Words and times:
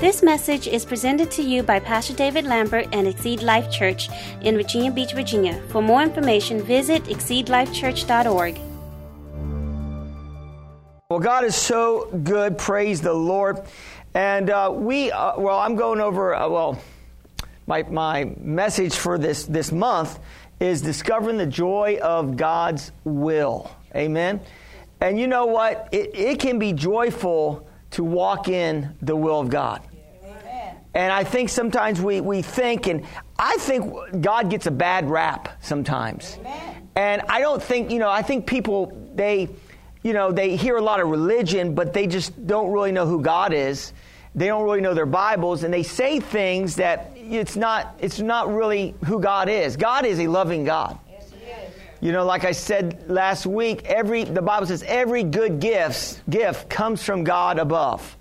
This 0.00 0.22
message 0.22 0.66
is 0.66 0.86
presented 0.86 1.30
to 1.32 1.42
you 1.42 1.62
by 1.62 1.78
Pastor 1.78 2.14
David 2.14 2.46
Lambert 2.46 2.88
and 2.90 3.06
Exceed 3.06 3.42
Life 3.42 3.70
Church 3.70 4.08
in 4.40 4.56
Virginia 4.56 4.90
Beach, 4.90 5.12
Virginia. 5.12 5.60
For 5.68 5.82
more 5.82 6.02
information, 6.02 6.62
visit 6.62 7.04
exceedlifechurch.org. 7.04 8.58
Well, 11.10 11.18
God 11.18 11.44
is 11.44 11.54
so 11.54 12.06
good. 12.24 12.56
Praise 12.56 13.02
the 13.02 13.12
Lord. 13.12 13.60
And 14.14 14.48
uh, 14.48 14.72
we, 14.74 15.12
uh, 15.12 15.38
well, 15.38 15.58
I'm 15.58 15.76
going 15.76 16.00
over, 16.00 16.34
uh, 16.34 16.48
well, 16.48 16.80
my, 17.66 17.82
my 17.82 18.34
message 18.38 18.94
for 18.94 19.18
this, 19.18 19.44
this 19.44 19.70
month 19.70 20.18
is 20.60 20.80
discovering 20.80 21.36
the 21.36 21.46
joy 21.46 21.98
of 22.00 22.38
God's 22.38 22.90
will. 23.04 23.70
Amen. 23.94 24.40
And 25.02 25.20
you 25.20 25.26
know 25.26 25.44
what? 25.44 25.90
It, 25.92 26.14
it 26.14 26.40
can 26.40 26.58
be 26.58 26.72
joyful 26.72 27.68
to 27.90 28.02
walk 28.02 28.48
in 28.48 28.96
the 29.02 29.14
will 29.14 29.40
of 29.40 29.50
God. 29.50 29.82
And 30.94 31.12
I 31.12 31.24
think 31.24 31.48
sometimes 31.48 32.00
we, 32.00 32.20
we 32.20 32.42
think, 32.42 32.86
and 32.86 33.04
I 33.38 33.56
think 33.58 34.20
God 34.20 34.50
gets 34.50 34.66
a 34.66 34.72
bad 34.72 35.08
rap 35.08 35.48
sometimes. 35.62 36.36
Amen. 36.40 36.88
And 36.96 37.22
I 37.28 37.40
don't 37.40 37.62
think, 37.62 37.90
you 37.90 37.98
know, 38.00 38.10
I 38.10 38.22
think 38.22 38.46
people, 38.46 39.10
they, 39.14 39.48
you 40.02 40.12
know, 40.12 40.32
they 40.32 40.56
hear 40.56 40.76
a 40.76 40.82
lot 40.82 41.00
of 41.00 41.08
religion, 41.08 41.74
but 41.74 41.92
they 41.92 42.06
just 42.06 42.46
don't 42.46 42.72
really 42.72 42.90
know 42.90 43.06
who 43.06 43.22
God 43.22 43.52
is. 43.52 43.92
They 44.34 44.46
don't 44.46 44.64
really 44.64 44.80
know 44.80 44.94
their 44.94 45.06
Bibles, 45.06 45.64
and 45.64 45.74
they 45.74 45.82
say 45.82 46.20
things 46.20 46.76
that 46.76 47.12
it's 47.16 47.56
not, 47.56 47.96
it's 48.00 48.20
not 48.20 48.52
really 48.52 48.94
who 49.04 49.20
God 49.20 49.48
is. 49.48 49.76
God 49.76 50.04
is 50.04 50.20
a 50.20 50.28
loving 50.28 50.64
God. 50.64 50.98
Yes, 51.10 51.32
he 51.32 51.50
is. 51.50 51.72
You 52.00 52.12
know, 52.12 52.24
like 52.24 52.44
I 52.44 52.52
said 52.52 53.10
last 53.10 53.44
week, 53.44 53.84
every 53.84 54.24
the 54.24 54.42
Bible 54.42 54.66
says 54.66 54.84
every 54.86 55.24
good 55.24 55.58
gift 55.60 56.22
gift 56.30 56.70
comes 56.70 57.02
from 57.02 57.24
God 57.24 57.58
above. 57.58 58.16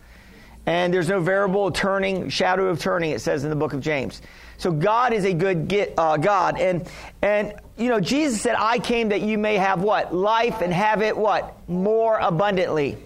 And 0.70 0.94
there's 0.94 1.10
no 1.10 1.20
variable 1.20 1.72
turning, 1.72 2.30
shadow 2.30 2.68
of 2.68 2.80
turning, 2.80 3.10
it 3.10 3.22
says 3.22 3.44
in 3.44 3.50
the 3.50 3.56
book 3.56 3.74
of 3.74 3.82
James. 3.82 4.22
So 4.58 4.72
God 4.72 5.14
is 5.14 5.26
a 5.26 5.34
good 5.34 5.74
uh, 5.98 6.18
God. 6.18 6.60
And, 6.60 6.88
and, 7.24 7.56
you 7.76 7.90
know, 7.90 8.00
Jesus 8.00 8.40
said, 8.40 8.54
I 8.56 8.78
came 8.78 9.10
that 9.10 9.22
you 9.22 9.40
may 9.40 9.58
have 9.58 9.82
what? 9.82 10.14
Life 10.14 10.62
and 10.62 10.72
have 10.72 11.02
it 11.02 11.18
what? 11.18 11.58
More 11.68 12.20
abundantly. 12.20 13.00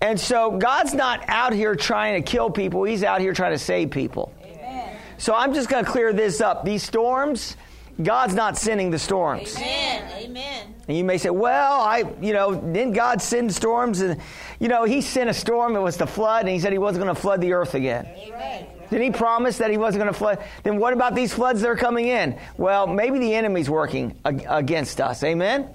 And 0.00 0.18
so 0.18 0.58
God's 0.58 0.92
not 0.92 1.22
out 1.28 1.52
here 1.52 1.76
trying 1.76 2.20
to 2.20 2.28
kill 2.28 2.50
people. 2.50 2.82
He's 2.82 3.04
out 3.04 3.20
here 3.20 3.34
trying 3.34 3.52
to 3.52 3.58
save 3.58 3.92
people. 3.92 4.34
Amen. 4.42 4.96
So 5.16 5.32
I'm 5.32 5.54
just 5.54 5.68
going 5.68 5.84
to 5.84 5.90
clear 5.92 6.12
this 6.12 6.40
up. 6.40 6.64
These 6.64 6.82
storms, 6.82 7.56
God's 8.02 8.34
not 8.34 8.56
sending 8.56 8.90
the 8.90 8.98
storms. 8.98 9.56
Amen. 9.56 10.12
Amen. 10.18 10.74
And 10.88 10.96
you 10.96 11.04
may 11.04 11.18
say, 11.18 11.30
well, 11.30 11.80
I, 11.80 12.04
you 12.20 12.32
know, 12.32 12.54
didn't 12.54 12.92
God 12.92 13.22
send 13.22 13.54
storms? 13.54 14.00
And, 14.00 14.20
you 14.58 14.68
know, 14.68 14.84
He 14.84 15.00
sent 15.00 15.30
a 15.30 15.34
storm. 15.34 15.76
It 15.76 15.80
was 15.80 15.96
the 15.96 16.06
flood, 16.06 16.40
and 16.40 16.48
He 16.48 16.58
said 16.58 16.72
He 16.72 16.78
wasn't 16.78 17.04
going 17.04 17.14
to 17.14 17.20
flood 17.20 17.40
the 17.40 17.52
earth 17.52 17.74
again. 17.74 18.06
Amen. 18.06 18.66
Did 18.90 19.00
He 19.00 19.10
promise 19.10 19.58
that 19.58 19.70
He 19.70 19.76
wasn't 19.76 20.02
going 20.02 20.12
to 20.12 20.18
flood? 20.18 20.42
Then 20.64 20.78
what 20.78 20.92
about 20.92 21.14
these 21.14 21.32
floods 21.32 21.60
that 21.60 21.68
are 21.68 21.76
coming 21.76 22.08
in? 22.08 22.38
Well, 22.56 22.86
maybe 22.86 23.18
the 23.18 23.34
enemy's 23.34 23.70
working 23.70 24.18
against 24.24 25.00
us. 25.00 25.22
Amen? 25.22 25.68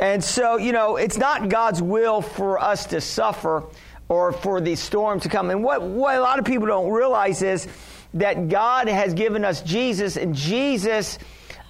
And 0.00 0.24
so, 0.24 0.56
you 0.56 0.72
know, 0.72 0.96
it's 0.96 1.18
not 1.18 1.50
God's 1.50 1.82
will 1.82 2.22
for 2.22 2.58
us 2.58 2.86
to 2.86 3.00
suffer 3.00 3.64
or 4.08 4.32
for 4.32 4.60
the 4.60 4.74
storm 4.74 5.20
to 5.20 5.28
come. 5.28 5.50
And 5.50 5.62
what, 5.62 5.82
what 5.82 6.16
a 6.16 6.20
lot 6.20 6.38
of 6.38 6.44
people 6.44 6.66
don't 6.66 6.90
realize 6.90 7.42
is 7.42 7.68
that 8.14 8.48
God 8.48 8.88
has 8.88 9.14
given 9.14 9.44
us 9.44 9.62
Jesus, 9.62 10.16
and 10.16 10.34
Jesus 10.34 11.18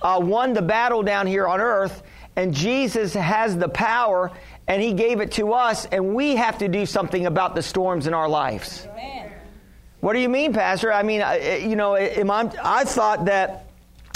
uh, 0.03 0.21
won 0.21 0.53
the 0.53 0.63
battle 0.63 1.03
down 1.03 1.27
here 1.27 1.47
on 1.47 1.61
earth, 1.61 2.03
and 2.37 2.55
Jesus 2.55 3.15
has 3.15 3.57
the 3.57 3.69
power, 3.69 4.31
and 4.67 4.83
He 4.83 4.93
gave 4.93 5.21
it 5.21 5.33
to 5.33 5.53
us, 5.53 5.87
and 5.87 6.15
we 6.15 6.37
have 6.37 6.59
to 6.59 6.69
do 6.69 6.87
something 6.87 7.27
about 7.27 7.55
the 7.55 7.63
storms 7.63 8.07
in 8.07 8.15
our 8.15 8.29
lives. 8.29 8.87
Amen. 8.93 9.33
What 10.01 10.15
do 10.15 10.19
you 10.19 10.29
mean, 10.29 10.53
Pastor? 10.53 10.93
I 10.93 11.03
mean, 11.03 11.23
you 11.69 11.77
know, 11.77 11.95
I 11.95 12.85
thought 12.85 13.27
that 13.27 13.67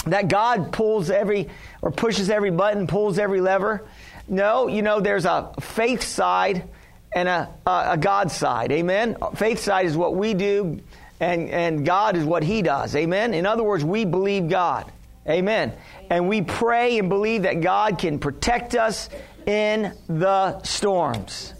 that 0.05 0.27
God 0.27 0.71
pulls 0.71 1.09
every 1.09 1.49
or 1.81 1.91
pushes 1.91 2.29
every 2.29 2.51
button, 2.51 2.87
pulls 2.87 3.19
every 3.19 3.41
lever. 3.41 3.85
No, 4.27 4.67
you 4.67 4.81
know, 4.81 4.99
there's 4.99 5.25
a 5.25 5.53
faith 5.59 6.03
side 6.03 6.67
and 7.13 7.27
a, 7.27 7.49
a, 7.65 7.97
God 7.97 8.31
side. 8.31 8.71
Amen. 8.71 9.15
Faith 9.35 9.59
side 9.59 9.85
is 9.85 9.95
what 9.95 10.15
we 10.15 10.33
do, 10.33 10.81
and, 11.19 11.49
and 11.49 11.85
God 11.85 12.17
is 12.17 12.25
what 12.25 12.43
He 12.43 12.61
does. 12.61 12.95
Amen. 12.95 13.33
In 13.33 13.45
other 13.45 13.63
words, 13.63 13.83
we 13.83 14.05
believe 14.05 14.49
God. 14.49 14.91
Amen. 15.29 15.73
And 16.09 16.29
we 16.29 16.41
pray 16.41 16.99
and 16.99 17.09
believe 17.09 17.43
that 17.43 17.61
God 17.61 17.99
can 17.99 18.19
protect 18.19 18.75
us 18.75 19.09
in 19.45 19.93
the 20.07 20.61
storms. 20.61 21.53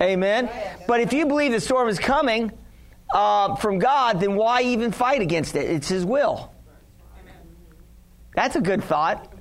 Amen. 0.00 0.48
But 0.86 1.00
if 1.00 1.12
you 1.12 1.26
believe 1.26 1.52
the 1.52 1.60
storm 1.60 1.88
is 1.88 1.98
coming 1.98 2.52
uh, 3.12 3.56
from 3.56 3.78
God, 3.78 4.20
then 4.20 4.36
why 4.36 4.62
even 4.62 4.92
fight 4.92 5.20
against 5.20 5.56
it? 5.56 5.68
It's 5.70 5.88
His 5.88 6.04
will. 6.04 6.52
That's 8.34 8.56
a 8.56 8.60
good 8.60 8.84
thought. 8.84 9.32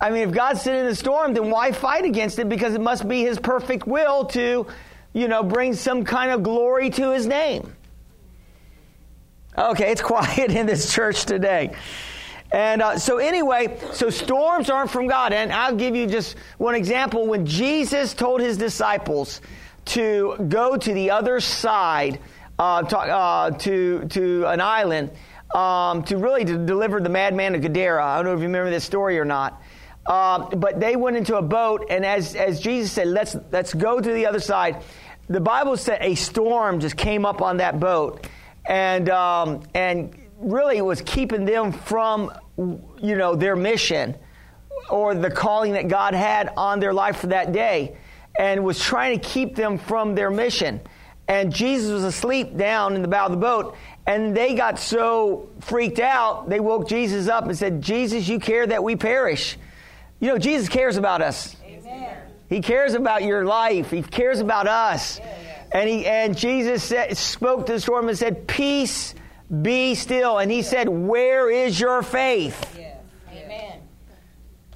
I 0.00 0.10
mean, 0.10 0.28
if 0.28 0.34
God's 0.34 0.60
sending 0.60 0.84
the 0.84 0.94
storm, 0.94 1.34
then 1.34 1.50
why 1.50 1.72
fight 1.72 2.04
against 2.04 2.38
it? 2.38 2.48
Because 2.48 2.74
it 2.74 2.80
must 2.80 3.08
be 3.08 3.22
His 3.22 3.38
perfect 3.38 3.86
will 3.86 4.26
to, 4.26 4.66
you 5.12 5.28
know, 5.28 5.42
bring 5.42 5.74
some 5.74 6.04
kind 6.04 6.30
of 6.30 6.42
glory 6.42 6.90
to 6.90 7.12
His 7.12 7.26
name. 7.26 7.74
Okay, 9.56 9.92
it's 9.92 10.02
quiet 10.02 10.50
in 10.50 10.66
this 10.66 10.92
church 10.92 11.24
today. 11.24 11.74
And 12.54 12.82
uh, 12.82 12.98
so, 13.00 13.18
anyway, 13.18 13.80
so 13.94 14.10
storms 14.10 14.70
aren't 14.70 14.88
from 14.88 15.08
God. 15.08 15.32
And 15.32 15.52
I'll 15.52 15.74
give 15.74 15.96
you 15.96 16.06
just 16.06 16.36
one 16.56 16.76
example. 16.76 17.26
When 17.26 17.46
Jesus 17.46 18.14
told 18.14 18.40
his 18.40 18.56
disciples 18.56 19.40
to 19.86 20.36
go 20.48 20.76
to 20.76 20.94
the 20.94 21.10
other 21.10 21.40
side, 21.40 22.20
uh, 22.56 22.84
to, 22.84 22.96
uh, 22.96 23.50
to, 23.50 24.04
to 24.04 24.46
an 24.46 24.60
island, 24.60 25.10
um, 25.52 26.04
to 26.04 26.16
really 26.16 26.44
to 26.44 26.64
deliver 26.64 27.00
the 27.00 27.08
madman 27.08 27.56
of 27.56 27.60
Gadara. 27.60 28.04
I 28.06 28.16
don't 28.16 28.26
know 28.26 28.34
if 28.34 28.38
you 28.38 28.46
remember 28.46 28.70
this 28.70 28.84
story 28.84 29.18
or 29.18 29.24
not. 29.24 29.60
Uh, 30.06 30.54
but 30.54 30.78
they 30.78 30.94
went 30.94 31.16
into 31.16 31.36
a 31.36 31.42
boat, 31.42 31.86
and 31.90 32.04
as, 32.04 32.36
as 32.36 32.60
Jesus 32.60 32.92
said, 32.92 33.08
let's, 33.08 33.34
let's 33.50 33.74
go 33.74 34.00
to 34.00 34.12
the 34.12 34.26
other 34.26 34.40
side, 34.40 34.80
the 35.28 35.40
Bible 35.40 35.76
said 35.76 35.98
a 36.02 36.14
storm 36.14 36.78
just 36.78 36.96
came 36.96 37.26
up 37.26 37.42
on 37.42 37.56
that 37.56 37.80
boat. 37.80 38.28
And, 38.64 39.08
um, 39.08 39.62
and 39.74 40.14
really 40.44 40.80
was 40.82 41.00
keeping 41.00 41.44
them 41.44 41.72
from 41.72 42.32
you 42.56 43.16
know, 43.16 43.34
their 43.34 43.56
mission 43.56 44.16
or 44.90 45.14
the 45.14 45.30
calling 45.30 45.72
that 45.72 45.88
God 45.88 46.14
had 46.14 46.52
on 46.56 46.80
their 46.80 46.92
life 46.92 47.16
for 47.16 47.28
that 47.28 47.52
day 47.52 47.96
and 48.38 48.64
was 48.64 48.78
trying 48.80 49.18
to 49.18 49.26
keep 49.26 49.54
them 49.54 49.78
from 49.78 50.14
their 50.14 50.30
mission. 50.30 50.80
And 51.26 51.54
Jesus 51.54 51.90
was 51.90 52.04
asleep 52.04 52.56
down 52.56 52.94
in 52.96 53.02
the 53.02 53.08
bow 53.08 53.26
of 53.26 53.30
the 53.30 53.38
boat, 53.38 53.76
and 54.06 54.36
they 54.36 54.54
got 54.54 54.78
so 54.78 55.48
freaked 55.60 55.98
out, 55.98 56.50
they 56.50 56.60
woke 56.60 56.88
Jesus 56.88 57.28
up 57.28 57.44
and 57.44 57.56
said, 57.56 57.80
Jesus, 57.80 58.28
you 58.28 58.38
care 58.38 58.66
that 58.66 58.82
we 58.82 58.96
perish. 58.96 59.56
You 60.20 60.28
know, 60.28 60.38
Jesus 60.38 60.68
cares 60.68 60.98
about 60.98 61.22
us. 61.22 61.56
Amen. 61.64 62.18
He 62.50 62.60
cares 62.60 62.92
about 62.92 63.22
your 63.22 63.46
life. 63.46 63.90
He 63.90 64.02
cares 64.02 64.40
about 64.40 64.66
us. 64.66 65.18
Yeah, 65.18 65.24
yeah. 65.24 65.64
And 65.72 65.88
he 65.88 66.06
and 66.06 66.36
Jesus 66.36 66.84
said, 66.84 67.16
spoke 67.16 67.66
to 67.66 67.72
the 67.72 67.80
storm 67.80 68.08
and 68.08 68.18
said, 68.18 68.46
Peace 68.46 69.14
be 69.62 69.94
still. 69.94 70.38
And 70.38 70.50
he 70.50 70.62
said, 70.62 70.88
Where 70.88 71.50
is 71.50 71.78
your 71.78 72.02
faith? 72.02 72.78
Amen. 73.32 73.80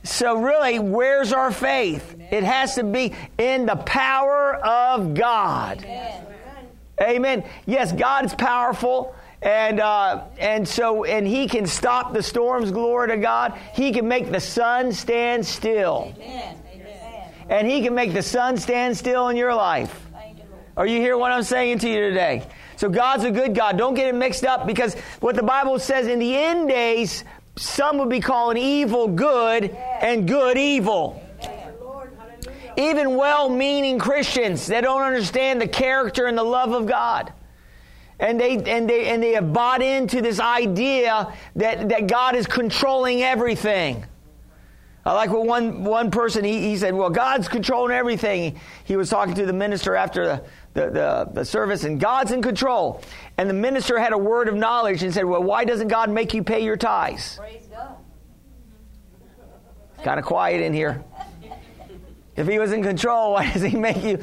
So, 0.05 0.39
really, 0.39 0.79
where's 0.79 1.33
our 1.33 1.53
faith? 1.53 2.15
Amen. 2.15 2.29
It 2.31 2.45
has 2.45 2.75
to 2.77 2.85
be 2.85 3.15
in 3.37 3.67
the 3.67 3.77
power 3.77 4.55
of 4.57 5.15
God. 5.15 5.85
Amen. 5.85 6.25
Amen. 7.01 7.45
Yes, 7.67 7.93
God 7.93 8.25
is 8.25 8.35
powerful. 8.35 9.15
And 9.41 9.79
uh, 9.79 10.25
and 10.39 10.67
so 10.67 11.05
and 11.05 11.25
he 11.25 11.47
can 11.47 11.67
stop 11.67 12.13
the 12.13 12.25
storms. 12.25 12.73
Glory 12.73 13.09
to 13.09 13.17
God. 13.19 13.57
He 13.73 13.93
can 13.93 14.09
make 14.09 14.33
the 14.33 14.41
sun 14.41 14.93
stand 14.93 15.47
still. 15.47 16.13
Amen. 16.17 16.57
And 17.49 17.67
he 17.67 17.83
can 17.83 17.95
make 17.95 18.13
the 18.13 18.23
sun 18.23 18.59
stand 18.59 18.97
still 18.97 19.29
in 19.29 19.37
your 19.37 19.55
life. 19.55 20.07
Are 20.77 20.87
you 20.87 21.01
hear 21.01 21.17
what 21.17 21.33
I'm 21.33 21.43
saying 21.43 21.81
to 21.81 21.89
you 21.89 22.01
today? 22.01 22.47
So 22.79 22.89
God's 22.89 23.25
a 23.25 23.33
good 23.33 23.57
God. 23.57 23.77
Don't 23.77 23.95
get 23.95 24.07
it 24.07 24.15
mixed 24.15 24.45
up 24.45 24.65
because 24.65 24.95
what 25.19 25.35
the 25.35 25.43
Bible 25.43 25.81
says 25.81 26.07
in 26.07 26.21
the 26.21 26.37
end 26.37 26.69
days, 26.69 27.25
some 27.57 27.99
would 27.99 28.09
be 28.09 28.21
calling 28.21 28.57
evil 28.57 29.09
good 29.09 29.65
and 30.01 30.29
good 30.29 30.57
evil. 30.57 31.21
Even 32.77 33.17
well 33.17 33.49
meaning 33.49 33.99
Christians 33.99 34.69
that 34.69 34.83
don't 34.83 35.03
understand 35.03 35.61
the 35.61 35.67
character 35.67 36.27
and 36.27 36.39
the 36.39 36.45
love 36.45 36.71
of 36.71 36.87
God. 36.87 37.33
And 38.21 38.39
they, 38.39 38.59
and, 38.59 38.89
they, 38.89 39.09
and 39.09 39.21
they 39.21 39.33
have 39.33 39.53
bought 39.53 39.83
into 39.83 40.23
this 40.23 40.39
idea 40.39 41.35
that, 41.57 41.89
that 41.89 42.07
God 42.07 42.37
is 42.37 42.47
controlling 42.47 43.25
everything. 43.25 44.05
I 45.05 45.15
like 45.15 45.31
what 45.31 45.47
one, 45.47 45.83
one 45.83 46.13
person, 46.13 46.45
he, 46.45 46.61
he 46.61 46.77
said, 46.77 46.95
Well, 46.95 47.11
God's 47.11 47.49
controlling 47.49 47.97
everything. 47.97 48.61
He 48.85 48.95
was 48.95 49.11
talking 49.11 49.35
to 49.35 49.47
the 49.47 49.53
minister 49.53 49.97
after 49.97 50.27
the, 50.27 50.45
the, 50.75 50.91
the, 50.91 51.29
the, 51.33 51.45
service, 51.45 51.85
and 51.85 51.99
God's 51.99 52.33
in 52.33 52.43
control. 52.43 53.03
And 53.37 53.49
the 53.49 53.55
minister 53.55 53.99
had 53.99 54.13
a 54.13 54.19
word 54.19 54.49
of 54.49 54.55
knowledge 54.55 55.03
and 55.03 55.13
said, 55.13 55.25
Well, 55.25 55.43
why 55.43 55.65
doesn't 55.65 55.89
God 55.89 56.11
make 56.11 56.35
you 56.35 56.43
pay 56.43 56.65
your 56.65 56.77
tithes? 56.77 57.37
Praise 57.39 57.67
God. 57.71 57.97
It's 59.95 60.05
kind 60.05 60.19
of 60.21 60.27
quiet 60.27 60.61
in 60.61 60.73
here. 60.73 61.03
If 62.37 62.47
he 62.47 62.59
was 62.59 62.73
in 62.73 62.83
control, 62.83 63.33
why 63.33 63.53
does 63.53 63.63
he 63.63 63.77
make 63.77 64.03
you? 64.05 64.23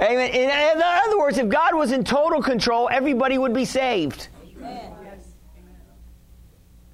Amen. 0.00 0.30
In, 0.30 0.50
in 0.50 0.82
other 0.82 1.18
words, 1.18 1.38
if 1.38 1.48
God 1.48 1.74
was 1.74 1.90
in 1.90 2.04
total 2.04 2.40
control, 2.40 2.88
everybody 2.90 3.36
would 3.36 3.52
be 3.52 3.64
saved. 3.64 4.28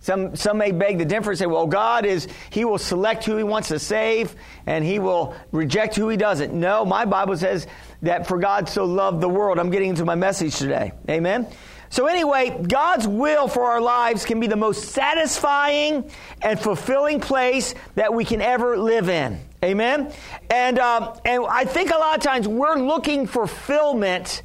Some, 0.05 0.37
some 0.37 0.59
may 0.59 0.71
beg 0.71 0.99
the 0.99 1.07
difference 1.07 1.41
and 1.41 1.49
say, 1.49 1.55
well, 1.55 1.67
God 1.67 2.05
is, 2.05 2.29
He 2.51 2.67
will 2.67 2.77
select 2.77 3.25
who 3.25 3.39
He 3.39 3.43
wants 3.43 3.69
to 3.69 3.79
save 3.79 4.37
and 4.67 4.85
He 4.85 4.99
will 4.99 5.35
reject 5.51 5.97
who 5.97 6.11
He 6.11 6.19
doesn't. 6.19 6.53
No, 6.53 6.85
my 6.85 7.07
Bible 7.07 7.39
says 7.39 7.67
that 8.05 8.27
for 8.27 8.39
God 8.39 8.69
so 8.69 8.85
loved 8.85 9.21
the 9.21 9.29
world. 9.29 9.59
I'm 9.59 9.71
getting 9.71 9.91
into 9.91 10.05
my 10.05 10.15
message 10.15 10.57
today. 10.57 10.93
Amen. 11.09 11.47
So, 11.91 12.07
anyway, 12.07 12.61
God's 12.67 13.07
will 13.07 13.47
for 13.47 13.63
our 13.65 13.81
lives 13.81 14.25
can 14.25 14.41
be 14.41 14.49
the 14.49 14.57
most 14.57 14.89
satisfying 14.89 16.11
and 16.43 16.59
fulfilling 16.59 17.21
place 17.21 17.75
that 17.95 18.13
we 18.13 18.25
can 18.25 18.41
ever 18.41 18.77
live 18.77 19.09
in. 19.09 19.39
Amen? 19.63 20.13
And, 20.51 20.79
um, 20.79 21.17
and 21.25 21.47
I 21.47 21.65
think 21.65 21.93
a 21.93 21.97
lot 21.97 22.17
of 22.17 22.23
times 22.23 22.49
we're 22.49 22.79
looking 22.79 23.27
for 23.27 23.47
fulfillment 23.47 24.43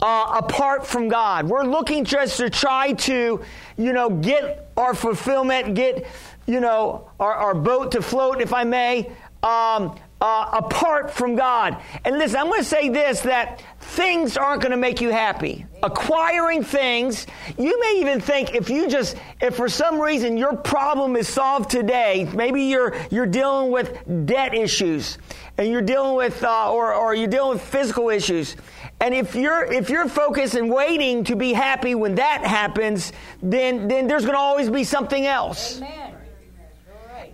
uh, 0.00 0.40
apart 0.42 0.86
from 0.86 1.08
God. 1.08 1.46
We're 1.46 1.64
looking 1.64 2.04
just 2.04 2.36
to 2.38 2.50
try 2.50 2.92
to, 2.92 3.42
you 3.76 3.92
know, 3.92 4.10
get 4.10 4.70
our 4.76 4.94
fulfillment, 4.94 5.74
get, 5.74 6.06
you 6.46 6.60
know, 6.60 7.10
our, 7.18 7.32
our 7.32 7.54
boat 7.54 7.92
to 7.92 8.02
float, 8.02 8.40
if 8.40 8.52
I 8.52 8.64
may, 8.64 9.10
um, 9.42 9.98
uh, 10.20 10.50
apart 10.52 11.10
from 11.10 11.36
God. 11.36 11.76
And 12.04 12.18
listen, 12.18 12.38
I'm 12.38 12.46
going 12.46 12.60
to 12.60 12.64
say 12.64 12.88
this 12.88 13.20
that 13.22 13.62
things 13.80 14.36
aren't 14.36 14.62
going 14.62 14.70
to 14.70 14.76
make 14.78 15.00
you 15.00 15.10
happy. 15.10 15.66
Acquiring 15.82 16.64
things, 16.64 17.26
you 17.58 17.78
may 17.80 18.00
even 18.00 18.20
think 18.20 18.54
if 18.54 18.70
you 18.70 18.88
just, 18.88 19.16
if 19.40 19.56
for 19.56 19.68
some 19.68 20.00
reason 20.00 20.36
your 20.36 20.56
problem 20.56 21.16
is 21.16 21.28
solved 21.28 21.70
today, 21.70 22.28
maybe 22.34 22.62
you're, 22.62 22.96
you're 23.10 23.26
dealing 23.26 23.70
with 23.70 24.26
debt 24.26 24.54
issues 24.54 25.18
and 25.58 25.68
you're 25.68 25.82
dealing 25.82 26.16
with, 26.16 26.42
uh, 26.42 26.72
or, 26.72 26.94
or 26.94 27.14
you're 27.14 27.28
dealing 27.28 27.50
with 27.50 27.62
physical 27.62 28.08
issues. 28.08 28.56
And 29.00 29.14
if 29.14 29.34
you're, 29.34 29.64
if 29.64 29.90
you're 29.90 30.08
focused 30.08 30.54
and 30.54 30.70
waiting 30.70 31.24
to 31.24 31.36
be 31.36 31.52
happy 31.52 31.94
when 31.94 32.14
that 32.14 32.44
happens, 32.44 33.12
then, 33.42 33.88
then 33.88 34.06
there's 34.06 34.22
going 34.22 34.34
to 34.34 34.40
always 34.40 34.70
be 34.70 34.84
something 34.84 35.26
else. 35.26 35.76
Amen. 35.76 36.15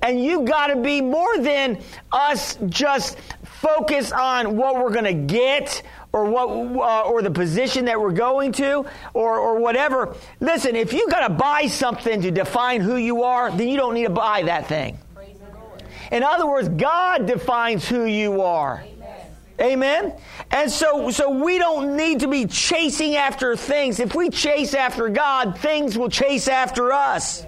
And 0.02 0.22
you 0.22 0.42
got 0.42 0.66
to 0.66 0.76
be 0.76 1.00
more 1.00 1.38
than 1.38 1.80
us 2.10 2.58
just 2.66 3.18
focus 3.44 4.10
on 4.12 4.56
what 4.56 4.76
we're 4.76 4.92
going 4.92 5.04
to 5.04 5.34
get 5.34 5.82
or 6.12 6.26
what 6.26 6.48
uh, 6.48 7.08
or 7.08 7.22
the 7.22 7.30
position 7.30 7.86
that 7.86 8.00
we're 8.00 8.12
going 8.12 8.52
to 8.52 8.84
or 9.14 9.38
or 9.38 9.60
whatever. 9.60 10.14
Listen, 10.40 10.76
if 10.76 10.92
you 10.92 11.08
got 11.08 11.26
to 11.28 11.32
buy 11.32 11.66
something 11.66 12.20
to 12.22 12.30
define 12.30 12.80
who 12.80 12.96
you 12.96 13.22
are, 13.22 13.50
then 13.50 13.68
you 13.68 13.76
don't 13.76 13.94
need 13.94 14.04
to 14.04 14.10
buy 14.10 14.42
that 14.42 14.66
thing. 14.66 14.98
In 16.10 16.22
other 16.22 16.46
words, 16.46 16.68
God 16.68 17.26
defines 17.26 17.88
who 17.88 18.04
you 18.04 18.42
are. 18.42 18.84
Amen. 19.60 20.12
And 20.50 20.70
so, 20.70 21.10
so 21.10 21.30
we 21.30 21.58
don't 21.58 21.96
need 21.96 22.20
to 22.20 22.28
be 22.28 22.46
chasing 22.46 23.16
after 23.16 23.56
things. 23.56 24.00
If 24.00 24.14
we 24.14 24.28
chase 24.28 24.74
after 24.74 25.08
God, 25.08 25.58
things 25.58 25.96
will 25.96 26.08
chase 26.08 26.48
after 26.48 26.92
us. 26.92 27.46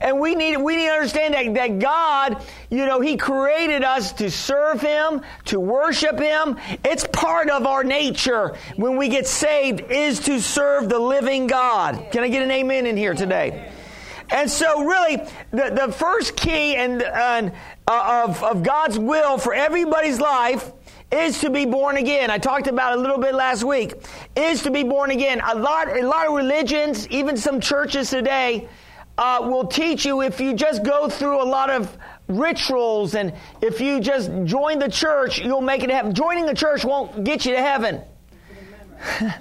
And 0.00 0.20
we 0.20 0.34
need, 0.34 0.56
we 0.56 0.76
need 0.76 0.86
to 0.86 0.92
understand 0.92 1.34
that, 1.34 1.54
that 1.54 1.78
God, 1.78 2.42
you 2.70 2.86
know, 2.86 3.00
He 3.00 3.16
created 3.16 3.82
us 3.82 4.12
to 4.14 4.30
serve 4.30 4.80
Him, 4.80 5.22
to 5.46 5.60
worship 5.60 6.18
Him. 6.18 6.58
It's 6.84 7.06
part 7.12 7.50
of 7.50 7.66
our 7.66 7.84
nature 7.84 8.56
when 8.76 8.96
we 8.96 9.08
get 9.08 9.26
saved 9.26 9.90
is 9.90 10.20
to 10.20 10.40
serve 10.40 10.88
the 10.88 10.98
living 10.98 11.46
God. 11.46 12.10
Can 12.12 12.22
I 12.24 12.28
get 12.28 12.42
an 12.42 12.50
amen 12.50 12.86
in 12.86 12.96
here 12.96 13.14
today? 13.14 13.72
And 14.30 14.50
so, 14.50 14.84
really, 14.84 15.18
the, 15.52 15.86
the 15.86 15.92
first 15.92 16.36
key 16.36 16.74
and, 16.74 17.00
and 17.02 17.52
uh, 17.86 18.24
of, 18.26 18.42
of 18.42 18.62
God's 18.64 18.98
will 18.98 19.38
for 19.38 19.54
everybody's 19.54 20.20
life 20.20 20.72
is 21.12 21.40
to 21.40 21.50
be 21.50 21.64
born 21.64 21.96
again. 21.96 22.30
I 22.30 22.38
talked 22.38 22.66
about 22.66 22.98
a 22.98 23.00
little 23.00 23.18
bit 23.18 23.34
last 23.34 23.62
week. 23.62 23.94
Is 24.34 24.62
to 24.62 24.70
be 24.70 24.82
born 24.82 25.12
again. 25.12 25.40
A 25.40 25.54
lot, 25.54 25.88
a 25.96 26.02
lot 26.02 26.26
of 26.26 26.34
religions, 26.34 27.06
even 27.08 27.36
some 27.36 27.60
churches 27.60 28.10
today, 28.10 28.68
uh, 29.18 29.38
will 29.42 29.66
teach 29.66 30.04
you 30.04 30.22
if 30.22 30.40
you 30.40 30.54
just 30.54 30.82
go 30.82 31.08
through 31.08 31.42
a 31.42 31.44
lot 31.44 31.70
of 31.70 31.96
rituals 32.28 33.14
and 33.14 33.32
if 33.60 33.80
you 33.80 34.00
just 34.00 34.30
join 34.44 34.78
the 34.78 34.90
church, 34.90 35.38
you'll 35.38 35.60
make 35.60 35.82
it 35.82 35.90
happen. 35.90 36.14
Joining 36.14 36.46
the 36.46 36.54
church 36.54 36.84
won't 36.84 37.24
get 37.24 37.46
you 37.46 37.52
to 37.54 37.62
heaven. 37.62 38.02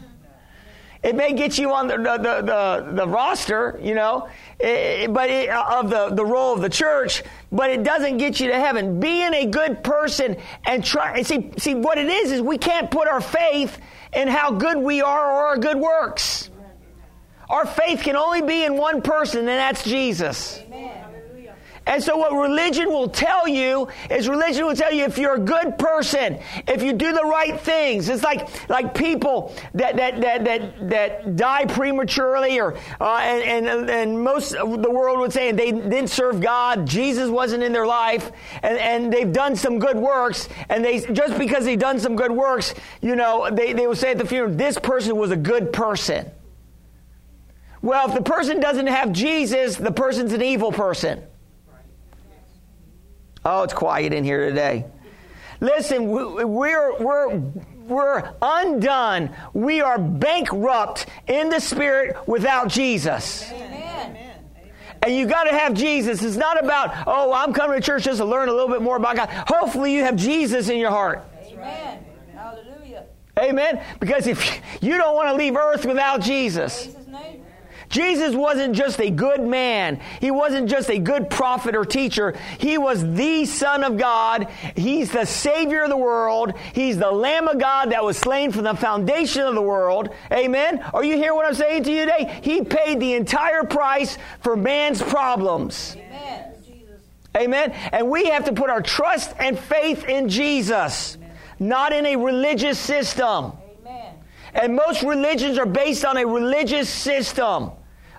it 1.04 1.16
may 1.16 1.34
get 1.34 1.58
you 1.58 1.74
on 1.74 1.88
the, 1.88 1.98
the, 1.98 2.18
the, 2.18 2.92
the 2.94 3.08
roster, 3.08 3.80
you 3.82 3.96
know, 3.96 4.30
it, 4.60 5.14
but 5.14 5.30
it, 5.30 5.50
of 5.50 5.90
the, 5.90 6.10
the 6.10 6.26
role 6.26 6.54
of 6.54 6.62
the 6.62 6.70
church, 6.70 7.24
but 7.52 7.70
it 7.70 7.84
doesn't 7.84 8.18
get 8.18 8.40
you 8.40 8.48
to 8.48 8.60
heaven. 8.60 9.00
Being 9.00 9.34
a 9.34 9.46
good 9.46 9.84
person 9.84 10.38
and 10.66 10.84
try, 10.84 11.18
and 11.18 11.28
see, 11.28 11.52
see, 11.58 11.76
what 11.76 11.98
it 11.98 12.08
is, 12.08 12.32
is 12.32 12.42
we 12.42 12.58
can't 12.58 12.90
put 12.90 13.08
our 13.08 13.22
faith 13.22 13.78
in 14.14 14.28
how 14.28 14.52
good 14.52 14.78
we 14.78 15.02
are 15.02 15.32
or 15.32 15.48
our 15.48 15.58
good 15.58 15.78
works. 15.78 16.50
Our 17.50 17.66
faith 17.66 18.02
can 18.02 18.16
only 18.16 18.42
be 18.42 18.64
in 18.64 18.78
one 18.78 19.02
person, 19.02 19.40
and 19.40 19.48
that's 19.48 19.84
Jesus. 19.84 20.62
Amen. 20.68 20.96
And 21.88 22.04
so 22.04 22.18
what 22.18 22.34
religion 22.34 22.90
will 22.90 23.10
tell 23.10 23.48
you 23.48 23.88
is 24.10 24.28
religion 24.28 24.66
will 24.66 24.76
tell 24.76 24.92
you 24.92 25.04
if 25.04 25.18
you're 25.18 25.36
a 25.36 25.40
good 25.40 25.78
person, 25.78 26.40
if 26.68 26.82
you 26.82 26.94
do 26.94 27.14
the 27.14 27.24
right 27.24 27.60
things. 27.60 28.10
It's 28.10 28.24
like, 28.24 28.70
like 28.70 28.96
people 28.96 29.54
that, 29.76 29.96
that, 29.98 30.20
that, 30.22 30.46
that, 30.46 30.90
that 30.90 31.36
die 31.36 31.66
prematurely 31.66 32.60
or, 32.60 32.76
uh, 33.00 33.20
and, 33.22 33.68
and, 33.68 33.90
and 33.90 34.24
most 34.24 34.56
of 34.56 34.82
the 34.82 34.90
world 34.90 35.20
would 35.20 35.32
say 35.32 35.52
they 35.52 35.72
didn't 35.72 36.08
serve 36.08 36.42
God. 36.42 36.88
Jesus 36.88 37.30
wasn't 37.30 37.62
in 37.62 37.72
their 37.72 37.86
life 37.86 38.32
and, 38.64 38.78
and 38.80 39.14
they've 39.14 39.32
done 39.32 39.56
some 39.56 39.78
good 39.78 39.98
works. 39.98 40.50
And 40.70 40.84
they, 40.84 41.02
just 41.02 41.38
because 41.38 41.66
they've 41.66 41.78
done 41.78 42.00
some 42.00 42.16
good 42.16 42.32
works, 42.32 42.74
you 43.02 43.16
know, 43.16 43.50
they, 43.52 43.74
they 43.74 43.86
will 43.86 43.96
say 43.96 44.12
at 44.12 44.18
the 44.18 44.26
funeral, 44.26 44.56
this 44.56 44.80
person 44.80 45.16
was 45.18 45.30
a 45.30 45.38
good 45.38 45.72
person. 45.72 46.32
Well, 47.86 48.10
if 48.10 48.16
the 48.16 48.24
person 48.24 48.60
doesn't 48.60 48.88
have 48.88 49.12
Jesus, 49.12 49.76
the 49.76 49.92
person's 49.92 50.34
an 50.34 50.42
evil 50.42 50.72
person. 50.72 51.22
Oh, 53.46 53.62
it's 53.62 53.76
quiet 53.76 54.12
in 54.12 54.24
here 54.24 54.50
today. 54.50 54.86
Listen, 55.60 56.08
we're, 56.08 56.98
we're, 56.98 57.38
we're 57.38 58.34
undone. 58.42 59.30
We 59.54 59.82
are 59.82 60.00
bankrupt 60.00 61.06
in 61.28 61.50
the 61.50 61.60
spirit 61.60 62.28
without 62.28 62.70
Jesus. 62.70 63.52
Amen. 63.52 64.18
And 65.04 65.16
you 65.16 65.28
got 65.28 65.44
to 65.44 65.52
have 65.52 65.76
Jesus. 65.76 66.24
It's 66.24 66.38
not 66.38 66.60
about, 66.60 67.04
oh, 67.06 67.34
I'm 67.34 67.54
coming 67.54 67.80
to 67.80 67.86
church 67.86 68.06
just 68.06 68.18
to 68.18 68.26
learn 68.26 68.50
a 68.50 68.52
little 68.52 68.70
bit 68.70 68.82
more 68.82 68.98
about 68.98 69.16
God. 69.16 69.30
Hopefully, 69.30 69.94
you 69.94 70.02
have 70.02 70.16
Jesus 70.16 70.70
in 70.70 70.80
your 70.80 70.90
heart. 70.90 71.24
Amen. 71.44 72.04
Hallelujah. 72.34 73.06
Amen. 73.38 73.84
Because 74.00 74.26
if 74.26 74.60
you 74.82 74.98
don't 74.98 75.14
want 75.14 75.30
to 75.30 75.36
leave 75.36 75.56
earth 75.56 75.86
without 75.86 76.22
Jesus. 76.22 76.96
Jesus 77.90 78.36
wasn't 78.36 78.76
just 78.76 79.00
a 79.00 79.10
good 79.10 79.42
man. 79.42 80.00
He 80.20 80.32
wasn't 80.32 80.70
just 80.70 80.90
a 80.90 81.00
good 81.00 81.30
prophet 81.30 81.76
or 81.76 81.86
teacher. 81.86 82.36
He 82.58 82.78
was 82.78 83.04
the 83.14 83.46
Son 83.46 83.84
of 83.84 83.98
God. 83.98 84.50
He's 84.76 85.12
the 85.12 85.26
Savior 85.26 85.84
of 85.84 85.90
the 85.90 85.98
world. 85.98 86.54
He's 86.74 86.98
the 86.98 87.12
Lamb 87.12 87.48
of 87.48 87.60
God 87.60 87.92
that 87.92 88.04
was 88.04 88.18
slain 88.18 88.52
from 88.52 88.64
the 88.64 88.76
foundation 88.76 89.44
of 89.44 89.56
the 89.56 89.62
world. 89.62 90.10
Amen. 90.32 90.80
Are 90.94 91.04
you 91.04 91.16
hearing 91.16 91.36
what 91.36 91.46
I'm 91.46 91.54
saying 91.54 91.84
to 91.84 91.92
you 91.92 92.06
today? 92.06 92.40
He 92.42 92.64
paid 92.64 93.00
the 93.00 93.14
entire 93.14 93.64
price 93.64 94.18
for 94.42 94.56
man's 94.56 95.02
problems. 95.02 95.96
Amen. 95.98 96.52
Amen. 97.38 97.72
And 97.92 98.10
we 98.10 98.26
have 98.26 98.46
to 98.46 98.54
put 98.54 98.70
our 98.70 98.82
trust 98.82 99.34
and 99.40 99.60
faith 99.60 100.06
in 100.06 100.30
Jesus, 100.30 101.18
not 101.60 101.92
in 101.92 102.06
a 102.06 102.16
religious 102.16 102.80
system. 102.80 103.52
And 104.56 104.76
most 104.76 105.04
religions 105.04 105.58
are 105.58 105.66
based 105.66 106.06
on 106.06 106.18
a 106.18 106.26
religious 106.26 106.90
system 106.90 107.72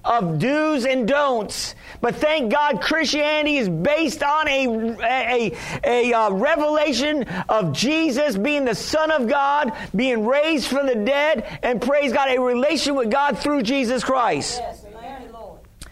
of 0.05 0.39
do's 0.39 0.85
and 0.85 1.09
don'ts. 1.09 1.75
But 2.01 2.17
thank 2.17 2.53
God 2.53 2.81
Christianity 2.81 3.57
is 3.57 3.69
based 3.69 4.23
on 4.23 4.47
a, 4.47 4.67
a, 5.03 5.53
a, 5.85 6.13
a 6.13 6.17
uh, 6.17 6.31
revelation 6.31 7.25
of 7.49 7.73
Jesus 7.73 8.37
being 8.37 8.65
the 8.65 8.75
Son 8.75 9.11
of 9.11 9.27
God, 9.27 9.73
being 9.95 10.25
raised 10.25 10.69
from 10.69 10.87
the 10.87 10.95
dead, 10.95 11.59
and 11.63 11.83
praise 11.83 12.13
God, 12.13 12.29
a 12.29 12.41
relation 12.41 12.95
with 12.95 13.11
God 13.11 13.39
through 13.39 13.63
Jesus 13.63 14.05
Christ. 14.05 14.61
Yes, 14.61 14.87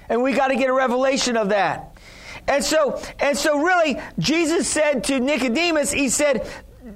and 0.09 0.23
we 0.23 0.33
got 0.33 0.49
to 0.49 0.57
get 0.57 0.69
a 0.69 0.73
revelation 0.73 1.37
of 1.37 1.51
that. 1.51 1.97
And 2.47 2.63
so, 2.63 3.01
and 3.19 3.37
so 3.37 3.59
really, 3.59 3.99
Jesus 4.19 4.69
said 4.69 5.05
to 5.05 5.19
Nicodemus, 5.19 5.91
he 5.91 6.09
said, 6.09 6.47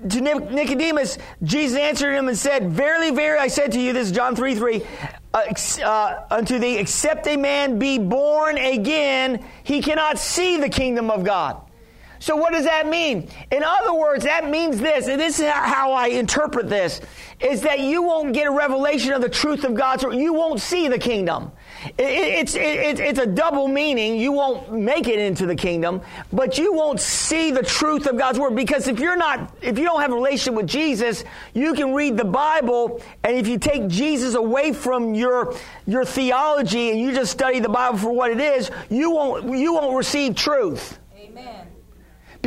to 0.08 0.20
Nicodemus, 0.20 1.18
Jesus 1.42 1.78
answered 1.78 2.12
him 2.12 2.28
and 2.28 2.36
said, 2.36 2.70
Verily, 2.70 3.10
verily, 3.10 3.40
I 3.40 3.48
said 3.48 3.72
to 3.72 3.80
you, 3.80 3.92
this 3.92 4.08
is 4.08 4.12
John 4.12 4.36
3 4.36 4.54
3, 4.54 4.82
uh, 5.34 5.42
uh, 5.84 6.24
unto 6.30 6.58
thee, 6.58 6.78
except 6.78 7.26
a 7.26 7.36
man 7.36 7.78
be 7.78 7.98
born 7.98 8.58
again, 8.58 9.44
he 9.64 9.82
cannot 9.82 10.18
see 10.18 10.56
the 10.56 10.68
kingdom 10.68 11.10
of 11.10 11.24
God. 11.24 11.67
So 12.18 12.36
what 12.36 12.52
does 12.52 12.64
that 12.64 12.88
mean? 12.88 13.28
In 13.50 13.62
other 13.62 13.94
words, 13.94 14.24
that 14.24 14.48
means 14.48 14.78
this, 14.78 15.06
and 15.08 15.20
this 15.20 15.38
is 15.38 15.46
how 15.46 15.92
I 15.92 16.08
interpret 16.08 16.68
this, 16.68 17.00
is 17.40 17.62
that 17.62 17.80
you 17.80 18.02
won't 18.02 18.32
get 18.32 18.46
a 18.46 18.50
revelation 18.50 19.12
of 19.12 19.22
the 19.22 19.28
truth 19.28 19.64
of 19.64 19.74
God's 19.74 20.04
word. 20.04 20.16
You 20.16 20.32
won't 20.32 20.60
see 20.60 20.88
the 20.88 20.98
kingdom. 20.98 21.52
It's, 21.96 22.56
it's, 22.56 22.98
it's 23.00 23.18
a 23.20 23.26
double 23.26 23.68
meaning. 23.68 24.16
You 24.16 24.32
won't 24.32 24.72
make 24.72 25.06
it 25.06 25.20
into 25.20 25.46
the 25.46 25.54
kingdom, 25.54 26.00
but 26.32 26.58
you 26.58 26.72
won't 26.72 27.00
see 27.00 27.52
the 27.52 27.62
truth 27.62 28.06
of 28.06 28.18
God's 28.18 28.38
word. 28.38 28.56
Because 28.56 28.88
if 28.88 28.98
you're 28.98 29.16
not, 29.16 29.54
if 29.62 29.78
you 29.78 29.84
don't 29.84 30.00
have 30.00 30.10
a 30.10 30.14
relationship 30.14 30.54
with 30.54 30.66
Jesus, 30.66 31.22
you 31.54 31.74
can 31.74 31.94
read 31.94 32.16
the 32.16 32.24
Bible, 32.24 33.00
and 33.22 33.36
if 33.36 33.46
you 33.46 33.58
take 33.58 33.86
Jesus 33.86 34.34
away 34.34 34.72
from 34.72 35.14
your, 35.14 35.54
your 35.86 36.04
theology 36.04 36.90
and 36.90 37.00
you 37.00 37.12
just 37.14 37.30
study 37.30 37.60
the 37.60 37.68
Bible 37.68 37.98
for 37.98 38.12
what 38.12 38.32
it 38.32 38.40
is, 38.40 38.70
you 38.90 39.12
won't, 39.12 39.56
you 39.56 39.74
won't 39.74 39.96
receive 39.96 40.34
truth. 40.34 40.98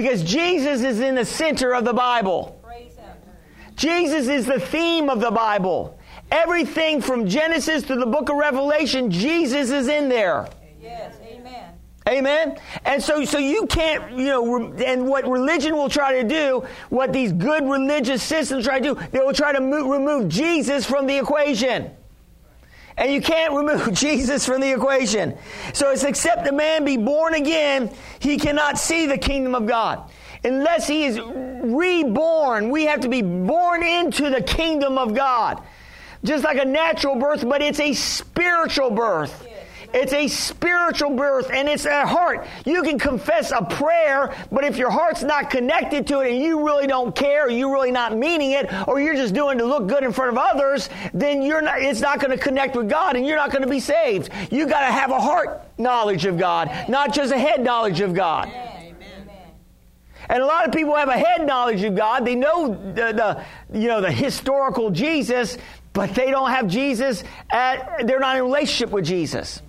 Because 0.02 0.24
Jesus 0.24 0.82
is 0.82 1.00
in 1.00 1.14
the 1.14 1.24
center 1.24 1.76
of 1.76 1.86
the 1.86 1.94
Bible. 1.94 2.60
Jesus 3.76 4.28
is 4.28 4.48
the 4.48 4.60
theme 4.60 5.12
of 5.12 5.20
the 5.20 5.30
Bible. 5.30 6.00
Everything 6.32 7.02
from 7.02 7.28
Genesis 7.28 7.84
to 7.84 7.96
the 7.96 8.08
book 8.08 8.30
of 8.30 8.36
Revelation, 8.36 9.12
Jesus 9.12 9.70
is 9.70 9.88
in 9.88 10.10
there. 10.10 10.48
Yes, 10.82 11.18
amen. 11.22 11.74
Amen. 12.10 12.58
And 12.84 13.02
so, 13.04 13.24
so 13.26 13.38
you 13.38 13.68
can't, 13.68 14.12
you 14.14 14.26
know, 14.26 14.74
and 14.74 15.08
what 15.08 15.28
religion 15.28 15.76
will 15.76 15.90
try 15.90 16.20
to 16.20 16.28
do, 16.28 16.66
what 16.90 17.14
these 17.14 17.32
good 17.32 17.64
religious 17.64 18.24
systems 18.24 18.66
try 18.66 18.80
to 18.80 18.96
do, 18.96 19.02
they 19.12 19.20
will 19.20 19.34
try 19.34 19.52
to 19.52 19.62
mo- 19.62 19.88
remove 19.88 20.30
Jesus 20.30 20.84
from 20.84 21.06
the 21.06 21.16
equation. 21.16 21.92
And 23.02 23.12
you 23.12 23.20
can't 23.20 23.54
remove 23.54 23.92
Jesus 23.98 24.46
from 24.46 24.62
the 24.62 24.72
equation. 24.72 25.38
So 25.74 25.92
it's 25.92 26.04
except 26.04 26.48
a 26.48 26.52
man 26.52 26.86
be 26.86 26.98
born 26.98 27.34
again, 27.34 27.92
he 28.20 28.38
cannot 28.38 28.78
see 28.78 29.08
the 29.08 29.18
kingdom 29.18 29.56
of 29.56 29.66
God. 29.66 30.10
Unless 30.44 30.88
he 30.88 31.06
is 31.06 31.20
reborn, 31.20 32.70
we 32.70 32.86
have 32.86 33.02
to 33.02 33.10
be 33.10 33.22
born 33.22 33.84
into 33.84 34.30
the 34.30 34.42
kingdom 34.42 34.98
of 34.98 35.14
God 35.14 35.62
just 36.24 36.44
like 36.44 36.60
a 36.60 36.66
natural 36.66 37.16
birth, 37.16 37.48
but 37.48 37.62
it's 37.62 37.80
a 37.80 37.94
spiritual 37.94 38.92
birth. 38.92 39.48
It's 39.94 40.14
a 40.14 40.28
spiritual 40.28 41.12
birth 41.12 41.50
and 41.52 41.68
it's 41.68 41.86
a 41.86 42.06
heart. 42.06 42.48
You 42.66 42.84
can 42.84 42.98
confess 42.98 43.52
a 43.52 43.64
prayer, 43.64 44.36
but 44.52 44.64
if 44.64 44.78
your 44.78 44.90
heart's 44.90 45.24
not 45.24 45.50
connected 45.50 46.08
to 46.08 46.22
it 46.22 46.34
and 46.34 46.42
you 46.42 46.66
really 46.66 46.88
don't 46.88 47.16
care, 47.16 47.50
you're 47.50 47.72
really 47.72 47.92
not 47.92 48.18
meaning 48.18 48.52
it, 48.52 48.72
or 48.88 49.02
you're 49.02 49.16
just 49.16 49.34
doing 49.34 49.58
to 49.58 49.66
look 49.66 49.88
good 49.88 50.04
in 50.04 50.14
front 50.14 50.32
of 50.32 50.38
others, 50.38 50.90
then 51.14 51.42
you're 51.42 51.62
not, 51.62 51.82
it's 51.82 52.02
not 52.02 52.20
going 52.20 52.32
to 52.32 52.42
connect 52.42 52.76
with 52.76 52.90
God 52.90 53.16
and 53.16 53.26
you're 53.26 53.38
not 53.38 53.52
going 53.52 53.64
to 53.64 53.70
be 53.70 53.80
saved. 53.80 54.30
You 54.52 54.68
got 54.68 54.82
to 54.82 54.94
have 54.94 55.12
a 55.12 55.20
heart 55.20 55.62
knowledge 55.78 56.26
of 56.26 56.38
God, 56.38 56.72
not 56.88 57.14
just 57.14 57.32
a 57.34 57.38
head 57.38 57.62
knowledge 57.62 58.02
of 58.02 58.14
God. 58.14 58.52
And 60.30 60.42
a 60.42 60.46
lot 60.46 60.66
of 60.66 60.74
people 60.74 60.96
have 60.96 61.10
a 61.10 61.18
head 61.18 61.46
knowledge 61.46 61.84
of 61.84 61.96
God. 61.96 62.26
They 62.26 62.36
know 62.36 62.70
the, 62.70 63.44
the, 63.70 63.78
you 63.78 63.90
know 63.90 64.00
the 64.00 64.12
historical 64.12 64.90
Jesus, 64.90 65.58
but 65.92 66.16
they 66.16 66.32
don't 66.32 66.52
have 66.52 66.68
Jesus. 66.68 67.24
At, 67.50 68.08
they're 68.08 68.20
not 68.20 68.38
in 68.38 68.44
relationship 68.44 68.92
with 68.92 69.04
Jesus. 69.04 69.62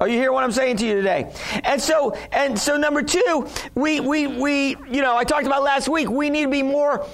Are 0.00 0.08
you 0.08 0.18
hearing 0.18 0.34
what 0.34 0.44
I'm 0.44 0.52
saying 0.52 0.78
to 0.78 0.86
you 0.86 0.94
today? 0.96 1.32
And 1.62 1.80
so, 1.80 2.14
and 2.32 2.58
so, 2.58 2.76
number 2.76 3.02
two, 3.02 3.48
we, 3.74 4.00
we, 4.00 4.26
we, 4.26 4.70
you 4.90 5.02
know, 5.02 5.16
I 5.16 5.24
talked 5.24 5.46
about 5.46 5.62
last 5.62 5.88
week. 5.88 6.10
We 6.10 6.30
need 6.30 6.44
to 6.44 6.50
be 6.50 6.62
more. 6.62 7.06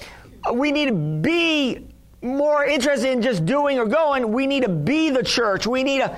We 0.53 0.73
need 0.73 0.89
to 0.89 0.95
be 0.95 1.87
more 2.23 2.65
interested 2.65 3.11
in 3.11 3.21
just 3.21 3.45
doing 3.45 3.79
or 3.79 3.87
going. 3.87 4.33
We 4.33 4.47
need 4.47 4.63
to 4.63 4.69
be 4.71 5.11
the 5.11 5.23
church. 5.23 5.67
We 5.67 5.83
need 5.83 5.99
to 5.99 6.17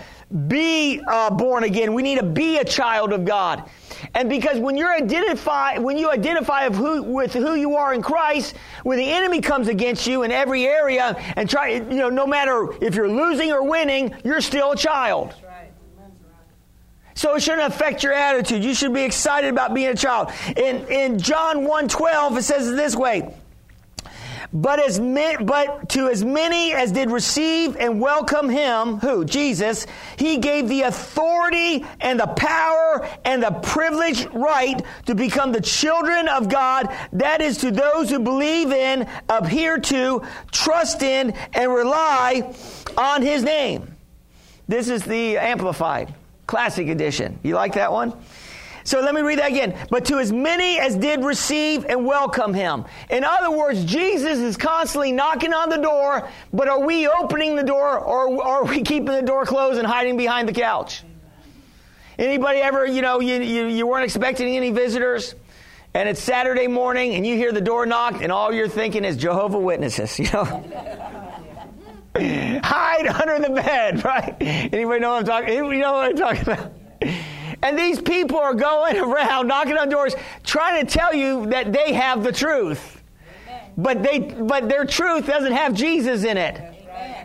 be 0.49 1.01
uh, 1.07 1.31
born 1.31 1.65
again. 1.65 1.95
We 1.95 2.03
need 2.03 2.19
to 2.19 2.25
be 2.25 2.59
a 2.59 2.65
child 2.65 3.13
of 3.13 3.25
God. 3.25 3.69
And 4.15 4.29
because 4.29 4.59
when 4.59 4.77
you're 4.77 4.93
identify, 4.93 5.79
when 5.79 5.97
you 5.97 6.11
identify 6.11 6.71
who, 6.71 7.03
with 7.03 7.33
who 7.33 7.55
you 7.55 7.77
are 7.77 7.93
in 7.93 8.03
Christ, 8.03 8.55
when 8.85 8.99
the 8.99 9.11
enemy 9.11 9.41
comes 9.41 9.69
against 9.69 10.07
you 10.07 10.23
in 10.23 10.31
every 10.31 10.67
area 10.67 11.17
and 11.37 11.49
try, 11.49 11.71
you 11.71 11.97
know, 11.97 12.09
no 12.09 12.27
matter 12.27 12.69
if 12.81 12.95
you're 12.95 13.11
losing 13.11 13.53
or 13.53 13.69
winning, 13.69 14.15
you're 14.25 14.41
still 14.41 14.73
a 14.73 14.77
child. 14.77 15.35
So 17.15 17.35
it 17.35 17.41
shouldn't 17.41 17.73
affect 17.73 18.03
your 18.03 18.13
attitude. 18.13 18.65
You 18.65 18.75
should 18.75 18.95
be 18.95 19.03
excited 19.03 19.51
about 19.51 19.75
being 19.75 19.89
a 19.89 19.95
child. 19.95 20.31
In, 20.57 20.87
in 20.87 21.19
John 21.19 21.67
1.12, 21.67 22.39
it 22.39 22.43
says 22.43 22.69
it 22.69 22.77
this 22.77 22.97
way, 22.97 23.35
but 24.53 24.81
as 24.81 24.99
but 25.01 25.89
to 25.91 26.09
as 26.09 26.23
many 26.23 26.75
as 26.75 26.93
did 26.93 27.11
receive 27.11 27.77
and 27.77 28.01
welcome 28.01 28.51
him, 28.51 28.99
who? 28.99 29.25
Jesus, 29.25 29.87
he 30.19 30.39
gave 30.39 30.69
the 30.69 30.83
authority 30.83 31.87
and 32.01 32.21
the 32.21 32.27
power 32.27 33.09
and 33.25 33.43
the 33.43 33.51
privileged 33.51 34.29
right 34.35 34.83
to 35.07 35.15
become 35.15 35.53
the 35.53 35.61
children 35.61 36.29
of 36.29 36.51
God. 36.51 36.95
That 37.15 37.41
is 37.41 37.59
to 37.59 37.71
those 37.71 38.11
who 38.11 38.19
believe 38.19 38.73
in, 38.73 39.09
adhere 39.29 39.79
to, 39.79 40.23
trust 40.51 41.03
in, 41.03 41.31
and 41.55 41.73
rely 41.73 42.55
on 42.99 43.23
his 43.23 43.43
name. 43.43 43.97
This 44.69 44.89
is 44.91 45.03
the 45.03 45.39
amplified 45.39 46.15
classic 46.47 46.89
edition. 46.89 47.39
You 47.43 47.55
like 47.55 47.75
that 47.75 47.93
one? 47.93 48.13
So 48.85 49.01
let 49.01 49.15
me 49.15 49.21
read 49.21 49.39
that 49.39 49.51
again. 49.51 49.77
But 49.91 50.07
to 50.07 50.19
as 50.19 50.33
many 50.33 50.79
as 50.79 50.97
did 50.97 51.25
receive 51.25 51.85
and 51.85 52.05
welcome 52.05 52.53
him. 52.53 52.85
In 53.11 53.25
other 53.25 53.51
words, 53.51 53.85
Jesus 53.85 54.39
is 54.39 54.57
constantly 54.57 55.13
knocking 55.13 55.53
on 55.53 55.69
the 55.69 55.77
door, 55.77 56.29
but 56.53 56.69
are 56.69 56.85
we 56.85 57.07
opening 57.07 57.57
the 57.57 57.63
door 57.63 57.99
or 57.99 58.43
are 58.43 58.65
we 58.65 58.83
keeping 58.83 59.07
the 59.07 59.23
door 59.23 59.45
closed 59.45 59.79
and 59.79 59.87
hiding 59.87 60.17
behind 60.17 60.49
the 60.49 60.53
couch? 60.53 61.05
Anybody 62.19 62.59
ever, 62.59 62.85
you 62.85 63.03
know, 63.03 63.21
you, 63.21 63.41
you, 63.41 63.67
you 63.67 63.87
weren't 63.87 64.05
expecting 64.05 64.57
any 64.57 64.71
visitors? 64.71 65.35
And 65.95 66.09
it's 66.09 66.21
Saturday 66.21 66.67
morning 66.67 67.15
and 67.15 67.27
you 67.27 67.37
hear 67.37 67.53
the 67.53 67.61
door 67.61 67.87
knocked 67.87 68.23
and 68.23 68.33
all 68.33 68.53
you're 68.53 68.69
thinking 68.69 69.05
is 69.05 69.17
Jehovah 69.17 69.59
Witnesses, 69.59 70.19
you 70.19 70.31
know? 70.33 71.22
Hide 72.15 73.07
under 73.07 73.39
the 73.39 73.55
bed, 73.55 74.05
right? 74.05 74.37
Anybody 74.41 75.01
know 75.01 75.13
what 75.13 75.21
I'm 75.21 75.25
talking? 75.25 75.55
You 75.55 75.79
know 75.79 75.93
what 75.93 76.11
I'm 76.11 76.17
talking 76.17 76.43
about? 76.43 76.73
And 77.63 77.79
these 77.79 78.01
people 78.01 78.39
are 78.39 78.55
going 78.55 78.97
around 78.99 79.47
knocking 79.47 79.79
on 79.79 79.89
doors 79.89 80.15
trying 80.45 80.85
to 80.85 80.93
tell 80.93 81.15
you 81.15 81.47
that 81.47 81.73
they 81.73 81.93
have 81.93 82.23
the 82.23 82.33
truth. 82.33 83.03
But 83.77 84.03
they 84.03 84.19
but 84.19 84.69
their 84.69 84.85
truth 84.85 85.27
doesn't 85.27 85.53
have 85.53 85.73
Jesus 85.73 86.25
in 86.25 86.37
it. 86.37 86.61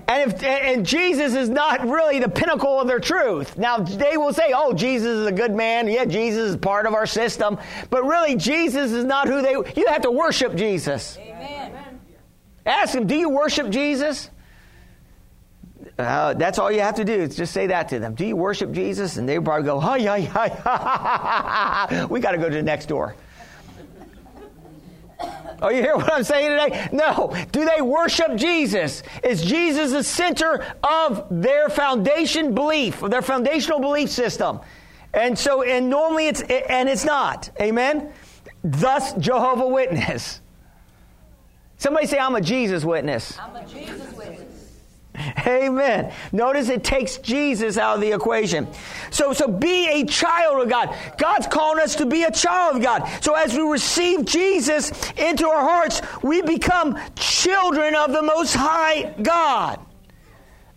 And 0.08 0.32
if 0.32 0.42
and 0.42 0.86
Jesus 0.86 1.36
is 1.36 1.50
not 1.50 1.86
really 1.86 2.20
the 2.20 2.30
pinnacle 2.30 2.80
of 2.80 2.88
their 2.88 3.02
truth. 3.02 3.58
Now 3.58 3.80
they 3.80 4.16
will 4.16 4.32
say, 4.32 4.54
"Oh, 4.56 4.72
Jesus 4.72 5.08
is 5.08 5.28
a 5.28 5.32
good 5.34 5.54
man. 5.54 5.90
Yeah, 5.90 6.06
Jesus 6.06 6.52
is 6.52 6.56
part 6.56 6.86
of 6.86 6.94
our 6.94 7.06
system." 7.06 7.58
But 7.90 8.06
really 8.06 8.38
Jesus 8.38 8.94
is 8.94 9.04
not 9.04 9.28
who 9.28 9.42
they 9.42 9.52
You 9.52 9.88
have 9.88 10.04
to 10.04 10.12
worship 10.12 10.56
Jesus. 10.56 11.18
Amen. 11.20 11.74
Ask 12.66 12.94
them, 12.94 13.08
"Do 13.08 13.16
you 13.16 13.28
worship 13.28 13.70
Jesus?" 13.70 14.30
Uh, 15.98 16.34
that's 16.34 16.60
all 16.60 16.72
you 16.72 16.82
have 16.82 16.96
to 16.96 17.06
do 17.06 17.14
is 17.14 17.36
just 17.36 17.54
say 17.54 17.68
that 17.68 17.90
to 17.90 18.00
them. 18.00 18.14
Do 18.14 18.26
you 18.26 18.36
worship 18.36 18.72
Jesus? 18.72 19.18
And 19.18 19.28
they 19.28 19.40
probably 19.40 19.66
go, 19.66 19.80
hi, 19.80 20.00
hi, 20.00 20.22
hi, 20.22 20.48
hi, 21.90 22.06
We 22.06 22.20
got 22.20 22.32
to 22.32 22.38
go 22.38 22.50
to 22.50 22.56
the 22.56 22.64
next 22.64 22.88
door. 22.88 23.16
Oh, 25.60 25.70
you 25.70 25.82
hear 25.82 25.96
what 25.96 26.14
I'm 26.14 26.24
saying 26.24 26.50
today? 26.52 26.88
No. 26.92 27.34
Do 27.52 27.66
they 27.66 27.82
worship 27.82 28.36
Jesus? 28.36 29.02
Is 29.24 29.44
Jesus 29.44 29.92
the 29.92 30.04
center 30.04 30.64
of 30.84 31.26
their 31.32 31.70
foundation 31.70 32.54
belief, 32.54 33.00
their 33.02 33.24
foundational 33.24 33.80
belief 33.80 34.10
system? 34.10 34.60
And 35.14 35.38
so, 35.38 35.64
and 35.64 35.90
normally 35.90 36.28
it's, 36.28 36.42
and 36.42 36.88
it's 36.88 37.06
not. 37.06 37.50
Amen? 37.60 38.12
Thus, 38.64 39.14
Jehovah 39.14 39.68
Witness. 39.68 40.42
Somebody 41.78 42.08
say, 42.08 42.18
I'm 42.18 42.36
a 42.36 42.42
Jesus 42.42 42.84
witness. 42.84 43.38
I'm 43.40 43.56
a 43.56 43.66
Jesus 43.68 44.12
witness. 44.14 44.57
Amen. 45.46 46.14
Notice 46.32 46.70
it 46.70 46.84
takes 46.84 47.18
Jesus 47.18 47.78
out 47.78 47.96
of 47.96 48.02
the 48.02 48.12
equation. 48.12 48.68
So, 49.10 49.34
so 49.34 49.48
be 49.48 49.88
a 49.88 50.06
child 50.06 50.62
of 50.62 50.70
God. 50.70 50.96
God's 51.18 51.48
calling 51.48 51.82
us 51.82 51.96
to 51.96 52.06
be 52.06 52.24
a 52.24 52.32
child 52.32 52.78
of 52.78 52.82
God. 52.82 53.08
So 53.22 53.34
as 53.34 53.54
we 53.54 53.62
receive 53.62 54.26
Jesus 54.26 54.92
into 55.14 55.48
our 55.48 55.62
hearts, 55.62 56.02
we 56.22 56.42
become 56.42 57.00
children 57.16 57.96
of 57.96 58.12
the 58.12 58.22
Most 58.22 58.54
High 58.54 59.16
God. 59.22 59.80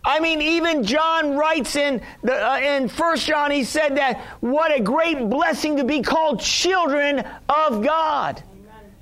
I 0.03 0.19
mean, 0.19 0.41
even 0.41 0.83
John 0.83 1.35
writes 1.35 1.75
in 1.75 2.01
the, 2.23 2.33
uh, 2.33 2.57
in 2.57 2.89
First 2.89 3.27
John, 3.27 3.51
he 3.51 3.63
said 3.63 3.97
that 3.97 4.19
what 4.39 4.75
a 4.75 4.81
great 4.81 5.29
blessing 5.29 5.77
to 5.77 5.83
be 5.83 6.01
called 6.01 6.39
children 6.39 7.23
of 7.47 7.83
God. 7.83 8.41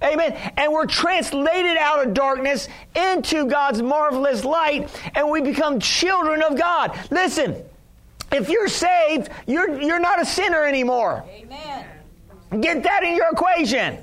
Amen. 0.03 0.33
And 0.55 0.71
we're 0.71 0.85
translated 0.85 1.77
out 1.77 2.05
of 2.05 2.13
darkness 2.13 2.67
into 2.95 3.45
God's 3.45 3.81
marvelous 3.81 4.45
light, 4.45 4.89
and 5.15 5.29
we 5.29 5.41
become 5.41 5.79
children 5.79 6.41
of 6.41 6.57
God. 6.57 6.97
Listen, 7.11 7.63
if 8.31 8.49
you're 8.49 8.69
saved, 8.69 9.29
you're, 9.47 9.81
you're 9.81 9.99
not 9.99 10.21
a 10.21 10.25
sinner 10.25 10.63
anymore. 10.63 11.25
Amen. 11.29 11.85
Get 12.61 12.83
that 12.83 13.03
in 13.03 13.15
your 13.15 13.29
equation. 13.31 13.97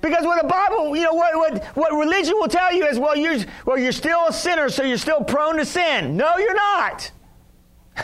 Because 0.00 0.24
what 0.24 0.40
the 0.40 0.46
Bible, 0.46 0.96
you 0.96 1.02
know, 1.02 1.12
what, 1.12 1.34
what, 1.34 1.64
what 1.76 1.92
religion 1.92 2.34
will 2.36 2.48
tell 2.48 2.72
you 2.72 2.86
is, 2.86 2.98
well, 2.98 3.16
you're, 3.16 3.38
well, 3.66 3.76
you're 3.76 3.90
still 3.90 4.28
a 4.28 4.32
sinner, 4.32 4.68
so 4.68 4.84
you're 4.84 4.96
still 4.96 5.24
prone 5.24 5.56
to 5.56 5.66
sin. 5.66 6.16
No, 6.16 6.36
you're 6.36 6.54
not. 6.54 7.10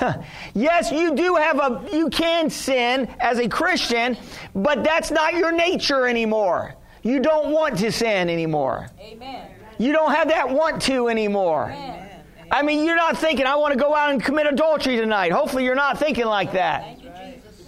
yes, 0.54 0.90
you 0.90 1.14
do 1.14 1.36
have 1.36 1.58
a, 1.60 1.88
you 1.92 2.10
can 2.10 2.50
sin 2.50 3.08
as 3.20 3.38
a 3.38 3.48
Christian, 3.48 4.16
but 4.54 4.82
that's 4.82 5.12
not 5.12 5.34
your 5.34 5.52
nature 5.52 6.08
anymore. 6.08 6.74
You 7.04 7.20
don't 7.20 7.52
want 7.52 7.78
to 7.78 7.92
sin 7.92 8.30
anymore. 8.30 8.88
Amen. 8.98 9.50
You 9.78 9.92
don't 9.92 10.12
have 10.12 10.28
that 10.28 10.48
want 10.48 10.80
to 10.82 11.08
anymore. 11.08 11.66
Amen. 11.66 12.10
I 12.50 12.62
mean, 12.62 12.84
you're 12.84 12.96
not 12.96 13.18
thinking, 13.18 13.46
I 13.46 13.56
want 13.56 13.74
to 13.74 13.78
go 13.78 13.94
out 13.94 14.10
and 14.10 14.22
commit 14.22 14.46
adultery 14.46 14.96
tonight. 14.96 15.30
Hopefully, 15.30 15.64
you're 15.64 15.74
not 15.74 15.98
thinking 15.98 16.24
like 16.24 16.52
that. 16.52 16.82
Thank 16.82 17.02
you, 17.02 17.10
Jesus. 17.10 17.62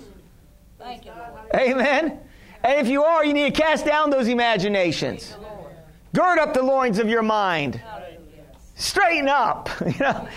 Thank 0.78 1.04
you, 1.04 1.12
Lord. 1.12 1.54
Amen. 1.54 2.20
And 2.64 2.80
if 2.80 2.88
you 2.88 3.04
are, 3.04 3.24
you 3.24 3.34
need 3.34 3.54
to 3.54 3.60
cast 3.60 3.84
down 3.84 4.10
those 4.10 4.26
imaginations. 4.28 5.36
Gird 6.14 6.38
up 6.38 6.54
the 6.54 6.62
loins 6.62 6.98
of 6.98 7.08
your 7.08 7.22
mind. 7.22 7.80
Straighten 8.74 9.28
up. 9.28 9.68
You 9.86 9.94
know. 10.00 10.28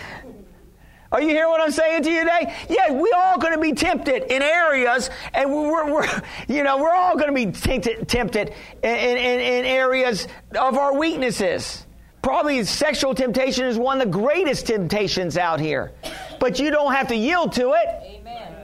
Are 1.12 1.22
you 1.22 1.30
hearing 1.30 1.50
what 1.50 1.60
I'm 1.60 1.72
saying 1.72 2.04
to 2.04 2.12
you 2.12 2.20
today? 2.20 2.54
Yeah, 2.70 2.92
we 2.92 3.12
all 3.12 3.40
going 3.40 3.54
to 3.54 3.60
be 3.60 3.74
tempted 3.74 4.32
in 4.32 4.44
areas, 4.44 5.10
and 5.34 5.52
we're, 5.52 5.92
we're 5.92 6.08
you 6.48 6.64
know, 6.64 6.78
we're 6.78 6.94
all 6.94 7.16
going 7.16 7.28
to 7.28 7.34
be 7.34 7.52
tempted, 7.52 8.08
tempted 8.08 8.54
in, 8.84 9.18
in, 9.18 9.40
in 9.40 9.66
areas 9.66 10.28
of 10.58 10.78
our 10.78 10.98
weaknesses. 10.98 11.86
Probably 12.22 12.64
sexual 12.64 13.16
temptation 13.16 13.66
is 13.66 13.78
one 13.78 14.02
of 14.02 14.12
the 14.12 14.12
greatest 14.12 14.68
temptations 14.68 15.38
out 15.38 15.60
here. 15.60 15.94
But 16.40 16.60
you 16.60 16.70
don't 16.70 16.94
have 16.94 17.08
to 17.08 17.16
yield 17.16 17.54
to 17.54 17.72
it. 17.72 17.88
Amen. 18.04 18.56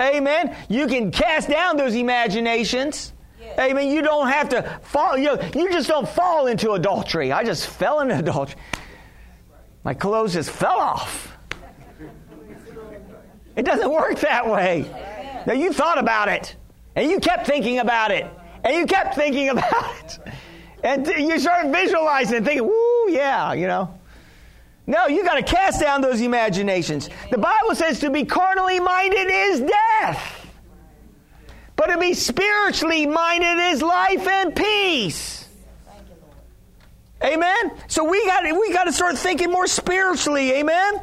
Amen. 0.00 0.56
You 0.68 0.86
can 0.86 1.10
cast 1.10 1.48
down 1.48 1.76
those 1.76 1.94
imaginations. 1.94 3.12
Yes. 3.40 3.58
Amen. 3.58 3.88
You 3.88 4.02
don't 4.02 4.28
have 4.28 4.48
to 4.50 4.80
fall. 4.82 5.16
You, 5.16 5.36
know, 5.36 5.50
you 5.54 5.70
just 5.70 5.88
don't 5.88 6.08
fall 6.08 6.48
into 6.48 6.72
adultery. 6.72 7.30
I 7.30 7.44
just 7.44 7.68
fell 7.68 8.00
into 8.00 8.18
adultery. 8.18 8.60
My 9.84 9.94
clothes 9.94 10.34
just 10.34 10.50
fell 10.50 10.78
off. 10.80 11.33
It 13.56 13.64
doesn't 13.64 13.90
work 13.90 14.18
that 14.20 14.48
way. 14.48 14.84
Now, 15.46 15.52
you 15.52 15.72
thought 15.72 15.98
about 15.98 16.28
it, 16.28 16.56
and 16.96 17.10
you 17.10 17.20
kept 17.20 17.46
thinking 17.46 17.78
about 17.78 18.10
it, 18.10 18.26
and 18.64 18.74
you 18.74 18.86
kept 18.86 19.14
thinking 19.14 19.48
about 19.50 19.94
it. 20.04 20.18
And 20.82 21.06
you 21.06 21.38
start 21.38 21.66
visualizing 21.68 22.36
and 22.36 22.46
thinking, 22.46 22.66
woo, 22.66 23.10
yeah, 23.10 23.52
you 23.54 23.66
know. 23.66 23.98
No, 24.86 25.06
you 25.06 25.24
got 25.24 25.36
to 25.36 25.42
cast 25.42 25.80
down 25.80 26.02
those 26.02 26.20
imaginations. 26.20 27.08
The 27.30 27.38
Bible 27.38 27.74
says 27.74 28.00
to 28.00 28.10
be 28.10 28.24
carnally 28.24 28.80
minded 28.80 29.28
is 29.30 29.60
death, 29.60 30.46
but 31.74 31.86
to 31.86 31.98
be 31.98 32.12
spiritually 32.12 33.06
minded 33.06 33.72
is 33.72 33.80
life 33.80 34.26
and 34.26 34.54
peace. 34.54 35.48
Amen. 37.22 37.72
So 37.88 38.04
we 38.04 38.24
got 38.26 38.44
we 38.44 38.72
got 38.74 38.84
to 38.84 38.92
start 38.92 39.16
thinking 39.16 39.50
more 39.50 39.66
spiritually. 39.66 40.52
Amen. 40.52 41.00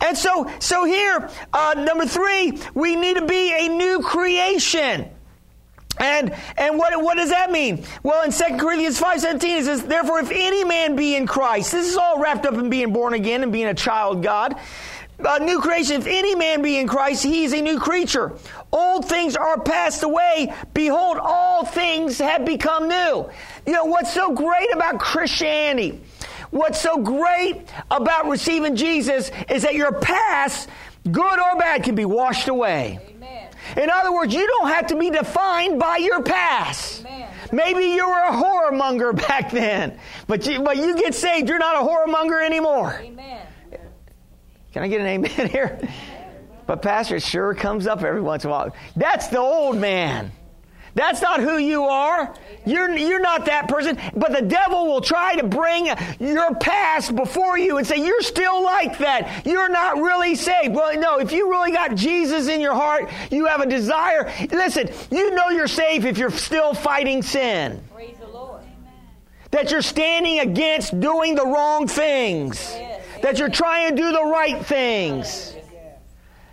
And 0.00 0.16
so 0.16 0.50
so 0.58 0.84
here, 0.84 1.30
uh, 1.52 1.74
number 1.76 2.06
three, 2.06 2.58
we 2.74 2.96
need 2.96 3.16
to 3.16 3.26
be 3.26 3.52
a 3.52 3.68
new 3.68 4.00
creation. 4.00 5.08
And 5.98 6.34
and 6.56 6.78
what 6.78 7.02
what 7.02 7.16
does 7.16 7.30
that 7.30 7.50
mean? 7.50 7.84
Well, 8.02 8.22
in 8.24 8.32
2 8.32 8.58
Corinthians 8.58 8.98
5:17 8.98 9.58
it 9.58 9.64
says, 9.64 9.82
"Therefore 9.82 10.20
if 10.20 10.30
any 10.30 10.64
man 10.64 10.96
be 10.96 11.14
in 11.14 11.26
Christ." 11.26 11.72
This 11.72 11.88
is 11.88 11.96
all 11.96 12.18
wrapped 12.18 12.46
up 12.46 12.54
in 12.54 12.70
being 12.70 12.92
born 12.92 13.12
again 13.12 13.42
and 13.42 13.52
being 13.52 13.66
a 13.66 13.74
child 13.74 14.18
of 14.18 14.22
God. 14.22 14.56
A 15.22 15.38
new 15.38 15.60
creation, 15.60 16.00
if 16.00 16.06
any 16.06 16.34
man 16.34 16.62
be 16.62 16.78
in 16.78 16.88
Christ, 16.88 17.22
he 17.22 17.44
is 17.44 17.52
a 17.52 17.60
new 17.60 17.78
creature. 17.78 18.32
Old 18.72 19.06
things 19.06 19.36
are 19.36 19.60
passed 19.60 20.02
away. 20.02 20.54
Behold, 20.72 21.18
all 21.20 21.66
things 21.66 22.18
have 22.18 22.46
become 22.46 22.88
new. 22.88 23.28
You 23.66 23.72
know, 23.72 23.84
what's 23.84 24.14
so 24.14 24.32
great 24.32 24.72
about 24.72 24.98
Christianity, 24.98 26.00
what's 26.50 26.80
so 26.80 26.98
great 26.98 27.62
about 27.90 28.28
receiving 28.28 28.76
Jesus 28.76 29.30
is 29.48 29.62
that 29.62 29.74
your 29.74 29.92
past, 29.92 30.68
good 31.10 31.38
or 31.38 31.56
bad, 31.58 31.82
can 31.82 31.94
be 31.94 32.04
washed 32.04 32.48
away. 32.48 32.98
In 33.76 33.88
other 33.88 34.12
words, 34.12 34.34
you 34.34 34.46
don't 34.46 34.68
have 34.68 34.88
to 34.88 34.96
be 34.96 35.10
defined 35.10 35.78
by 35.78 35.98
your 35.98 36.22
past. 36.22 37.00
Amen. 37.00 37.28
Maybe 37.52 37.84
you 37.84 38.08
were 38.08 38.24
a 38.24 38.32
whoremonger 38.32 39.16
back 39.28 39.50
then, 39.50 39.98
but 40.26 40.46
you, 40.46 40.62
but 40.62 40.76
you 40.76 40.96
get 40.96 41.14
saved, 41.14 41.48
you're 41.48 41.58
not 41.58 41.76
a 41.76 41.86
whoremonger 41.86 42.44
anymore. 42.44 42.98
Amen. 43.00 43.46
Can 44.72 44.82
I 44.82 44.88
get 44.88 45.00
an 45.00 45.06
amen 45.06 45.48
here? 45.50 45.80
But 46.66 46.82
Pastor, 46.82 47.16
it 47.16 47.22
sure 47.22 47.54
comes 47.54 47.86
up 47.86 48.02
every 48.02 48.20
once 48.20 48.44
in 48.44 48.50
a 48.50 48.52
while. 48.52 48.74
That's 48.94 49.28
the 49.28 49.38
old 49.38 49.76
man. 49.76 50.30
That's 50.94 51.22
not 51.22 51.40
who 51.40 51.58
you 51.58 51.84
are. 51.84 52.34
You're, 52.66 52.96
you're 52.96 53.20
not 53.20 53.46
that 53.46 53.68
person. 53.68 53.98
But 54.14 54.32
the 54.32 54.42
devil 54.42 54.86
will 54.86 55.00
try 55.00 55.36
to 55.36 55.44
bring 55.44 55.86
your 56.18 56.54
past 56.56 57.14
before 57.14 57.58
you 57.58 57.78
and 57.78 57.86
say, 57.86 57.96
You're 57.96 58.22
still 58.22 58.62
like 58.62 58.98
that. 58.98 59.46
You're 59.46 59.68
not 59.68 59.96
really 59.96 60.34
saved. 60.34 60.74
Well, 60.74 60.98
no, 60.98 61.18
if 61.18 61.32
you 61.32 61.50
really 61.50 61.72
got 61.72 61.94
Jesus 61.94 62.48
in 62.48 62.60
your 62.60 62.74
heart, 62.74 63.10
you 63.30 63.46
have 63.46 63.60
a 63.60 63.66
desire. 63.66 64.32
Listen, 64.50 64.90
you 65.10 65.34
know 65.34 65.50
you're 65.50 65.68
safe 65.68 66.04
if 66.04 66.18
you're 66.18 66.30
still 66.30 66.74
fighting 66.74 67.22
sin. 67.22 67.82
Praise 67.94 68.16
the 68.20 68.28
Lord. 68.28 68.62
That 69.50 69.70
you're 69.70 69.82
standing 69.82 70.40
against 70.40 70.98
doing 71.00 71.34
the 71.34 71.46
wrong 71.46 71.86
things. 71.86 72.56
Yes. 72.72 73.04
That 73.22 73.38
you're 73.38 73.48
trying 73.48 73.96
to 73.96 74.02
do 74.02 74.12
the 74.12 74.24
right 74.24 74.64
things. 74.64 75.54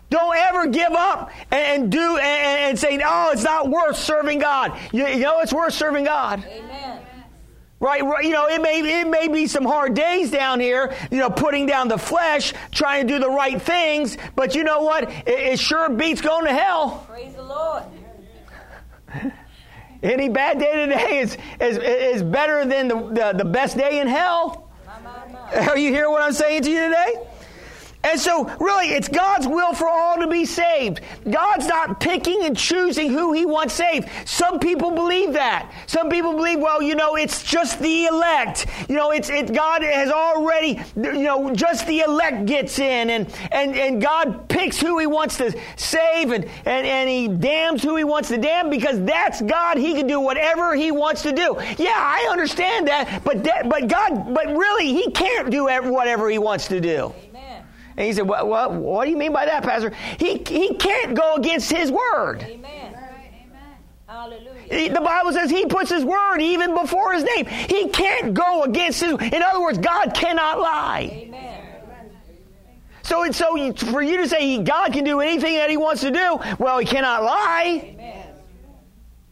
Don't 0.10 0.38
ever 0.38 0.67
give 0.67 0.93
up 0.93 1.32
and, 1.52 1.91
do 1.91 2.17
and, 2.17 2.70
and, 2.70 2.80
say, 2.80 3.00
"Oh, 3.04 3.32
it's 3.34 3.43
not 3.43 3.70
worth 3.70 3.98
serving 3.98 4.39
God." 4.39 4.78
You, 4.93 5.06
you 5.08 5.20
know, 5.20 5.41
it's 5.41 5.54
worth 5.54 5.74
serving 5.74 6.06
God. 6.06 6.46
Amen. 6.46 7.02
Right, 7.80 8.04
right, 8.04 8.24
you 8.24 8.32
know, 8.32 8.48
it 8.48 8.60
may 8.60 8.80
it 9.02 9.08
may 9.08 9.28
be 9.28 9.46
some 9.46 9.63
hard 9.63 9.93
days 9.93 10.32
down 10.32 10.60
here, 10.60 10.96
you 11.12 11.20
know, 11.20 11.30
putting 11.30 11.67
down 11.67 11.89
the 11.89 11.98
flesh, 11.98 12.54
trying 12.72 13.06
to 13.06 13.13
do 13.13 13.20
the 13.20 13.30
right 13.30 13.62
things, 13.62 14.17
but 14.36 14.56
you 14.56 14.63
know 14.63 14.82
what? 14.82 15.04
It, 15.28 15.28
it 15.28 15.60
sure 15.60 15.88
beats 15.89 16.22
going 16.22 16.46
to 16.46 16.54
hell. 16.54 17.06
Praise 17.08 17.36
the 17.36 17.43
Lord. 17.43 17.84
Any 20.04 20.30
bad 20.30 20.60
day 20.60 20.86
today 20.86 21.20
is, 21.20 21.38
is, 21.60 21.78
is 21.78 22.24
better 22.24 22.65
than 22.65 22.88
the, 22.88 22.96
the, 22.96 23.34
the 23.38 23.46
best 23.46 23.78
day 23.78 24.00
in 24.00 24.08
hell. 24.08 24.72
My, 24.86 25.00
my, 25.02 25.32
my. 25.32 25.67
Are 25.70 25.78
you 25.78 25.91
hearing 25.91 26.12
what 26.12 26.22
I'm 26.22 26.34
saying 26.34 26.63
to 26.63 26.72
you 26.72 26.82
today? 26.88 27.15
And 28.08 28.17
so, 28.17 28.46
really, 28.60 28.88
it's 28.88 29.10
God's 29.10 29.48
will 29.48 29.74
for 29.74 29.89
all 29.89 30.15
to 30.17 30.28
be 30.28 30.46
saved. 30.46 31.02
God's 31.30 31.67
not 31.67 32.00
picking 32.00 32.46
and 32.46 32.56
choosing 32.56 33.12
who 33.12 33.34
He 33.34 33.46
wants 33.46 33.74
saved. 33.74 34.08
Some 34.26 34.60
people 34.60 34.91
believe 34.91 35.34
that. 35.34 35.74
Some 35.88 36.10
people 36.10 36.32
believe, 36.32 36.60
well, 36.60 36.82
you 36.82 36.96
know, 36.96 37.17
it's 37.17 37.43
just 37.43 37.80
the 37.80 38.06
elect. 38.06 38.65
You 38.88 38.96
know, 38.96 39.12
it's 39.12 39.30
it. 39.30 39.54
God 39.54 39.84
has 39.84 40.10
already, 40.10 40.82
you 40.96 41.24
know, 41.24 41.54
just 41.54 41.86
the 41.86 42.00
elect 42.00 42.46
gets 42.46 42.80
in, 42.80 43.10
and 43.10 43.28
and 43.52 43.76
and 43.76 44.02
God 44.02 44.48
picks 44.48 44.80
who 44.80 45.00
He 45.00 45.08
wants 45.08 45.36
to 45.38 45.54
save, 45.76 46.32
and 46.32 46.46
and 46.65 46.88
and 46.88 47.10
He 47.10 47.28
damns 47.28 47.84
who 47.84 47.98
He 47.98 48.06
wants 48.06 48.30
to 48.30 48.38
damn 48.38 48.70
because 48.70 49.04
that's 49.04 49.41
God. 49.41 49.78
He 49.78 49.93
can 49.93 50.08
do 50.08 50.22
whatever 50.22 50.76
He 50.76 50.91
wants 50.91 51.24
to 51.24 51.34
do. 51.34 51.58
Yeah, 51.78 51.93
I 51.93 52.30
understand 52.32 52.88
that, 52.88 53.22
but 53.26 53.43
that, 53.43 53.67
but 53.67 53.89
God, 53.89 54.34
but 54.34 54.48
really, 54.48 54.93
He 54.93 55.12
can't 55.12 55.50
do 55.50 55.65
whatever 55.65 56.30
He 56.30 56.38
wants 56.38 56.70
to 56.70 56.80
do. 56.80 57.13
And 57.97 58.05
he 58.05 58.13
said, 58.13 58.27
what, 58.27 58.47
what, 58.47 58.71
what 58.71 59.05
do 59.05 59.12
you 59.12 59.17
mean 59.17 59.33
by 59.33 59.45
that, 59.45 59.63
Pastor? 59.63 59.91
He, 60.19 60.38
he 60.38 60.75
can't 60.75 61.15
go 61.15 61.36
against 61.36 61.71
his 61.71 61.91
word. 61.91 62.43
Amen. 62.43 62.95
Hallelujah. 64.05 64.93
The 64.93 65.01
Bible 65.01 65.33
says 65.33 65.49
he 65.49 65.65
puts 65.65 65.89
his 65.89 66.05
word 66.05 66.39
even 66.39 66.73
before 66.73 67.13
his 67.13 67.23
name. 67.23 67.45
He 67.45 67.89
can't 67.89 68.33
go 68.33 68.63
against 68.63 69.01
his. 69.01 69.12
In 69.12 69.41
other 69.41 69.62
words, 69.62 69.79
God 69.79 70.13
cannot 70.13 70.60
lie. 70.60 71.10
Amen. 71.12 71.63
So, 73.01 73.29
so 73.31 73.73
for 73.73 74.01
you 74.01 74.17
to 74.17 74.27
say 74.27 74.62
God 74.63 74.93
can 74.93 75.03
do 75.03 75.19
anything 75.19 75.55
that 75.55 75.69
he 75.69 75.77
wants 75.77 76.01
to 76.01 76.12
do, 76.12 76.39
well, 76.60 76.77
he 76.77 76.86
cannot 76.86 77.23
lie. 77.23 77.95
Amen. 77.95 78.27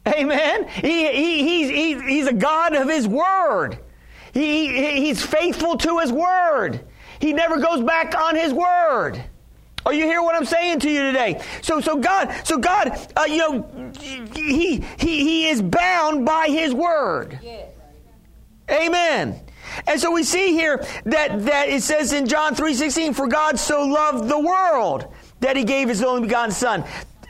Amen. 0.08 0.68
He, 0.70 1.12
he, 1.12 1.44
he's, 1.44 1.70
he, 1.70 2.02
he's 2.02 2.28
a 2.28 2.34
God 2.34 2.74
of 2.76 2.90
his 2.90 3.08
word. 3.08 3.78
He, 4.34 5.02
he's 5.06 5.22
faithful 5.26 5.78
to 5.78 6.00
his 6.00 6.12
word. 6.12 6.82
He 7.20 7.34
never 7.34 7.58
goes 7.58 7.82
back 7.82 8.16
on 8.16 8.36
his 8.36 8.54
word. 8.54 9.24
Are 9.86 9.94
you 9.94 10.06
hear 10.06 10.22
what 10.22 10.36
I'm 10.36 10.46
saying 10.46 10.80
to 10.80 10.90
you 10.90 11.04
today? 11.04 11.42
So, 11.62 11.80
so 11.80 11.98
God, 11.98 12.34
so 12.44 12.58
God, 12.58 12.98
uh, 13.16 13.26
you 13.28 13.38
know, 13.38 13.92
he, 14.00 14.84
he, 14.98 15.24
he 15.24 15.48
is 15.48 15.62
bound 15.62 16.26
by 16.26 16.48
his 16.48 16.74
word. 16.74 17.40
Yes. 17.44 17.70
Amen. 18.70 19.40
And 19.88 20.00
so 20.00 20.12
we 20.12 20.24
see 20.24 20.54
here 20.54 20.84
that, 21.06 21.46
that 21.46 21.70
it 21.70 21.84
says 21.84 22.14
in 22.14 22.28
John 22.28 22.56
3.16, 22.56 23.16
for 23.16 23.28
God 23.28 23.60
so 23.60 23.86
loved 23.86 24.28
the 24.28 24.40
world 24.40 25.14
that 25.42 25.56
he 25.56 25.64
gave 25.64 25.88
his 25.88 26.02
only 26.02 26.24
begotten 26.24 26.52
son, 26.52 26.84